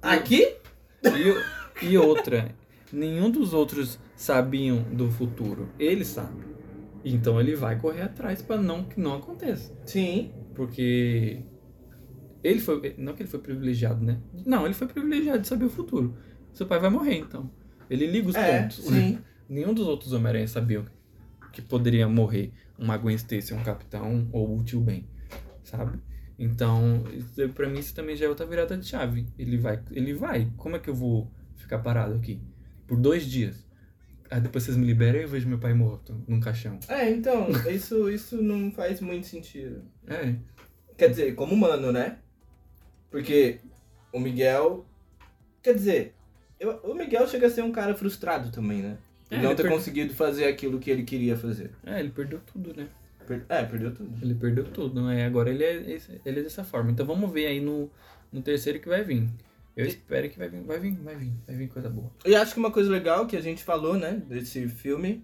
Aqui? 0.02 0.58
E, 1.06 1.86
e 1.86 1.98
outra, 1.98 2.54
nenhum 2.92 3.32
dos 3.32 3.54
outros 3.54 3.98
sabiam 4.14 4.84
do 4.92 5.10
futuro. 5.10 5.70
Ele 5.80 6.04
sabe. 6.04 6.44
Então 7.06 7.40
ele 7.40 7.56
vai 7.56 7.80
correr 7.80 8.02
atrás 8.02 8.42
pra 8.42 8.58
não 8.58 8.84
que 8.84 9.00
não 9.00 9.16
aconteça. 9.16 9.74
Sim. 9.86 10.34
Porque 10.54 11.44
ele 12.44 12.60
foi. 12.60 12.94
Não 12.98 13.14
que 13.14 13.22
ele 13.22 13.30
foi 13.30 13.40
privilegiado, 13.40 14.04
né? 14.04 14.20
Não, 14.46 14.66
ele 14.66 14.74
foi 14.74 14.88
privilegiado 14.88 15.40
de 15.40 15.48
saber 15.48 15.64
o 15.64 15.70
futuro. 15.70 16.14
Seu 16.52 16.68
pai 16.68 16.78
vai 16.78 16.90
morrer, 16.90 17.20
então. 17.20 17.50
Ele 17.90 18.06
liga 18.06 18.28
os 18.28 18.36
É, 18.36 18.64
pontos. 18.64 18.84
sim. 18.84 19.18
Nenhum 19.52 19.74
dos 19.74 19.86
outros 19.86 20.14
Homem-Aranha 20.14 20.48
sabiam 20.48 20.86
que 21.52 21.62
poderia 21.62 22.08
morrer 22.08 22.54
uma 22.80 22.96
Gwen 22.98 23.16
Stacy, 23.18 23.54
um 23.54 23.62
capitão 23.64 24.30
ou 24.32 24.58
o 24.58 24.64
tio 24.64 24.80
Ben, 24.80 25.06
sabe? 25.62 26.00
Então, 26.40 27.04
isso, 27.14 27.50
pra 27.50 27.68
mim 27.68 27.80
isso 27.80 27.94
também 27.94 28.16
já 28.16 28.26
é 28.26 28.30
outra 28.30 28.46
virada 28.46 28.78
de 28.78 28.88
chave. 28.88 29.28
Ele 29.38 29.58
vai, 29.58 29.84
ele 29.92 30.14
vai. 30.14 30.50
Como 30.56 30.78
é 30.78 30.80
que 30.80 30.90
eu 30.90 30.96
vou 30.96 31.30
ficar 31.58 31.80
parado 31.80 32.16
aqui 32.16 32.42
por 32.88 32.98
dois 32.98 33.26
dias? 33.26 33.64
Aí 34.30 34.40
depois 34.40 34.64
vocês 34.64 34.78
me 34.78 34.86
liberam 34.86 35.20
e 35.20 35.24
eu 35.24 35.28
vejo 35.28 35.50
meu 35.50 35.60
pai 35.60 35.74
morto 35.74 36.24
num 36.26 36.40
caixão. 36.40 36.80
É, 36.88 37.10
então, 37.12 37.50
isso, 37.70 38.10
isso 38.10 38.42
não 38.42 38.72
faz 38.72 39.02
muito 39.02 39.28
sentido. 39.28 39.84
É, 40.08 40.34
Quer 40.98 41.10
dizer, 41.10 41.36
como 41.36 41.54
humano, 41.54 41.92
né? 41.92 42.20
Porque 43.10 43.60
o 44.14 44.20
Miguel. 44.20 44.86
Quer 45.62 45.74
dizer, 45.76 46.16
eu- 46.60 46.78
o 46.84 46.94
Miguel 46.96 47.28
chega 47.28 47.48
a 47.48 47.50
ser 47.50 47.64
um 47.64 47.72
cara 47.74 47.94
frustrado 47.94 48.50
também, 48.52 48.82
né? 48.82 48.98
É, 49.32 49.42
não 49.42 49.56
ter 49.56 49.64
per- 49.64 49.72
conseguido 49.72 50.14
fazer 50.14 50.46
aquilo 50.46 50.78
que 50.80 50.90
ele 50.92 51.04
queria 51.04 51.36
fazer. 51.38 51.72
é, 51.86 52.00
ele 52.00 52.10
perdeu 52.10 52.40
tudo, 52.46 52.74
né? 52.76 52.88
Per- 53.26 53.46
É, 53.50 53.64
perdeu 53.64 53.94
tudo. 53.94 54.14
Ele 54.22 54.36
perdeu 54.36 54.66
tudo, 54.66 55.02
né? 55.02 55.26
Agora 55.26 55.50
ele 55.50 55.64
é, 55.64 55.76
ele 56.26 56.40
é 56.40 56.44
dessa 56.44 56.64
forma. 56.64 56.92
Então 56.92 57.06
vamos 57.06 57.32
ver 57.32 57.48
aí 57.48 57.60
no, 57.62 57.90
no 58.32 58.42
terceiro 58.42 58.80
que 58.80 58.90
vai 58.90 59.04
vir. 59.04 59.28
Eu 59.76 59.86
espero 59.86 60.30
que 60.30 60.38
vai 60.38 60.50
vir, 60.50 60.62
vai 60.64 60.80
vir, 60.80 60.96
vai 60.96 61.16
vir, 61.16 61.32
vai 61.48 61.56
vir 61.56 61.68
coisa 61.70 61.90
boa. 61.90 62.12
E 62.26 62.36
acho 62.36 62.54
que 62.54 62.60
uma 62.60 62.72
coisa 62.72 62.92
legal 62.92 63.26
que 63.26 63.38
a 63.38 63.42
gente 63.42 63.64
falou, 63.64 63.98
né, 63.98 64.22
desse 64.28 64.68
filme, 64.68 65.24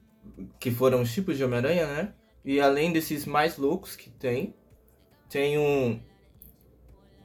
que 0.60 0.72
foram 0.72 1.02
os 1.02 1.14
tipos 1.14 1.36
de 1.36 1.44
Homem-Aranha, 1.44 1.86
né? 1.86 2.14
E 2.46 2.62
além 2.62 2.94
desses 2.94 3.26
mais 3.26 3.58
loucos 3.58 3.96
que 3.98 4.10
tem, 4.10 4.54
tem 5.30 5.58
um. 5.58 6.00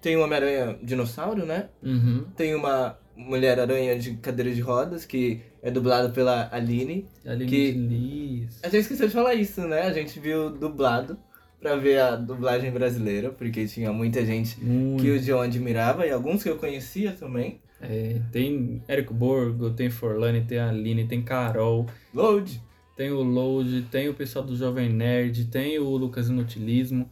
Tem 0.00 0.16
um 0.16 0.22
Homem-Aranha 0.22 0.78
dinossauro, 0.82 1.46
né? 1.46 1.68
Uhum. 1.80 2.24
Tem 2.36 2.54
uma 2.56 2.98
Mulher-Aranha 3.16 3.96
de 3.96 4.16
cadeira 4.16 4.52
de 4.52 4.60
rodas, 4.60 5.04
que 5.04 5.40
é 5.62 5.70
dublada 5.70 6.08
pela 6.10 6.48
Aline. 6.52 7.06
Aline 7.24 7.50
Que- 7.50 7.72
de 7.72 7.78
Liz. 7.78 8.60
A 8.62 8.68
gente 8.68 8.82
esqueceu 8.82 9.06
de 9.06 9.12
falar 9.14 9.34
isso, 9.34 9.60
né? 9.62 9.82
A 9.82 9.92
gente 9.92 10.18
viu 10.20 10.50
dublado 10.50 11.16
pra 11.60 11.76
ver 11.76 12.00
a 12.00 12.16
dublagem 12.16 12.70
brasileira, 12.72 13.30
porque 13.30 13.66
tinha 13.66 13.92
muita 13.92 14.26
gente 14.26 14.58
Muito. 14.62 15.02
que 15.02 15.10
o 15.12 15.20
John 15.20 15.40
admirava 15.42 16.06
e 16.06 16.10
alguns 16.10 16.42
que 16.42 16.48
eu 16.50 16.56
conhecia 16.56 17.12
também. 17.12 17.60
É, 17.80 18.20
tem 18.30 18.82
Érico 18.88 19.12
Borgo, 19.14 19.70
tem 19.70 19.88
Forlane, 19.90 20.42
tem 20.42 20.58
Aline, 20.58 21.06
tem 21.06 21.22
Carol, 21.22 21.86
Load! 22.14 22.60
tem 22.96 23.10
o 23.10 23.22
Load, 23.22 23.82
tem 23.90 24.08
o 24.08 24.14
pessoal 24.14 24.44
do 24.44 24.54
Jovem 24.54 24.88
Nerd, 24.88 25.46
tem 25.46 25.78
o 25.78 25.88
Lucas 25.96 26.28
Inutilismo. 26.28 27.10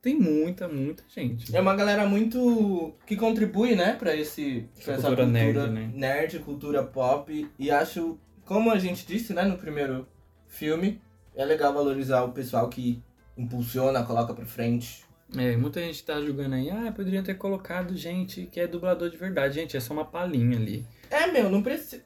Tem 0.00 0.14
muita, 0.18 0.68
muita 0.68 1.02
gente. 1.08 1.54
É 1.54 1.60
uma 1.60 1.74
galera 1.74 2.06
muito 2.06 2.94
que 3.06 3.16
contribui, 3.16 3.74
né, 3.74 3.94
pra 3.94 4.14
esse 4.14 4.68
pra 4.84 4.94
essa 4.94 5.08
Cultura 5.08 5.24
cultura 5.26 5.66
nerd, 5.66 5.70
né? 5.72 5.90
nerd, 5.94 6.38
cultura 6.40 6.84
pop 6.84 7.48
e 7.58 7.70
acho, 7.70 8.18
como 8.44 8.70
a 8.70 8.78
gente 8.78 9.04
disse, 9.06 9.32
né, 9.34 9.42
no 9.42 9.58
primeiro 9.58 10.06
filme, 10.46 11.00
é 11.34 11.44
legal 11.44 11.74
valorizar 11.74 12.22
o 12.22 12.32
pessoal 12.32 12.68
que 12.68 13.02
impulsiona, 13.36 14.04
coloca 14.04 14.32
pra 14.34 14.46
frente. 14.46 15.04
É, 15.36 15.56
muita 15.56 15.80
gente 15.80 16.02
tá 16.04 16.20
julgando 16.22 16.54
aí, 16.54 16.70
ah, 16.70 16.90
poderiam 16.94 17.22
ter 17.22 17.34
colocado 17.34 17.94
gente 17.96 18.46
que 18.46 18.58
é 18.60 18.66
dublador 18.66 19.10
de 19.10 19.16
verdade. 19.16 19.56
Gente, 19.56 19.76
é 19.76 19.80
só 19.80 19.92
uma 19.92 20.04
palhinha 20.04 20.56
ali. 20.56 20.86
É, 21.10 21.26
meu, 21.26 21.50
não 21.50 21.62
precisa. 21.62 22.02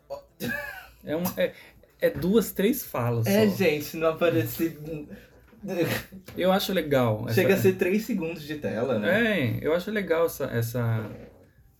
É, 1.04 1.14
um, 1.16 1.22
é, 1.36 1.52
é 2.00 2.10
duas, 2.10 2.52
três 2.52 2.82
falas 2.82 3.26
É, 3.26 3.48
só. 3.48 3.56
gente, 3.56 3.96
não 3.96 4.08
aparecer. 4.08 4.76
Eu 6.36 6.50
acho 6.52 6.72
legal. 6.72 7.24
essa- 7.26 7.34
Chega 7.34 7.54
a 7.54 7.56
ser 7.56 7.74
3 7.74 8.02
segundos 8.04 8.42
de 8.42 8.56
tela, 8.56 8.98
né? 8.98 9.40
É, 9.40 9.58
eu 9.66 9.72
acho 9.74 9.90
legal 9.90 10.26
essa, 10.26 10.44
essa, 10.46 11.10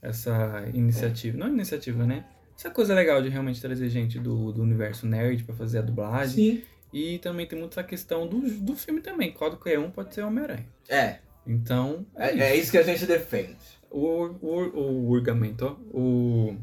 essa 0.01 0.65
iniciativa. 0.73 1.37
Não 1.39 1.49
iniciativa, 1.49 2.05
né? 2.07 2.25
Essa 2.57 2.71
coisa 2.71 2.95
legal 2.95 3.21
de 3.23 3.29
realmente 3.29 3.61
trazer 3.61 3.89
gente 3.89 4.19
do, 4.19 4.53
do 4.53 4.63
universo 4.63 5.07
nerd 5.07 5.43
pra 5.45 5.55
fazer 5.55 5.79
a 5.79 5.83
dublagem. 5.83 6.35
Sim. 6.59 6.63
E 6.93 7.19
também 7.19 7.47
tem 7.47 7.59
muito 7.59 7.73
essa 7.73 7.83
questão 7.83 8.27
do, 8.29 8.41
do 8.41 8.77
filme 8.77 9.01
também. 9.01 9.33
Qualquer 9.33 9.79
um 9.79 9.91
pode 9.91 10.15
ser 10.15 10.23
Homem-Aranha. 10.23 10.67
É, 10.89 11.17
Então, 11.47 12.07
é, 12.15 12.31
é, 12.33 12.39
é 12.51 12.57
isso 12.57 12.71
que 12.71 12.79
a 12.79 12.83
gente 12.83 13.07
defende. 13.07 13.57
O, 13.91 14.27
o, 14.41 14.79
o 14.79 15.11
orgamento, 15.11 15.65
ó. 15.67 15.73
O. 15.99 16.57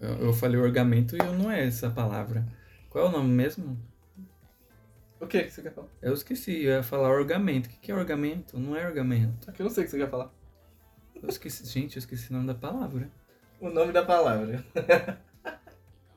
Eu, 0.00 0.10
eu 0.26 0.32
falei 0.32 0.60
orgamento 0.60 1.16
e 1.16 1.18
não 1.38 1.50
é 1.50 1.66
essa 1.66 1.88
palavra. 1.88 2.46
Qual 2.90 3.06
é 3.06 3.08
o 3.08 3.12
nome 3.12 3.30
mesmo? 3.32 3.78
O 5.20 5.26
que 5.26 5.44
que 5.44 5.50
você 5.50 5.62
quer 5.62 5.72
falar? 5.72 5.88
Eu 6.02 6.12
esqueci, 6.12 6.64
eu 6.64 6.72
ia 6.72 6.82
falar 6.82 7.08
orgamento. 7.08 7.68
O 7.68 7.72
que 7.72 7.78
que 7.78 7.92
é 7.92 7.94
orgamento? 7.94 8.58
Não 8.58 8.76
é 8.76 8.86
orgamento. 8.86 9.48
Aqui 9.48 9.62
eu 9.62 9.64
não 9.64 9.70
sei 9.70 9.84
o 9.84 9.86
que 9.86 9.90
você 9.90 9.98
quer 9.98 10.10
falar. 10.10 10.30
Eu 11.22 11.28
esqueci, 11.28 11.66
gente, 11.66 11.96
eu 11.96 12.00
esqueci 12.00 12.30
o 12.30 12.34
nome 12.34 12.46
da 12.46 12.54
palavra. 12.54 13.10
O 13.60 13.70
nome 13.70 13.92
da 13.92 14.04
palavra. 14.04 14.64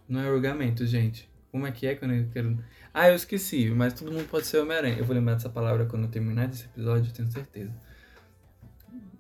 Não 0.08 0.20
é 0.20 0.30
orgamento, 0.30 0.86
gente. 0.86 1.30
Como 1.52 1.66
é 1.66 1.72
que 1.72 1.88
é 1.88 1.96
quando 1.96 2.14
eu 2.14 2.28
quero. 2.32 2.58
Ah, 2.94 3.10
eu 3.10 3.16
esqueci, 3.16 3.70
mas 3.70 3.94
todo 3.94 4.12
mundo 4.12 4.28
pode 4.28 4.46
ser 4.48 4.58
Homem-Aranha. 4.60 4.98
Eu 4.98 5.06
vou 5.06 5.16
lembrar 5.16 5.36
dessa 5.36 5.50
palavra 5.50 5.86
quando 5.86 6.04
eu 6.04 6.10
terminar 6.10 6.48
desse 6.48 6.66
episódio, 6.66 7.10
eu 7.10 7.14
tenho 7.14 7.32
certeza. 7.32 7.74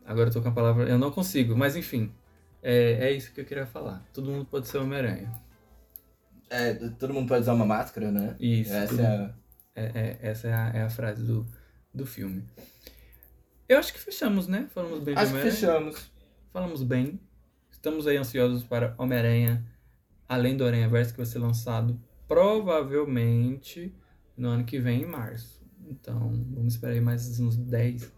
Agora 0.05 0.29
eu 0.29 0.33
tô 0.33 0.41
com 0.41 0.49
a 0.49 0.51
palavra. 0.51 0.89
Eu 0.89 0.97
não 0.97 1.11
consigo, 1.11 1.55
mas 1.55 1.75
enfim. 1.75 2.11
É, 2.61 3.07
é 3.07 3.11
isso 3.11 3.31
que 3.31 3.39
eu 3.39 3.45
queria 3.45 3.65
falar. 3.65 4.03
Todo 4.11 4.29
mundo 4.29 4.45
pode 4.45 4.67
ser 4.67 4.79
Homem-Aranha. 4.79 5.31
É, 6.49 6.73
todo 6.73 7.13
mundo 7.13 7.27
pode 7.27 7.41
usar 7.41 7.53
uma 7.53 7.65
máscara, 7.65 8.11
né? 8.11 8.35
Isso. 8.39 8.73
Essa 8.73 8.87
todo 8.95 9.01
é 9.01 9.05
a... 9.05 9.33
É, 9.75 9.83
é- 9.83 10.19
essa 10.21 10.47
é 10.47 10.53
a, 10.53 10.69
é 10.75 10.81
a 10.83 10.89
frase 10.89 11.23
do, 11.23 11.45
do 11.93 12.05
filme. 12.05 12.43
Eu 13.67 13.77
acho 13.77 13.93
que 13.93 13.99
fechamos, 13.99 14.47
né? 14.47 14.67
Falamos 14.73 15.03
bem 15.03 15.15
Acho 15.15 15.33
que 15.33 15.41
fechamos. 15.41 16.11
Falamos 16.51 16.83
bem. 16.83 17.19
Estamos 17.71 18.07
aí 18.07 18.17
ansiosos 18.17 18.63
para 18.63 18.93
Homem-Aranha, 18.97 19.63
além 20.27 20.57
do 20.57 20.65
Aranha 20.65 20.89
Verso, 20.89 21.11
que 21.11 21.17
vai 21.17 21.25
ser 21.25 21.39
lançado 21.39 21.99
provavelmente 22.27 23.93
no 24.35 24.49
ano 24.49 24.63
que 24.63 24.79
vem, 24.79 25.03
em 25.03 25.05
março. 25.05 25.61
Então, 25.87 26.19
vamos 26.53 26.73
esperar 26.73 26.93
aí 26.93 27.01
mais 27.01 27.39
uns 27.39 27.55
10, 27.55 28.11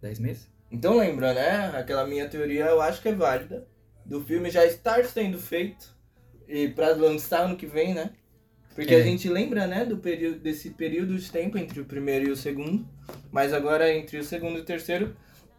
10 0.00 0.18
meses? 0.18 0.48
Então 0.70 0.96
lembra, 0.96 1.32
né? 1.34 1.78
Aquela 1.78 2.06
minha 2.06 2.28
teoria 2.28 2.66
eu 2.66 2.80
acho 2.80 3.00
que 3.02 3.08
é 3.08 3.14
válida. 3.14 3.66
Do 4.04 4.22
filme 4.24 4.50
já 4.50 4.64
estar 4.64 5.04
sendo 5.04 5.38
feito. 5.38 5.94
E 6.48 6.68
pra 6.68 6.94
lançar 6.94 7.40
ano 7.44 7.56
que 7.56 7.66
vem, 7.66 7.94
né? 7.94 8.12
Porque 8.76 8.94
É. 8.94 8.98
a 8.98 9.02
gente 9.02 9.28
lembra, 9.28 9.66
né, 9.66 9.84
do 9.84 9.96
período, 9.96 10.38
desse 10.38 10.70
período 10.70 11.16
de 11.18 11.28
tempo 11.32 11.58
entre 11.58 11.80
o 11.80 11.84
primeiro 11.84 12.28
e 12.28 12.30
o 12.30 12.36
segundo. 12.36 12.86
Mas 13.32 13.52
agora 13.52 13.92
entre 13.92 14.18
o 14.18 14.22
segundo 14.22 14.58
e 14.58 14.60
o 14.60 14.64
terceiro 14.64 15.16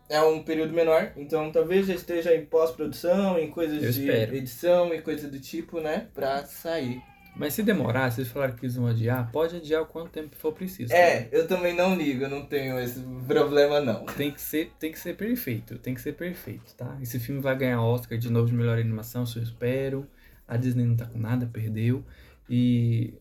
é 0.10 0.22
um 0.22 0.42
período 0.44 0.72
menor. 0.74 1.12
Então 1.18 1.52
talvez 1.52 1.88
já 1.88 1.96
esteja 1.96 2.34
em 2.36 2.46
pós-produção, 2.46 3.38
em 3.40 3.50
coisas 3.50 3.84
Eu 3.84 3.92
de 3.92 4.02
espero. 4.02 4.36
edição 4.36 4.94
e 4.94 5.02
coisa 5.02 5.28
do 5.28 5.40
tipo, 5.40 5.82
né? 5.82 6.08
Pra 6.14 6.46
sair. 6.46 7.02
Mas 7.36 7.54
se 7.54 7.62
demorar, 7.62 8.12
se 8.12 8.22
eles 8.22 8.32
falaram 8.32 8.56
que 8.56 8.66
eles 8.66 8.76
vão 8.76 8.88
adiar, 8.88 9.32
pode 9.32 9.56
adiar 9.58 9.84
o 9.84 9.86
quanto 9.86 10.10
tempo 10.10 10.36
for 10.36 10.52
preciso. 10.54 10.90
tá? 10.90 10.98
É, 10.98 11.28
eu 11.32 11.48
também 11.48 11.76
não 11.76 11.96
ligo, 11.96 12.24
eu 12.24 12.30
não 12.30 12.44
tenho 12.46 12.80
esse 12.80 13.00
problema 13.28 13.80
não. 13.80 14.06
Tem 14.08 14.32
que 14.32 14.42
ser, 14.42 14.72
tem 14.80 14.92
que 14.92 14.98
ser 15.00 15.16
perfeito, 15.16 15.78
tem 15.78 15.94
que 15.94 16.02
ser 16.02 16.14
perfeito, 16.14 16.74
tá? 16.76 16.98
Esse 17.00 17.20
filme 17.20 17.40
vai 17.40 17.56
ganhar 17.56 17.80
Oscar 17.82 18.18
de 18.18 18.32
novo 18.32 18.48
de 18.48 18.56
melhor 18.56 18.80
animação, 18.80 19.24
se 19.26 19.38
eu 19.38 19.44
espero. 19.44 20.08
A 20.48 20.58
Disney 20.58 20.86
não 20.86 20.96
tá 20.96 21.06
com 21.06 21.20
nada, 21.20 21.46
perdeu. 21.52 22.04
E 22.50 23.14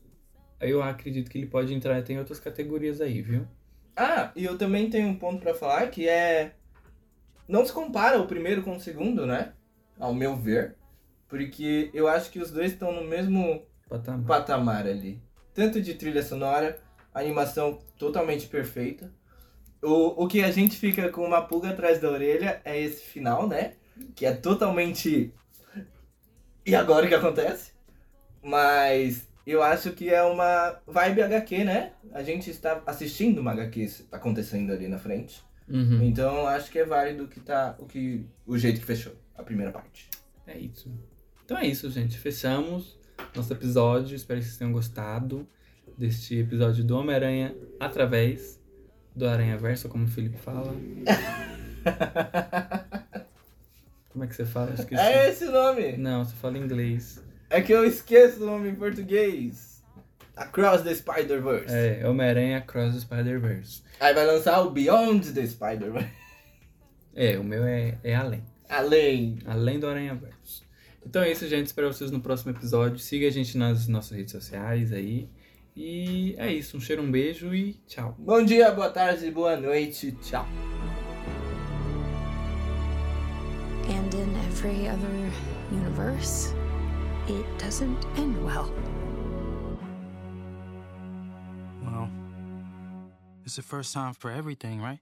eu 0.61 0.83
acredito 0.83 1.31
que 1.31 1.39
ele 1.39 1.47
pode 1.47 1.75
entrar 1.75 1.97
até 1.97 2.13
em 2.13 2.19
outras 2.19 2.41
categorias 2.41 3.01
aí, 3.01 3.21
viu? 3.21 3.47
Ah, 3.97 4.31
e 4.37 4.45
eu 4.45 4.59
também 4.59 4.91
tenho 4.91 5.09
um 5.09 5.17
ponto 5.17 5.41
pra 5.41 5.55
falar 5.55 5.89
que 5.89 6.09
é. 6.09 6.55
Não 7.49 7.65
se 7.65 7.73
compara 7.73 8.21
o 8.21 8.27
primeiro 8.27 8.63
com 8.63 8.77
o 8.77 8.81
segundo, 8.81 9.27
né? 9.27 9.53
Ao 9.99 10.13
meu 10.13 10.37
ver. 10.37 10.77
Porque 11.29 11.91
eu 11.95 12.07
acho 12.07 12.31
que 12.31 12.39
os 12.39 12.51
dois 12.51 12.73
estão 12.73 12.93
no 12.93 13.05
mesmo 13.05 13.63
Patamar. 13.89 14.27
patamar 14.27 14.87
ali. 14.87 15.21
Tanto 15.55 15.81
de 15.81 15.95
trilha 15.95 16.23
sonora, 16.23 16.81
animação 17.15 17.79
totalmente 17.99 18.47
perfeita. 18.47 19.13
O, 19.83 20.25
o 20.25 20.29
que 20.29 20.43
a 20.43 20.51
gente 20.51 20.77
fica 20.77 21.09
com 21.11 21.25
uma 21.25 21.43
pulga 21.43 21.71
atrás 21.71 22.01
da 22.01 22.11
orelha 22.11 22.61
é 22.65 22.79
esse 22.81 23.03
final, 23.03 23.49
né? 23.49 23.75
Que 24.15 24.27
é 24.27 24.35
totalmente. 24.35 25.33
E 26.65 26.75
agora 26.75 27.07
o 27.07 27.09
que 27.09 27.15
acontece? 27.15 27.73
Mas 28.43 29.29
eu 29.47 29.63
acho 29.63 29.93
que 29.93 30.09
é 30.09 30.23
uma 30.23 30.81
vibe 30.87 31.23
HQ, 31.23 31.65
né? 31.65 31.93
A 32.13 32.23
gente 32.23 32.51
está 32.51 32.83
assistindo 32.87 33.39
uma 33.39 33.53
HQ 33.53 34.07
acontecendo 34.11 34.73
ali 34.73 34.89
na 34.89 34.99
frente. 34.99 35.45
Uhum. 35.69 36.03
Então 36.03 36.47
acho 36.47 36.71
que 36.71 36.79
é 36.79 36.85
válido 36.85 37.25
o 37.25 37.29
que 37.29 37.41
tá. 37.41 37.77
O, 37.79 37.87
que, 37.87 38.27
o 38.47 38.57
jeito 38.57 38.81
que 38.81 38.87
fechou 38.87 39.13
a 39.37 39.43
primeira 39.43 39.73
parte. 39.73 40.09
É 40.47 40.59
isso. 40.59 40.91
Então 41.45 41.59
é 41.59 41.67
isso, 41.67 41.91
gente. 41.91 42.19
Fechamos 42.19 42.99
nosso 43.35 43.53
episódio. 43.53 44.17
Espero 44.17 44.41
que 44.41 44.47
vocês 44.47 44.59
tenham 44.59 44.73
gostado 44.73 45.47
deste 45.97 46.39
episódio 46.39 46.85
do 46.85 46.97
Homem-Aranha 46.97 47.55
através 47.81 48.61
do 49.15 49.27
Aranha 49.27 49.57
Verso, 49.57 49.89
como 49.89 50.05
o 50.05 50.09
Felipe 50.09 50.39
fala. 50.39 50.75
Como 54.17 54.25
é 54.25 54.29
que 54.29 54.35
você 54.35 54.47
fala? 54.47 54.71
Eu 54.71 54.75
esqueci. 54.77 55.03
É 55.03 55.29
esse 55.29 55.45
o 55.45 55.53
nome! 55.53 55.99
Não, 55.99 56.25
você 56.25 56.35
fala 56.37 56.57
em 56.57 56.63
inglês. 56.63 57.23
É 57.49 57.61
que 57.61 57.73
eu 57.73 57.85
esqueço 57.85 58.43
o 58.43 58.47
nome 58.47 58.71
em 58.71 58.75
português. 58.75 59.83
Across 60.37 60.83
the 60.83 60.95
Spider-Verse. 60.95 61.73
É, 61.73 62.07
Homem-Aranha 62.07 62.61
Cross 62.61 62.95
the 62.95 63.01
Spider-Verse. 63.01 63.83
Aí 64.01 64.13
vai 64.13 64.27
lançar 64.27 64.61
o 64.61 64.71
Beyond 64.71 65.33
the 65.33 65.47
Spider-Verse. 65.47 66.11
É, 67.19 67.39
o 67.39 67.43
meu 67.43 67.65
é, 67.65 67.97
é 68.05 68.15
além. 68.15 68.45
Além. 68.69 69.39
Além 69.47 69.81
do 69.81 69.87
Aranha 69.87 70.15
Verso. 70.15 70.63
Então 71.03 71.23
é 71.23 71.33
isso, 71.33 71.49
gente. 71.49 71.69
Espero 71.69 71.91
vocês 71.91 72.11
no 72.11 72.21
próximo 72.21 72.51
episódio. 72.51 72.99
Siga 72.99 73.27
a 73.29 73.31
gente 73.31 73.57
nas 73.57 73.89
nossas 73.89 74.19
redes 74.19 74.33
sociais 74.33 74.93
aí. 74.93 75.27
E 75.75 76.35
é 76.37 76.53
isso. 76.53 76.77
Um 76.77 76.81
cheiro, 76.81 77.01
um 77.01 77.11
beijo 77.11 77.55
e 77.55 77.73
tchau. 77.87 78.15
Bom 78.19 78.45
dia, 78.45 78.71
boa 78.71 78.91
tarde, 78.91 79.31
boa 79.31 79.57
noite. 79.57 80.13
Tchau. 80.21 80.47
And 83.89 84.15
in 84.15 84.37
every 84.51 84.89
other 84.89 85.33
universe, 85.73 86.53
it 87.29 87.59
doesn't 87.59 88.05
end 88.17 88.45
well. 88.45 88.73
Well, 91.83 92.11
it's 93.45 93.57
the 93.57 93.63
first 93.63 93.93
time 93.93 94.15
for 94.15 94.31
everything, 94.31 94.81
right? 94.81 95.01